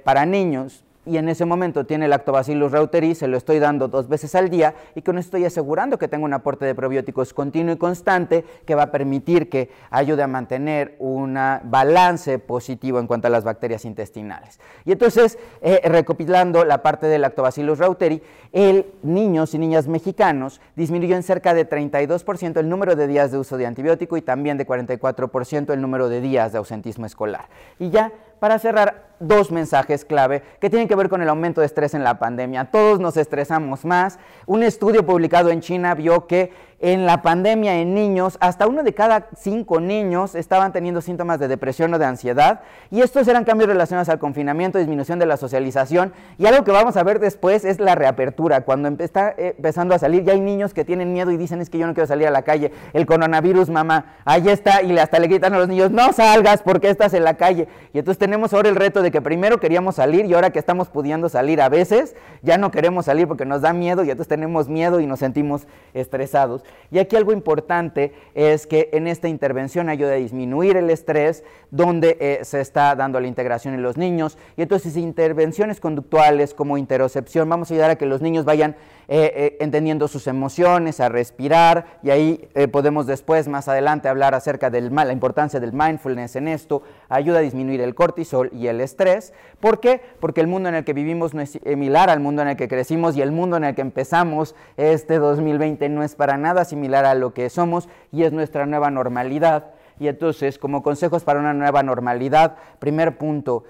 para 0.02 0.24
niños, 0.24 0.82
y 1.10 1.18
en 1.18 1.28
ese 1.28 1.44
momento 1.44 1.84
tiene 1.84 2.06
lactobacillus 2.06 2.70
reuteri, 2.70 3.16
se 3.16 3.26
lo 3.26 3.36
estoy 3.36 3.58
dando 3.58 3.88
dos 3.88 4.08
veces 4.08 4.36
al 4.36 4.48
día 4.48 4.74
y 4.94 5.02
con 5.02 5.18
esto 5.18 5.30
estoy 5.30 5.44
asegurando 5.44 5.98
que 5.98 6.06
tengo 6.06 6.24
un 6.24 6.32
aporte 6.32 6.64
de 6.64 6.74
probióticos 6.74 7.34
continuo 7.34 7.74
y 7.74 7.78
constante 7.78 8.44
que 8.64 8.76
va 8.76 8.84
a 8.84 8.90
permitir 8.92 9.48
que 9.48 9.70
ayude 9.90 10.22
a 10.22 10.28
mantener 10.28 10.94
un 11.00 11.34
balance 11.64 12.38
positivo 12.38 13.00
en 13.00 13.08
cuanto 13.08 13.26
a 13.26 13.30
las 13.30 13.42
bacterias 13.42 13.84
intestinales. 13.84 14.60
Y 14.84 14.92
entonces, 14.92 15.36
eh, 15.62 15.80
recopilando 15.84 16.64
la 16.64 16.82
parte 16.82 17.06
del 17.06 17.22
lactobacillus 17.22 17.78
reuteri, 17.78 18.22
el 18.52 18.86
niños 19.02 19.54
y 19.54 19.58
niñas 19.58 19.88
mexicanos 19.88 20.60
disminuyó 20.76 21.16
en 21.16 21.24
cerca 21.24 21.54
de 21.54 21.68
32% 21.68 22.58
el 22.60 22.68
número 22.68 22.94
de 22.94 23.08
días 23.08 23.32
de 23.32 23.38
uso 23.38 23.56
de 23.56 23.66
antibiótico 23.66 24.16
y 24.16 24.22
también 24.22 24.58
de 24.58 24.66
44% 24.66 25.72
el 25.72 25.80
número 25.80 26.08
de 26.08 26.20
días 26.20 26.52
de 26.52 26.58
ausentismo 26.58 27.06
escolar. 27.06 27.48
Y 27.78 27.90
ya 27.90 28.12
para 28.40 28.58
cerrar, 28.58 29.10
dos 29.20 29.52
mensajes 29.52 30.04
clave 30.04 30.42
que 30.60 30.70
tienen 30.70 30.88
que 30.88 30.96
ver 30.96 31.08
con 31.08 31.22
el 31.22 31.28
aumento 31.28 31.60
de 31.60 31.66
estrés 31.66 31.94
en 31.94 32.02
la 32.02 32.18
pandemia. 32.18 32.64
Todos 32.64 32.98
nos 32.98 33.16
estresamos 33.16 33.84
más. 33.84 34.18
Un 34.46 34.62
estudio 34.62 35.04
publicado 35.04 35.50
en 35.50 35.60
China 35.60 35.94
vio 35.94 36.26
que 36.26 36.52
en 36.80 37.04
la 37.04 37.20
pandemia 37.20 37.78
en 37.78 37.92
niños, 37.92 38.38
hasta 38.40 38.66
uno 38.66 38.82
de 38.82 38.94
cada 38.94 39.28
cinco 39.36 39.80
niños 39.80 40.34
estaban 40.34 40.72
teniendo 40.72 41.02
síntomas 41.02 41.38
de 41.38 41.46
depresión 41.46 41.92
o 41.92 41.98
de 41.98 42.06
ansiedad. 42.06 42.60
Y 42.90 43.02
estos 43.02 43.28
eran 43.28 43.44
cambios 43.44 43.68
relacionados 43.68 44.08
al 44.08 44.18
confinamiento, 44.18 44.78
disminución 44.78 45.18
de 45.18 45.26
la 45.26 45.36
socialización. 45.36 46.14
Y 46.38 46.46
algo 46.46 46.64
que 46.64 46.70
vamos 46.70 46.96
a 46.96 47.02
ver 47.02 47.20
después 47.20 47.66
es 47.66 47.80
la 47.80 47.96
reapertura. 47.96 48.62
Cuando 48.62 48.88
está 49.04 49.34
eh, 49.36 49.54
empezando 49.58 49.94
a 49.94 49.98
salir, 49.98 50.24
ya 50.24 50.32
hay 50.32 50.40
niños 50.40 50.72
que 50.72 50.86
tienen 50.86 51.12
miedo 51.12 51.30
y 51.30 51.36
dicen 51.36 51.60
es 51.60 51.68
que 51.68 51.76
yo 51.76 51.86
no 51.86 51.92
quiero 51.92 52.06
salir 52.06 52.26
a 52.26 52.30
la 52.30 52.42
calle. 52.42 52.72
El 52.94 53.04
coronavirus, 53.04 53.68
mamá, 53.68 54.16
ahí 54.24 54.48
está. 54.48 54.82
Y 54.82 54.96
hasta 54.98 55.18
le 55.18 55.28
gritan 55.28 55.52
a 55.52 55.58
los 55.58 55.68
niños, 55.68 55.90
no 55.90 56.14
salgas 56.14 56.62
porque 56.62 56.88
estás 56.88 57.12
en 57.12 57.24
la 57.24 57.34
calle. 57.34 57.68
Y 57.92 57.98
entonces 57.98 58.18
tenemos 58.18 58.54
ahora 58.54 58.70
el 58.70 58.76
reto 58.76 59.02
de 59.02 59.10
que 59.10 59.20
primero 59.20 59.60
queríamos 59.60 59.96
salir 59.96 60.24
y 60.24 60.32
ahora 60.32 60.48
que 60.48 60.58
estamos 60.58 60.88
pudiendo 60.88 61.28
salir 61.28 61.60
a 61.60 61.68
veces, 61.68 62.16
ya 62.40 62.56
no 62.56 62.70
queremos 62.70 63.04
salir 63.04 63.28
porque 63.28 63.44
nos 63.44 63.60
da 63.60 63.74
miedo 63.74 64.02
y 64.02 64.10
entonces 64.10 64.28
tenemos 64.28 64.70
miedo 64.70 65.00
y 65.00 65.06
nos 65.06 65.18
sentimos 65.18 65.66
estresados. 65.92 66.64
Y 66.90 66.98
aquí 66.98 67.16
algo 67.16 67.32
importante 67.32 68.12
es 68.34 68.66
que 68.66 68.90
en 68.92 69.06
esta 69.06 69.28
intervención 69.28 69.88
ayuda 69.88 70.12
a 70.12 70.16
disminuir 70.16 70.76
el 70.76 70.90
estrés, 70.90 71.44
donde 71.70 72.16
eh, 72.20 72.40
se 72.44 72.60
está 72.60 72.96
dando 72.96 73.20
la 73.20 73.28
integración 73.28 73.74
en 73.74 73.82
los 73.82 73.96
niños. 73.96 74.38
Y 74.56 74.62
entonces 74.62 74.96
intervenciones 74.96 75.80
conductuales 75.80 76.54
como 76.54 76.78
interocepción, 76.78 77.48
vamos 77.48 77.70
a 77.70 77.74
ayudar 77.74 77.90
a 77.90 77.96
que 77.96 78.06
los 78.06 78.20
niños 78.20 78.44
vayan 78.44 78.76
eh, 79.12 79.32
eh, 79.34 79.56
entendiendo 79.58 80.06
sus 80.06 80.28
emociones, 80.28 81.00
a 81.00 81.08
respirar, 81.08 81.98
y 82.02 82.10
ahí 82.10 82.48
podemos 82.70 83.06
después, 83.06 83.48
más 83.48 83.66
adelante, 83.66 84.08
hablar 84.08 84.36
acerca 84.36 84.70
de 84.70 84.80
la 84.80 85.12
importancia 85.12 85.58
del 85.58 85.72
mindfulness 85.72 86.36
en 86.36 86.46
esto, 86.46 86.82
ayuda 87.08 87.40
a 87.40 87.42
disminuir 87.42 87.80
el 87.80 87.96
cortisol 87.96 88.50
y 88.52 88.68
el 88.68 88.80
estrés. 88.80 89.32
¿Por 89.58 89.80
qué? 89.80 90.00
Porque 90.20 90.40
el 90.40 90.46
mundo 90.46 90.68
en 90.68 90.76
el 90.76 90.84
que 90.84 90.92
vivimos 90.92 91.34
no 91.34 91.40
es 91.40 91.50
similar 91.50 92.08
al 92.08 92.20
mundo 92.20 92.42
en 92.42 92.48
el 92.48 92.56
que 92.56 92.68
crecimos 92.68 93.16
y 93.16 93.22
el 93.22 93.32
mundo 93.32 93.56
en 93.56 93.64
el 93.64 93.74
que 93.74 93.80
empezamos 93.80 94.54
este 94.76 95.18
2020 95.18 95.88
no 95.88 96.04
es 96.04 96.14
para 96.14 96.36
nada 96.36 96.64
similar 96.64 97.04
a 97.04 97.14
lo 97.14 97.34
que 97.34 97.50
somos 97.50 97.88
y 98.12 98.22
es 98.22 98.32
nuestra 98.32 98.64
nueva 98.66 98.92
normalidad. 98.92 99.72
Y 99.98 100.08
entonces, 100.08 100.58
como 100.58 100.82
consejos 100.82 101.24
para 101.24 101.40
una 101.40 101.52
nueva 101.52 101.82
normalidad, 101.82 102.56
primer 102.78 103.18
punto 103.18 103.64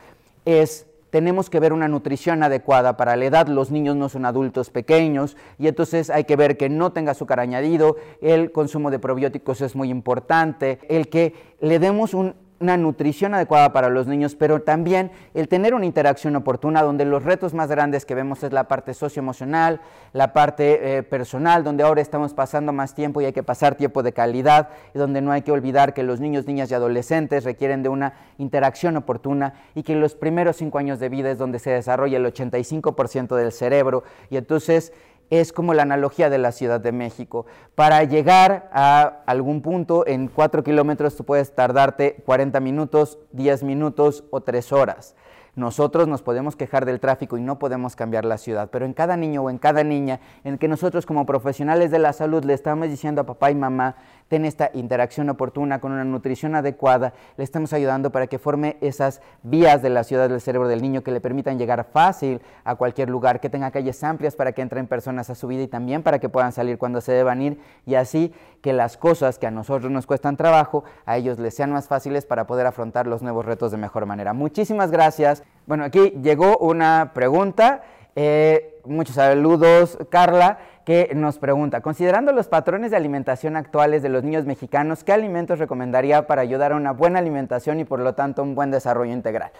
es 0.44 0.86
tenemos 1.10 1.50
que 1.50 1.60
ver 1.60 1.72
una 1.72 1.88
nutrición 1.88 2.42
adecuada 2.42 2.96
para 2.96 3.16
la 3.16 3.24
edad. 3.24 3.48
Los 3.48 3.70
niños 3.70 3.96
no 3.96 4.08
son 4.08 4.24
adultos 4.24 4.70
pequeños 4.70 5.36
y 5.58 5.68
entonces 5.68 6.10
hay 6.10 6.24
que 6.24 6.36
ver 6.36 6.56
que 6.56 6.68
no 6.68 6.92
tenga 6.92 7.12
azúcar 7.12 7.40
añadido. 7.40 7.96
El 8.20 8.52
consumo 8.52 8.90
de 8.90 8.98
probióticos 8.98 9.60
es 9.60 9.76
muy 9.76 9.90
importante. 9.90 10.78
El 10.88 11.08
que 11.08 11.34
le 11.60 11.78
demos 11.78 12.14
un 12.14 12.34
una 12.60 12.76
nutrición 12.76 13.34
adecuada 13.34 13.72
para 13.72 13.88
los 13.88 14.06
niños, 14.06 14.34
pero 14.34 14.60
también 14.60 15.10
el 15.32 15.48
tener 15.48 15.74
una 15.74 15.86
interacción 15.86 16.36
oportuna 16.36 16.82
donde 16.82 17.06
los 17.06 17.24
retos 17.24 17.54
más 17.54 17.70
grandes 17.70 18.04
que 18.04 18.14
vemos 18.14 18.42
es 18.42 18.52
la 18.52 18.68
parte 18.68 18.92
socioemocional, 18.92 19.80
la 20.12 20.34
parte 20.34 20.98
eh, 20.98 21.02
personal, 21.02 21.64
donde 21.64 21.82
ahora 21.84 22.02
estamos 22.02 22.34
pasando 22.34 22.72
más 22.74 22.94
tiempo 22.94 23.20
y 23.20 23.24
hay 23.24 23.32
que 23.32 23.42
pasar 23.42 23.76
tiempo 23.76 24.02
de 24.02 24.12
calidad, 24.12 24.68
y 24.94 24.98
donde 24.98 25.22
no 25.22 25.32
hay 25.32 25.40
que 25.40 25.52
olvidar 25.52 25.94
que 25.94 26.02
los 26.02 26.20
niños, 26.20 26.46
niñas 26.46 26.70
y 26.70 26.74
adolescentes 26.74 27.44
requieren 27.44 27.82
de 27.82 27.88
una 27.88 28.12
interacción 28.36 28.96
oportuna 28.98 29.54
y 29.74 29.82
que 29.82 29.96
los 29.96 30.14
primeros 30.14 30.56
cinco 30.56 30.76
años 30.76 31.00
de 31.00 31.08
vida 31.08 31.30
es 31.30 31.38
donde 31.38 31.58
se 31.58 31.70
desarrolla 31.70 32.18
el 32.18 32.26
85% 32.26 33.36
del 33.36 33.52
cerebro. 33.52 34.04
Y 34.28 34.36
entonces 34.36 34.92
es 35.30 35.52
como 35.52 35.74
la 35.74 35.82
analogía 35.82 36.28
de 36.28 36.38
la 36.38 36.52
Ciudad 36.52 36.80
de 36.80 36.92
México. 36.92 37.46
Para 37.74 38.04
llegar 38.04 38.68
a 38.72 39.22
algún 39.26 39.62
punto 39.62 40.06
en 40.06 40.28
cuatro 40.28 40.62
kilómetros 40.62 41.16
tú 41.16 41.24
puedes 41.24 41.54
tardarte 41.54 42.22
40 42.26 42.60
minutos, 42.60 43.18
10 43.32 43.62
minutos 43.62 44.24
o 44.30 44.42
3 44.42 44.72
horas. 44.72 45.14
Nosotros 45.56 46.06
nos 46.06 46.22
podemos 46.22 46.54
quejar 46.54 46.86
del 46.86 47.00
tráfico 47.00 47.36
y 47.36 47.42
no 47.42 47.58
podemos 47.58 47.96
cambiar 47.96 48.24
la 48.24 48.38
ciudad, 48.38 48.68
pero 48.70 48.86
en 48.86 48.92
cada 48.92 49.16
niño 49.16 49.42
o 49.42 49.50
en 49.50 49.58
cada 49.58 49.82
niña 49.82 50.20
en 50.44 50.58
que 50.58 50.68
nosotros 50.68 51.06
como 51.06 51.26
profesionales 51.26 51.90
de 51.90 51.98
la 51.98 52.12
salud 52.12 52.44
le 52.44 52.54
estamos 52.54 52.88
diciendo 52.88 53.20
a 53.20 53.26
papá 53.26 53.50
y 53.50 53.56
mamá, 53.56 53.96
ten 54.30 54.44
esta 54.44 54.70
interacción 54.74 55.28
oportuna 55.28 55.80
con 55.80 55.90
una 55.90 56.04
nutrición 56.04 56.54
adecuada, 56.54 57.14
le 57.36 57.42
estamos 57.42 57.72
ayudando 57.72 58.10
para 58.10 58.28
que 58.28 58.38
forme 58.38 58.76
esas 58.80 59.20
vías 59.42 59.82
de 59.82 59.90
la 59.90 60.04
ciudad 60.04 60.28
del 60.28 60.40
cerebro 60.40 60.68
del 60.68 60.80
niño 60.80 61.02
que 61.02 61.10
le 61.10 61.20
permitan 61.20 61.58
llegar 61.58 61.88
fácil 61.92 62.40
a 62.62 62.76
cualquier 62.76 63.10
lugar, 63.10 63.40
que 63.40 63.50
tenga 63.50 63.72
calles 63.72 64.04
amplias 64.04 64.36
para 64.36 64.52
que 64.52 64.62
entren 64.62 64.86
personas 64.86 65.30
a 65.30 65.34
su 65.34 65.48
vida 65.48 65.64
y 65.64 65.66
también 65.66 66.04
para 66.04 66.20
que 66.20 66.28
puedan 66.28 66.52
salir 66.52 66.78
cuando 66.78 67.00
se 67.00 67.10
deban 67.10 67.42
ir 67.42 67.58
y 67.84 67.96
así 67.96 68.32
que 68.60 68.72
las 68.72 68.96
cosas 68.96 69.36
que 69.36 69.48
a 69.48 69.50
nosotros 69.50 69.90
nos 69.90 70.06
cuestan 70.06 70.36
trabajo, 70.36 70.84
a 71.06 71.16
ellos 71.16 71.40
les 71.40 71.52
sean 71.52 71.72
más 71.72 71.88
fáciles 71.88 72.24
para 72.24 72.46
poder 72.46 72.68
afrontar 72.68 73.08
los 73.08 73.22
nuevos 73.22 73.44
retos 73.44 73.72
de 73.72 73.78
mejor 73.78 74.06
manera. 74.06 74.32
Muchísimas 74.32 74.92
gracias. 74.92 75.42
Bueno, 75.66 75.82
aquí 75.82 76.10
llegó 76.22 76.56
una 76.58 77.10
pregunta. 77.14 77.82
Eh, 78.14 78.79
muchos 78.90 79.14
saludos, 79.14 79.98
Carla, 80.10 80.58
que 80.84 81.12
nos 81.14 81.38
pregunta, 81.38 81.80
considerando 81.80 82.32
los 82.32 82.48
patrones 82.48 82.90
de 82.90 82.96
alimentación 82.96 83.56
actuales 83.56 84.02
de 84.02 84.08
los 84.08 84.24
niños 84.24 84.44
mexicanos, 84.44 85.04
¿qué 85.04 85.12
alimentos 85.12 85.58
recomendaría 85.58 86.26
para 86.26 86.42
ayudar 86.42 86.72
a 86.72 86.76
una 86.76 86.92
buena 86.92 87.18
alimentación 87.18 87.80
y 87.80 87.84
por 87.84 88.00
lo 88.00 88.14
tanto 88.14 88.42
un 88.42 88.54
buen 88.54 88.70
desarrollo 88.70 89.12
integral? 89.12 89.52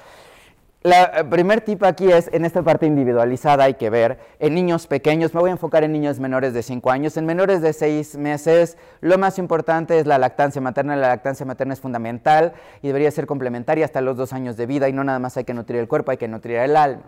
La 0.82 1.12
eh, 1.14 1.24
primer 1.24 1.60
tip 1.60 1.84
aquí 1.84 2.10
es, 2.10 2.30
en 2.32 2.46
esta 2.46 2.62
parte 2.62 2.86
individualizada 2.86 3.64
hay 3.64 3.74
que 3.74 3.90
ver, 3.90 4.18
en 4.38 4.54
niños 4.54 4.86
pequeños, 4.86 5.34
me 5.34 5.40
voy 5.40 5.50
a 5.50 5.52
enfocar 5.52 5.84
en 5.84 5.92
niños 5.92 6.18
menores 6.18 6.54
de 6.54 6.62
5 6.62 6.90
años, 6.90 7.18
en 7.18 7.26
menores 7.26 7.60
de 7.60 7.74
6 7.74 8.16
meses, 8.16 8.78
lo 9.02 9.18
más 9.18 9.38
importante 9.38 9.98
es 9.98 10.06
la 10.06 10.16
lactancia 10.16 10.62
materna, 10.62 10.96
la 10.96 11.08
lactancia 11.08 11.44
materna 11.44 11.74
es 11.74 11.80
fundamental 11.80 12.54
y 12.80 12.86
debería 12.86 13.10
ser 13.10 13.26
complementaria 13.26 13.84
hasta 13.84 14.00
los 14.00 14.16
2 14.16 14.32
años 14.32 14.56
de 14.56 14.64
vida 14.64 14.88
y 14.88 14.94
no 14.94 15.04
nada 15.04 15.18
más 15.18 15.36
hay 15.36 15.44
que 15.44 15.52
nutrir 15.52 15.80
el 15.80 15.86
cuerpo, 15.86 16.12
hay 16.12 16.16
que 16.16 16.28
nutrir 16.28 16.56
el 16.56 16.74
alma. 16.74 17.02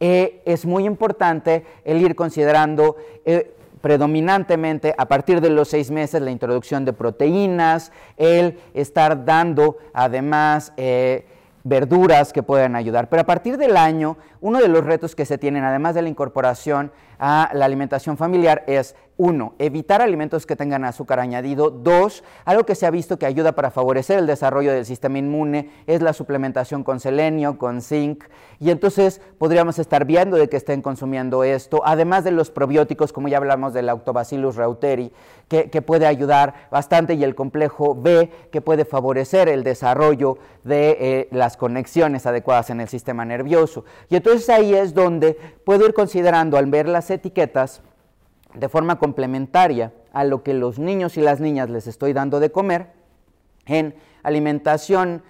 Eh, 0.00 0.42
es 0.44 0.66
muy 0.66 0.84
importante 0.84 1.64
el 1.84 2.00
ir 2.00 2.14
considerando 2.14 2.96
eh, 3.24 3.54
predominantemente 3.80 4.94
a 4.96 5.06
partir 5.06 5.40
de 5.40 5.50
los 5.50 5.68
seis 5.68 5.90
meses 5.90 6.22
la 6.22 6.30
introducción 6.30 6.84
de 6.84 6.92
proteínas, 6.92 7.92
el 8.16 8.58
estar 8.74 9.24
dando 9.24 9.76
además 9.92 10.72
eh, 10.76 11.26
verduras 11.64 12.32
que 12.32 12.42
puedan 12.42 12.76
ayudar. 12.76 13.08
Pero 13.08 13.22
a 13.22 13.26
partir 13.26 13.58
del 13.58 13.76
año, 13.76 14.16
uno 14.40 14.60
de 14.60 14.68
los 14.68 14.84
retos 14.84 15.14
que 15.14 15.26
se 15.26 15.38
tienen, 15.38 15.64
además 15.64 15.94
de 15.94 16.02
la 16.02 16.08
incorporación 16.08 16.92
a 17.24 17.50
la 17.54 17.66
alimentación 17.66 18.16
familiar, 18.16 18.64
es 18.66 18.96
uno, 19.16 19.54
evitar 19.60 20.02
alimentos 20.02 20.44
que 20.44 20.56
tengan 20.56 20.84
azúcar 20.84 21.20
añadido. 21.20 21.70
Dos, 21.70 22.24
algo 22.44 22.64
que 22.64 22.74
se 22.74 22.84
ha 22.84 22.90
visto 22.90 23.16
que 23.16 23.26
ayuda 23.26 23.52
para 23.52 23.70
favorecer 23.70 24.18
el 24.18 24.26
desarrollo 24.26 24.72
del 24.72 24.84
sistema 24.84 25.18
inmune 25.18 25.70
es 25.86 26.02
la 26.02 26.14
suplementación 26.14 26.82
con 26.82 26.98
selenio, 26.98 27.58
con 27.58 27.80
zinc. 27.80 28.24
Y 28.58 28.70
entonces 28.70 29.20
podríamos 29.38 29.78
estar 29.78 30.04
viendo 30.04 30.36
de 30.36 30.48
que 30.48 30.56
estén 30.56 30.82
consumiendo 30.82 31.44
esto, 31.44 31.82
además 31.84 32.24
de 32.24 32.32
los 32.32 32.50
probióticos, 32.50 33.12
como 33.12 33.28
ya 33.28 33.36
hablamos 33.36 33.72
del 33.72 33.86
Lactobacillus 33.86 34.56
reuteri, 34.56 35.12
que, 35.48 35.82
puede 35.82 36.06
ayudar 36.06 36.68
bastante, 36.70 37.12
y 37.12 37.24
el 37.24 37.34
complejo 37.34 37.94
B, 37.94 38.30
que 38.50 38.62
puede 38.62 38.86
favorecer 38.86 39.48
el 39.50 39.64
desarrollo 39.64 40.38
de 40.64 40.96
eh, 40.98 41.28
las 41.30 41.58
conexiones 41.58 42.24
adecuadas 42.24 42.70
en 42.70 42.80
el 42.80 42.88
sistema 42.88 43.24
nervioso. 43.26 43.84
Y 44.08 44.16
entonces 44.16 44.48
ahí 44.48 44.74
es 44.74 44.94
donde 44.94 45.36
puedo 45.64 45.84
ir 45.84 45.92
considerando 45.92 46.56
al 46.56 46.66
ver 46.66 46.88
las 46.88 47.10
etiquetas, 47.14 47.82
de 48.54 48.68
forma 48.68 48.98
complementaria 48.98 49.92
a 50.12 50.24
lo 50.24 50.42
que 50.42 50.54
los 50.54 50.78
niños 50.78 51.16
y 51.16 51.22
las 51.22 51.40
niñas 51.40 51.70
les 51.70 51.86
estoy 51.86 52.12
dando 52.12 52.40
de 52.40 52.50
comer, 52.50 52.88
en 53.66 53.94
alimentación 54.22 55.22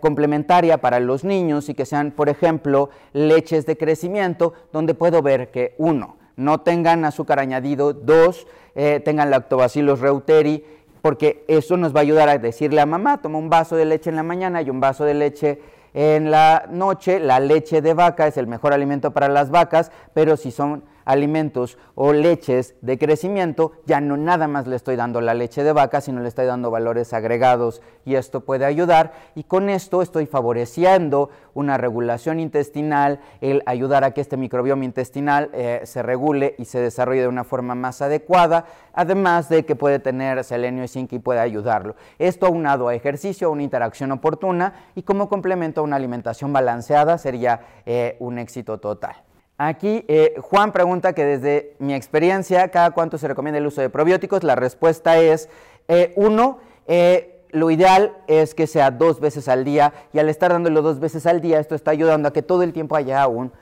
complementaria 0.00 0.78
para 0.78 1.00
los 1.00 1.24
niños 1.24 1.68
y 1.68 1.74
que 1.74 1.86
sean, 1.86 2.12
por 2.12 2.28
ejemplo, 2.28 2.90
leches 3.12 3.66
de 3.66 3.76
crecimiento, 3.76 4.54
donde 4.72 4.94
puedo 4.94 5.22
ver 5.22 5.50
que 5.50 5.74
uno, 5.78 6.16
no 6.36 6.60
tengan 6.60 7.04
azúcar 7.04 7.40
añadido, 7.40 7.92
dos, 7.92 8.46
eh, 8.74 9.00
tengan 9.04 9.30
lactobacillus 9.30 10.00
reuteri, 10.00 10.64
porque 11.02 11.44
eso 11.48 11.76
nos 11.76 11.94
va 11.94 12.00
a 12.00 12.02
ayudar 12.02 12.28
a 12.28 12.38
decirle 12.38 12.80
a 12.80 12.86
mamá, 12.86 13.20
toma 13.20 13.38
un 13.38 13.50
vaso 13.50 13.76
de 13.76 13.86
leche 13.86 14.10
en 14.10 14.16
la 14.16 14.22
mañana 14.22 14.62
y 14.62 14.70
un 14.70 14.80
vaso 14.80 15.04
de 15.04 15.14
leche 15.14 15.60
en 15.94 16.30
la 16.30 16.66
noche. 16.70 17.20
La 17.20 17.40
leche 17.40 17.82
de 17.82 17.94
vaca 17.94 18.26
es 18.26 18.36
el 18.36 18.46
mejor 18.46 18.72
alimento 18.72 19.12
para 19.12 19.28
las 19.28 19.50
vacas, 19.50 19.90
pero 20.14 20.36
si 20.36 20.50
son 20.50 20.84
alimentos 21.10 21.78
o 21.94 22.12
leches 22.12 22.74
de 22.80 22.98
crecimiento, 22.98 23.72
ya 23.86 24.00
no 24.00 24.16
nada 24.16 24.48
más 24.48 24.66
le 24.66 24.76
estoy 24.76 24.96
dando 24.96 25.20
la 25.20 25.34
leche 25.34 25.64
de 25.64 25.72
vaca, 25.72 26.00
sino 26.00 26.20
le 26.20 26.28
estoy 26.28 26.46
dando 26.46 26.70
valores 26.70 27.12
agregados 27.12 27.82
y 28.04 28.14
esto 28.14 28.40
puede 28.40 28.64
ayudar. 28.64 29.12
Y 29.34 29.44
con 29.44 29.68
esto 29.68 30.02
estoy 30.02 30.26
favoreciendo 30.26 31.30
una 31.54 31.76
regulación 31.78 32.40
intestinal, 32.40 33.20
el 33.40 33.62
ayudar 33.66 34.04
a 34.04 34.12
que 34.12 34.20
este 34.20 34.36
microbioma 34.36 34.84
intestinal 34.84 35.50
eh, 35.52 35.80
se 35.84 36.02
regule 36.02 36.54
y 36.58 36.64
se 36.64 36.80
desarrolle 36.80 37.22
de 37.22 37.28
una 37.28 37.44
forma 37.44 37.74
más 37.74 38.02
adecuada, 38.02 38.66
además 38.92 39.48
de 39.48 39.64
que 39.64 39.76
puede 39.76 39.98
tener 39.98 40.42
selenio 40.44 40.84
y 40.84 40.88
zinc 40.88 41.12
y 41.12 41.18
puede 41.18 41.40
ayudarlo. 41.40 41.96
Esto 42.18 42.46
aunado 42.46 42.88
a 42.88 42.94
ejercicio, 42.94 43.48
a 43.48 43.50
una 43.50 43.62
interacción 43.62 44.12
oportuna 44.12 44.74
y 44.94 45.02
como 45.02 45.28
complemento 45.28 45.80
a 45.80 45.84
una 45.84 45.96
alimentación 45.96 46.52
balanceada 46.52 47.18
sería 47.18 47.60
eh, 47.84 48.16
un 48.20 48.38
éxito 48.38 48.78
total. 48.78 49.29
Aquí 49.62 50.06
eh, 50.08 50.36
Juan 50.40 50.72
pregunta 50.72 51.12
que 51.12 51.22
desde 51.22 51.74
mi 51.80 51.92
experiencia, 51.92 52.68
¿cada 52.68 52.92
cuánto 52.92 53.18
se 53.18 53.28
recomienda 53.28 53.58
el 53.58 53.66
uso 53.66 53.82
de 53.82 53.90
probióticos? 53.90 54.42
La 54.42 54.54
respuesta 54.54 55.18
es, 55.18 55.50
eh, 55.86 56.14
uno, 56.16 56.60
eh, 56.86 57.44
lo 57.50 57.70
ideal 57.70 58.16
es 58.26 58.54
que 58.54 58.66
sea 58.66 58.90
dos 58.90 59.20
veces 59.20 59.48
al 59.48 59.66
día 59.66 59.92
y 60.14 60.18
al 60.18 60.30
estar 60.30 60.50
dándolo 60.50 60.80
dos 60.80 60.98
veces 60.98 61.26
al 61.26 61.42
día, 61.42 61.60
esto 61.60 61.74
está 61.74 61.90
ayudando 61.90 62.26
a 62.26 62.32
que 62.32 62.40
todo 62.40 62.62
el 62.62 62.72
tiempo 62.72 62.96
haya 62.96 63.26
un 63.26 63.52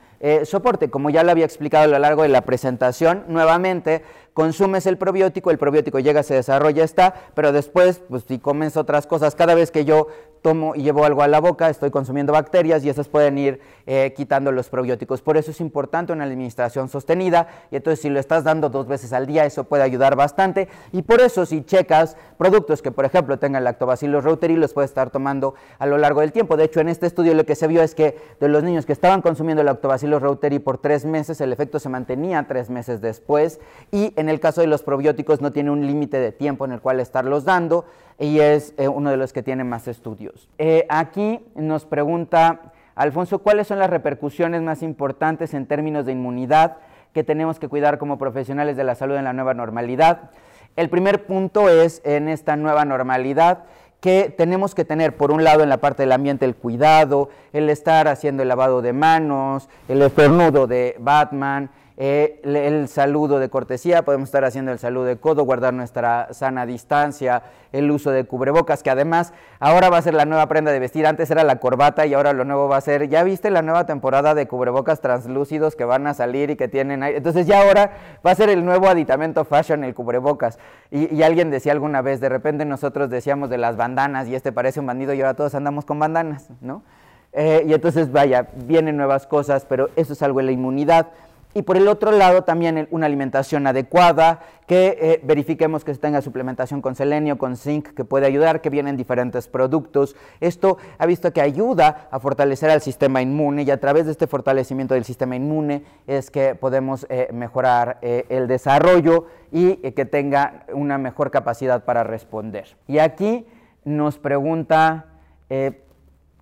soporte. 0.45 0.89
Como 0.89 1.11
ya 1.11 1.25
lo 1.25 1.33
había 1.33 1.45
explicado 1.45 1.85
a 1.85 1.89
lo 1.89 1.99
largo 1.99 2.23
de 2.23 2.29
la 2.29 2.43
presentación, 2.43 3.25
nuevamente 3.27 4.03
consumes 4.39 4.87
el 4.87 4.99
probiótico, 4.99 5.51
el 5.51 5.59
probiótico 5.59 5.99
llega, 5.99 6.23
se 6.23 6.35
desarrolla, 6.35 6.85
está, 6.85 7.13
pero 7.35 7.51
después, 7.51 8.01
pues 8.09 8.23
si 8.23 8.39
comes 8.39 8.77
otras 8.77 9.05
cosas, 9.09 9.35
cada 9.35 9.57
vez 9.57 9.73
que 9.73 9.85
yo 9.85 10.07
tomo 10.43 10.75
y 10.77 10.83
llevo 10.83 11.05
algo 11.05 11.23
a 11.23 11.29
la 11.29 11.41
boca, 11.41 11.69
estoy 11.69 11.91
consumiendo 11.91 12.33
bacterias 12.33 12.85
y 12.85 12.89
esas 12.89 13.09
pueden 13.09 13.39
ir 13.39 13.61
eh, 13.87 14.15
quitando 14.17 14.53
los 14.53 14.69
probióticos. 14.69 15.23
Por 15.23 15.37
eso 15.37 15.51
es 15.51 15.61
importante 15.61 16.13
una 16.13 16.25
administración 16.25 16.89
sostenida 16.89 17.49
y 17.71 17.77
entonces 17.77 18.01
si 18.01 18.09
lo 18.11 18.21
estás 18.21 18.45
dando 18.45 18.69
dos 18.69 18.87
veces 18.87 19.13
al 19.13 19.27
día, 19.27 19.45
eso 19.45 19.65
puede 19.65 19.83
ayudar 19.83 20.17
bastante. 20.17 20.69
Y 20.93 21.03
por 21.03 21.21
eso 21.21 21.47
si 21.47 21.65
checas 21.65 22.17
productos 22.37 22.83
que, 22.83 22.93
por 22.93 23.05
ejemplo, 23.05 23.39
tengan 23.39 23.65
lactobacillus 23.65 24.23
reuteri, 24.23 24.57
los 24.57 24.73
puedes 24.73 24.91
estar 24.91 25.11
tomando 25.11 25.55
a 25.79 25.87
lo 25.87 25.99
largo 25.99 26.21
del 26.21 26.33
tiempo. 26.33 26.57
De 26.57 26.65
hecho, 26.65 26.81
en 26.81 26.89
este 26.89 27.07
estudio 27.07 27.35
lo 27.35 27.45
que 27.45 27.55
se 27.55 27.67
vio 27.67 27.83
es 27.83 27.95
que 27.95 28.17
de 28.41 28.49
los 28.49 28.63
niños 28.63 28.87
que 28.87 28.93
estaban 28.93 29.23
consumiendo 29.23 29.63
lactobacillus 29.63 30.23
reuteri 30.23 30.59
por 30.59 30.79
tres 30.79 31.05
meses, 31.05 31.41
el 31.41 31.53
efecto 31.53 31.79
se 31.81 31.89
mantenía 31.89 32.47
tres 32.47 32.71
meses 32.71 33.01
después 33.01 33.61
y 33.91 34.13
en 34.17 34.28
el 34.29 34.41
caso 34.41 34.61
de 34.61 34.67
los 34.67 34.83
probióticos 34.83 35.41
no 35.41 35.53
tiene 35.53 35.71
un 35.71 35.87
límite 35.87 36.19
de 36.19 36.33
tiempo 36.33 36.65
en 36.65 36.73
el 36.73 36.81
cual 36.81 37.01
estarlos 37.01 37.45
dando 37.45 37.85
y 38.19 38.41
es 38.41 38.75
eh, 38.77 38.89
uno 38.89 39.11
de 39.11 39.17
los 39.17 39.33
que 39.33 39.43
tiene 39.43 39.65
más 39.65 39.89
estudios. 39.89 40.49
Eh, 40.59 40.87
aquí 40.89 41.41
nos 41.55 41.85
pregunta 41.85 42.73
Alfonso, 42.99 43.39
¿cuáles 43.39 43.69
son 43.69 43.79
las 43.79 43.91
repercusiones 43.91 44.61
más 44.61 44.83
importantes 44.83 45.55
en 45.55 45.67
términos 45.67 46.05
de 46.05 46.11
inmunidad 46.11 46.79
que 47.13 47.23
tenemos 47.23 47.61
que 47.61 47.69
cuidar 47.69 47.97
como 47.97 48.19
profesionales 48.19 48.77
de 48.77 48.83
la 48.83 48.97
salud 48.97 49.15
en 49.15 49.23
la 49.23 49.33
nueva 49.33 49.55
normalidad? 49.55 50.31
El 50.75 50.91
primer 50.91 51.25
punto 51.25 51.69
es 51.69 52.03
en 52.05 52.29
esta 52.29 52.57
nueva 52.57 52.85
normalidad 52.85 53.65
que 54.01 54.35
tenemos 54.37 54.75
que 54.75 54.85
tener, 54.85 55.17
por 55.17 55.31
un 55.31 55.45
lado, 55.45 55.63
en 55.63 55.69
la 55.69 55.77
parte 55.77 56.03
del 56.03 56.11
ambiente, 56.11 56.45
el 56.45 56.57
cuidado, 56.57 57.31
el 57.53 57.71
estar 57.71 58.09
haciendo 58.09 58.43
el 58.43 58.49
lavado 58.49 58.83
de 58.83 58.93
manos, 58.93 59.69
el 59.89 60.03
estornudo 60.03 60.67
de 60.67 60.97
Batman, 60.99 61.71
eh, 62.01 62.41
el 62.45 62.87
saludo 62.87 63.41
de 63.41 63.49
cortesía, 63.49 64.05
podemos 64.05 64.29
estar 64.29 64.45
haciendo 64.45 64.71
el 64.71 64.79
saludo 64.79 65.07
de 65.07 65.17
codo, 65.17 65.43
guardar 65.43 65.75
nuestra 65.75 66.33
sana 66.33 66.65
distancia, 66.65 67.43
el 67.73 67.91
uso 67.91 68.13
de 68.13 68.23
cubrebocas, 68.23 68.85
que 68.85 68.91
además 68.91 69.33
ahora 69.59 69.91
va 69.91 69.99
a 69.99 70.03
ser 70.03 70.15
la 70.15 70.25
nueva 70.25 70.47
prenda 70.47 70.71
de 70.71 70.79
vestir, 70.79 71.09
antes 71.09 71.29
era 71.29 71.43
la 71.43 71.57
corbata 71.57 72.07
y 72.07 72.15
ahora 72.15 72.33
lo 72.35 72.45
nuevo 72.45 72.69
va 72.69 72.77
a 72.77 72.81
ser, 72.81 73.09
ya 73.09 73.25
viste 73.25 73.51
la 73.51 73.63
nueva 73.63 73.85
temporada 73.85 74.37
de 74.37 74.47
cubrebocas 74.47 75.01
translúcidos 75.01 75.75
que 75.75 75.85
van 75.85 76.07
a 76.07 76.15
salir 76.15 76.51
y 76.51 76.57
que 76.57 76.69
tienen 76.69 77.03
ahí, 77.03 77.17
entonces 77.17 77.49
ya 77.49 77.63
ahora 77.63 77.91
va 78.25 78.31
a 78.31 78.35
ser 78.37 78.49
el 78.49 78.65
nuevo 78.65 78.87
aditamento 78.87 79.45
fashion, 79.45 79.83
el 79.83 79.93
cubrebocas. 79.93 80.61
Y, 80.93 81.21
alguien 81.23 81.51
decía 81.51 81.73
alguna 81.73 82.01
vez, 82.01 82.21
de 82.21 82.29
repente 82.29 82.65
nosotros 82.65 83.11
decíamos 83.11 83.51
de 83.51 83.59
las 83.59 83.77
bandanas 83.77 84.29
y 84.29 84.37
este 84.37 84.53
parece 84.53 84.79
un 84.79 84.87
bandido 84.87 85.15
y 85.15 85.21
ahora 85.21 85.35
todos 85.35 85.57
andamos 85.57 85.85
con 85.85 85.99
bandanas, 85.99 86.49
¿no? 86.61 86.85
Eh, 87.33 87.65
y 87.67 87.75
entonces, 87.75 88.11
vaya, 88.11 88.49
vienen 88.55 88.97
nuevas 88.97 89.27
cosas, 89.27 89.67
pero 89.69 89.91
eso 89.97 90.15
es 90.15 90.23
algo 90.23 90.39
de 90.39 90.47
la 90.47 90.53
inmunidad 90.53 91.09
y 91.55 91.63
por 91.63 91.77
el 91.77 91.89
otro 91.89 92.13
lado 92.13 92.45
también 92.45 92.89
una 92.91 93.07
alimentación 93.07 93.67
adecuada, 93.67 94.41
que 94.67 94.99
eh, 95.01 95.21
verifiquemos 95.25 95.83
que 95.83 95.95
se 95.95 96.01
tenga 96.01 96.21
suplementación 96.21 96.83
con 96.83 96.95
selenio, 96.95 97.39
con 97.39 97.57
zinc, 97.57 97.89
que 97.95 98.05
puede 98.05 98.27
ayudar, 98.27 98.61
que 98.61 98.69
vienen 98.69 98.99
diferentes 98.99 99.49
productos. 99.49 100.15
Esto 100.41 100.77
ha 100.99 101.07
visto 101.07 101.33
que 101.33 101.41
ayuda 101.41 102.09
a 102.11 102.21
fortalecer 102.21 102.69
al 102.71 102.83
sistema 102.83 103.23
inmune 103.23 103.63
y 103.63 103.71
a 103.71 103.81
través 103.81 104.05
de 104.05 104.13
este 104.13 104.27
fortalecimiento 104.27 104.95
del 104.95 105.05
sistema 105.05 105.37
inmune 105.37 105.85
es 106.07 106.31
que 106.31 106.55
podemos 106.55 107.07
eh, 107.09 107.29
mejorar 107.33 107.99
eh, 108.03 108.27
el 108.29 108.47
desarrollo 108.47 109.27
y 109.51 109.77
que 109.93 110.05
tenga 110.05 110.65
una 110.75 110.99
mejor 110.99 111.31
capacidad 111.31 111.85
para 111.85 112.05
responder. 112.05 112.77
Y 112.87 112.99
aquí 112.99 113.47
nos 113.85 114.19
pregunta 114.19 115.07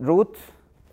Ruth, 0.00 0.36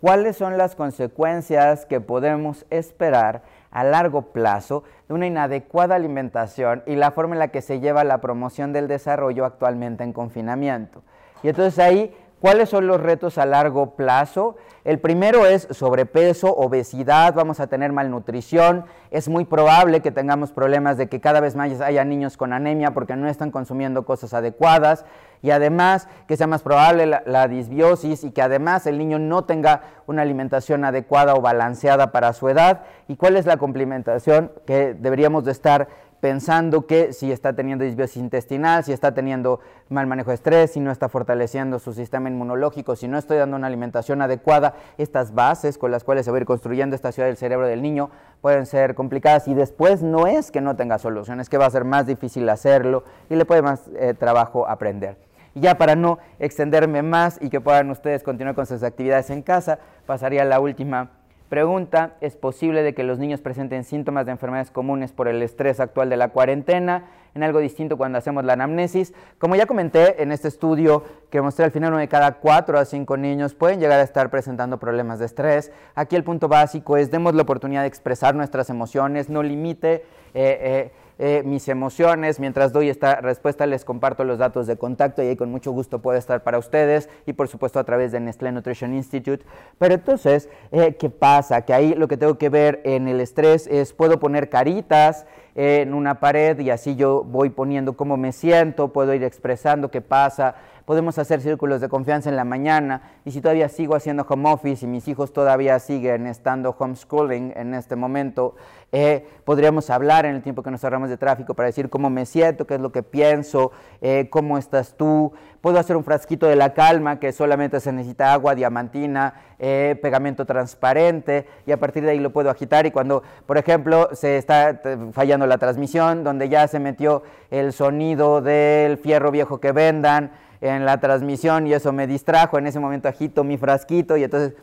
cuáles 0.00 0.36
son 0.36 0.58
las 0.58 0.76
consecuencias 0.76 1.86
que 1.86 2.00
podemos 2.00 2.66
esperar 2.70 3.42
a 3.74 3.84
largo 3.84 4.32
plazo 4.32 4.84
de 5.08 5.14
una 5.14 5.26
inadecuada 5.26 5.96
alimentación 5.96 6.82
y 6.86 6.96
la 6.96 7.10
forma 7.10 7.34
en 7.34 7.40
la 7.40 7.48
que 7.48 7.60
se 7.60 7.80
lleva 7.80 8.04
la 8.04 8.22
promoción 8.22 8.72
del 8.72 8.88
desarrollo 8.88 9.44
actualmente 9.44 10.04
en 10.04 10.14
confinamiento. 10.14 11.02
Y 11.42 11.48
entonces 11.48 11.78
ahí 11.78 12.16
¿Cuáles 12.44 12.68
son 12.68 12.86
los 12.86 13.00
retos 13.00 13.38
a 13.38 13.46
largo 13.46 13.96
plazo? 13.96 14.56
El 14.84 14.98
primero 14.98 15.46
es 15.46 15.66
sobrepeso, 15.70 16.54
obesidad, 16.54 17.32
vamos 17.32 17.58
a 17.58 17.68
tener 17.68 17.90
malnutrición. 17.90 18.84
Es 19.10 19.30
muy 19.30 19.46
probable 19.46 20.02
que 20.02 20.10
tengamos 20.10 20.52
problemas 20.52 20.98
de 20.98 21.08
que 21.08 21.22
cada 21.22 21.40
vez 21.40 21.56
más 21.56 21.80
haya 21.80 22.04
niños 22.04 22.36
con 22.36 22.52
anemia 22.52 22.90
porque 22.90 23.16
no 23.16 23.30
están 23.30 23.50
consumiendo 23.50 24.04
cosas 24.04 24.34
adecuadas 24.34 25.06
y 25.40 25.52
además 25.52 26.06
que 26.28 26.36
sea 26.36 26.46
más 26.46 26.62
probable 26.62 27.06
la, 27.06 27.48
disbiosis 27.48 28.24
y 28.24 28.30
que 28.30 28.42
además 28.42 28.86
el 28.86 28.98
niño 28.98 29.18
no 29.18 29.44
tenga 29.44 29.80
una 30.06 30.20
alimentación 30.20 30.84
adecuada 30.84 31.32
o 31.32 31.40
balanceada 31.40 32.12
para 32.12 32.34
su 32.34 32.50
edad. 32.50 32.82
¿Y 33.08 33.16
cuál 33.16 33.36
es 33.36 33.46
la 33.46 33.56
complementación 33.56 34.52
que 34.66 34.92
deberíamos 34.92 35.46
de 35.46 35.52
estar 35.52 35.88
pensando 36.24 36.86
que 36.86 37.12
si 37.12 37.30
está 37.30 37.52
teniendo 37.52 37.84
disbiosis 37.84 38.16
intestinal, 38.16 38.82
si 38.82 38.94
está 38.94 39.12
teniendo 39.12 39.60
mal 39.90 40.06
manejo 40.06 40.30
de 40.30 40.36
estrés, 40.36 40.70
si 40.70 40.80
no 40.80 40.90
está 40.90 41.10
fortaleciendo 41.10 41.78
su 41.78 41.92
sistema 41.92 42.30
inmunológico, 42.30 42.96
si 42.96 43.08
no 43.08 43.18
estoy 43.18 43.36
dando 43.36 43.58
una 43.58 43.66
alimentación 43.66 44.22
adecuada, 44.22 44.72
estas 44.96 45.34
bases 45.34 45.76
con 45.76 45.90
las 45.90 46.02
cuales 46.02 46.24
se 46.24 46.30
va 46.30 46.38
a 46.38 46.40
ir 46.40 46.46
construyendo 46.46 46.96
esta 46.96 47.12
ciudad 47.12 47.28
del 47.28 47.36
cerebro 47.36 47.66
del 47.66 47.82
niño 47.82 48.08
pueden 48.40 48.64
ser 48.64 48.94
complicadas 48.94 49.48
y 49.48 49.52
después 49.52 50.02
no 50.02 50.26
es 50.26 50.50
que 50.50 50.62
no 50.62 50.74
tenga 50.76 50.98
solución, 50.98 51.40
es 51.40 51.50
que 51.50 51.58
va 51.58 51.66
a 51.66 51.70
ser 51.70 51.84
más 51.84 52.06
difícil 52.06 52.48
hacerlo 52.48 53.04
y 53.28 53.36
le 53.36 53.44
puede 53.44 53.60
más 53.60 53.90
eh, 53.94 54.14
trabajo 54.14 54.66
aprender. 54.66 55.18
Y 55.54 55.60
ya 55.60 55.76
para 55.76 55.94
no 55.94 56.20
extenderme 56.38 57.02
más 57.02 57.36
y 57.42 57.50
que 57.50 57.60
puedan 57.60 57.90
ustedes 57.90 58.22
continuar 58.22 58.54
con 58.54 58.64
sus 58.64 58.82
actividades 58.82 59.28
en 59.28 59.42
casa, 59.42 59.78
pasaría 60.06 60.40
a 60.40 60.46
la 60.46 60.58
última 60.58 61.10
Pregunta, 61.48 62.16
¿es 62.22 62.36
posible 62.36 62.82
de 62.82 62.94
que 62.94 63.04
los 63.04 63.18
niños 63.18 63.40
presenten 63.40 63.84
síntomas 63.84 64.24
de 64.24 64.32
enfermedades 64.32 64.70
comunes 64.70 65.12
por 65.12 65.28
el 65.28 65.42
estrés 65.42 65.78
actual 65.78 66.08
de 66.08 66.16
la 66.16 66.30
cuarentena? 66.30 67.04
En 67.34 67.42
algo 67.42 67.58
distinto 67.58 67.96
cuando 67.96 68.16
hacemos 68.16 68.44
la 68.44 68.54
anamnesis. 68.54 69.12
Como 69.38 69.56
ya 69.56 69.66
comenté 69.66 70.22
en 70.22 70.32
este 70.32 70.48
estudio 70.48 71.02
que 71.30 71.42
mostré 71.42 71.64
al 71.64 71.70
final, 71.72 71.90
uno 71.90 71.98
de 71.98 72.08
cada 72.08 72.34
cuatro 72.34 72.78
a 72.78 72.84
cinco 72.84 73.16
niños 73.16 73.54
pueden 73.54 73.80
llegar 73.80 74.00
a 74.00 74.04
estar 74.04 74.30
presentando 74.30 74.78
problemas 74.78 75.18
de 75.18 75.26
estrés. 75.26 75.70
Aquí 75.94 76.16
el 76.16 76.24
punto 76.24 76.48
básico 76.48 76.96
es 76.96 77.10
demos 77.10 77.34
la 77.34 77.42
oportunidad 77.42 77.82
de 77.82 77.88
expresar 77.88 78.34
nuestras 78.34 78.70
emociones, 78.70 79.28
no 79.28 79.42
limite 79.42 79.94
eh, 79.94 80.02
eh, 80.34 80.92
eh, 81.18 81.42
mis 81.44 81.68
emociones. 81.68 82.40
Mientras 82.40 82.72
doy 82.72 82.88
esta 82.88 83.16
respuesta 83.20 83.66
les 83.66 83.84
comparto 83.84 84.24
los 84.24 84.38
datos 84.38 84.66
de 84.66 84.76
contacto 84.76 85.22
y 85.22 85.28
ahí 85.28 85.36
con 85.36 85.50
mucho 85.50 85.72
gusto 85.72 86.00
puede 86.00 86.18
estar 86.18 86.42
para 86.42 86.58
ustedes 86.58 87.08
y 87.26 87.34
por 87.34 87.48
supuesto 87.48 87.78
a 87.78 87.84
través 87.84 88.12
de 88.12 88.20
Nestlé 88.20 88.52
Nutrition 88.52 88.94
Institute. 88.94 89.44
Pero 89.78 89.94
entonces, 89.94 90.48
eh, 90.72 90.96
¿qué 90.98 91.10
pasa? 91.10 91.62
Que 91.62 91.74
ahí 91.74 91.94
lo 91.94 92.08
que 92.08 92.16
tengo 92.16 92.38
que 92.38 92.48
ver 92.48 92.80
en 92.84 93.08
el 93.08 93.20
estrés 93.20 93.66
es, 93.66 93.92
puedo 93.92 94.18
poner 94.18 94.48
caritas 94.48 95.26
en 95.54 95.94
una 95.94 96.20
pared 96.20 96.58
y 96.58 96.70
así 96.70 96.96
yo 96.96 97.22
voy 97.24 97.50
poniendo 97.50 97.96
cómo 97.96 98.16
me 98.16 98.32
siento, 98.32 98.92
puedo 98.92 99.14
ir 99.14 99.22
expresando 99.22 99.90
qué 99.90 100.00
pasa 100.00 100.56
podemos 100.84 101.18
hacer 101.18 101.40
círculos 101.40 101.80
de 101.80 101.88
confianza 101.88 102.28
en 102.28 102.36
la 102.36 102.44
mañana 102.44 103.02
y 103.24 103.30
si 103.30 103.40
todavía 103.40 103.68
sigo 103.68 103.94
haciendo 103.94 104.26
home 104.28 104.52
office 104.52 104.84
y 104.84 104.88
mis 104.88 105.08
hijos 105.08 105.32
todavía 105.32 105.78
siguen 105.78 106.26
estando 106.26 106.74
homeschooling 106.78 107.52
en 107.56 107.74
este 107.74 107.96
momento, 107.96 108.54
eh, 108.92 109.26
podríamos 109.44 109.90
hablar 109.90 110.26
en 110.26 110.36
el 110.36 110.42
tiempo 110.42 110.62
que 110.62 110.70
nos 110.70 110.84
ahorramos 110.84 111.08
de 111.08 111.16
tráfico 111.16 111.54
para 111.54 111.66
decir 111.66 111.88
cómo 111.88 112.10
me 112.10 112.26
siento, 112.26 112.66
qué 112.66 112.74
es 112.74 112.80
lo 112.80 112.92
que 112.92 113.02
pienso, 113.02 113.72
eh, 114.00 114.28
cómo 114.30 114.58
estás 114.58 114.94
tú. 114.96 115.32
Puedo 115.60 115.78
hacer 115.78 115.96
un 115.96 116.04
frasquito 116.04 116.46
de 116.46 116.56
la 116.56 116.74
calma 116.74 117.18
que 117.18 117.32
solamente 117.32 117.80
se 117.80 117.90
necesita 117.90 118.34
agua, 118.34 118.54
diamantina, 118.54 119.34
eh, 119.58 119.98
pegamento 120.02 120.44
transparente 120.44 121.46
y 121.66 121.72
a 121.72 121.78
partir 121.78 122.04
de 122.04 122.10
ahí 122.10 122.20
lo 122.20 122.32
puedo 122.32 122.50
agitar 122.50 122.84
y 122.84 122.90
cuando, 122.90 123.22
por 123.46 123.56
ejemplo, 123.56 124.10
se 124.12 124.36
está 124.36 124.82
fallando 125.12 125.43
la 125.46 125.58
transmisión, 125.58 126.24
donde 126.24 126.48
ya 126.48 126.66
se 126.68 126.78
metió 126.78 127.22
el 127.50 127.72
sonido 127.72 128.40
del 128.40 128.98
fierro 128.98 129.30
viejo 129.30 129.60
que 129.60 129.72
vendan, 129.72 130.32
en 130.64 130.86
la 130.86 130.98
transmisión 130.98 131.66
y 131.66 131.74
eso 131.74 131.92
me 131.92 132.06
distrajo. 132.06 132.58
En 132.58 132.66
ese 132.66 132.80
momento 132.80 133.08
agito 133.08 133.44
mi 133.44 133.58
frasquito 133.58 134.16
y 134.16 134.24
entonces 134.24 134.54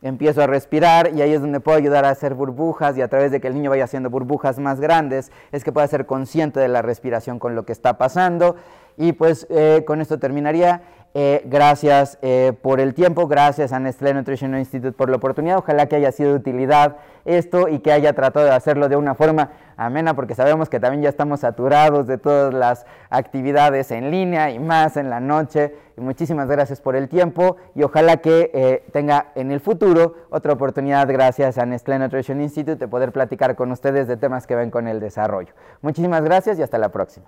empiezo 0.00 0.42
a 0.42 0.46
respirar 0.46 1.12
y 1.14 1.22
ahí 1.22 1.32
es 1.32 1.40
donde 1.40 1.60
puedo 1.60 1.76
ayudar 1.76 2.04
a 2.04 2.10
hacer 2.10 2.34
burbujas 2.34 2.96
y 2.96 3.02
a 3.02 3.08
través 3.08 3.30
de 3.30 3.40
que 3.40 3.48
el 3.48 3.54
niño 3.54 3.70
vaya 3.70 3.84
haciendo 3.84 4.10
burbujas 4.10 4.58
más 4.58 4.80
grandes 4.80 5.32
es 5.52 5.64
que 5.64 5.72
pueda 5.72 5.86
ser 5.86 6.06
consciente 6.06 6.60
de 6.60 6.68
la 6.68 6.82
respiración 6.82 7.38
con 7.38 7.54
lo 7.54 7.64
que 7.64 7.72
está 7.72 7.98
pasando. 7.98 8.56
Y 8.96 9.12
pues 9.12 9.46
eh, 9.50 9.82
con 9.86 10.00
esto 10.00 10.18
terminaría. 10.18 10.82
Eh, 11.16 11.42
gracias 11.44 12.18
eh, 12.22 12.52
por 12.60 12.80
el 12.80 12.92
tiempo, 12.92 13.28
gracias 13.28 13.72
a 13.72 13.78
Nestlé 13.78 14.12
Nutrition 14.14 14.58
Institute 14.58 14.90
por 14.90 15.08
la 15.08 15.16
oportunidad. 15.16 15.58
Ojalá 15.58 15.86
que 15.86 15.94
haya 15.94 16.10
sido 16.10 16.30
de 16.30 16.36
utilidad 16.36 16.96
esto 17.24 17.68
y 17.68 17.78
que 17.78 17.92
haya 17.92 18.12
tratado 18.14 18.46
de 18.46 18.52
hacerlo 18.52 18.88
de 18.88 18.96
una 18.96 19.14
forma 19.14 19.52
amena, 19.76 20.14
porque 20.14 20.34
sabemos 20.34 20.68
que 20.68 20.80
también 20.80 21.04
ya 21.04 21.08
estamos 21.08 21.40
saturados 21.40 22.08
de 22.08 22.18
todas 22.18 22.52
las 22.52 22.84
actividades 23.10 23.92
en 23.92 24.10
línea 24.10 24.50
y 24.50 24.58
más 24.58 24.96
en 24.96 25.08
la 25.08 25.20
noche. 25.20 25.76
Muchísimas 25.96 26.48
gracias 26.48 26.80
por 26.80 26.96
el 26.96 27.08
tiempo 27.08 27.58
y 27.76 27.84
ojalá 27.84 28.16
que 28.16 28.50
eh, 28.52 28.84
tenga 28.92 29.28
en 29.36 29.52
el 29.52 29.60
futuro 29.60 30.16
otra 30.30 30.52
oportunidad, 30.52 31.06
gracias 31.06 31.58
a 31.58 31.64
Nestlé 31.64 32.00
Nutrition 32.00 32.40
Institute, 32.40 32.76
de 32.76 32.88
poder 32.88 33.12
platicar 33.12 33.54
con 33.54 33.70
ustedes 33.70 34.08
de 34.08 34.16
temas 34.16 34.48
que 34.48 34.56
ven 34.56 34.72
con 34.72 34.88
el 34.88 34.98
desarrollo. 34.98 35.54
Muchísimas 35.80 36.24
gracias 36.24 36.58
y 36.58 36.62
hasta 36.62 36.78
la 36.78 36.88
próxima. 36.88 37.26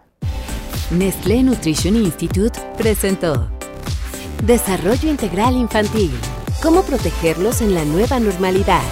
Nestlé 0.91 1.45
Nutrition 1.45 1.97
Institute 1.97 2.59
presentó 2.77 3.56
Desarrollo 4.45 5.09
Integral 5.09 5.57
Infantil. 5.57 6.13
¿Cómo 6.63 6.83
protegerlos 6.83 7.61
en 7.61 7.75
la 7.75 7.85
nueva 7.85 8.21
normalidad? 8.21 8.83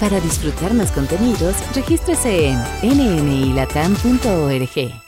Para 0.00 0.20
disfrutar 0.20 0.72
más 0.74 0.90
contenidos, 0.92 1.56
regístrese 1.74 2.48
en 2.48 2.58
nnilatam.org. 2.82 5.03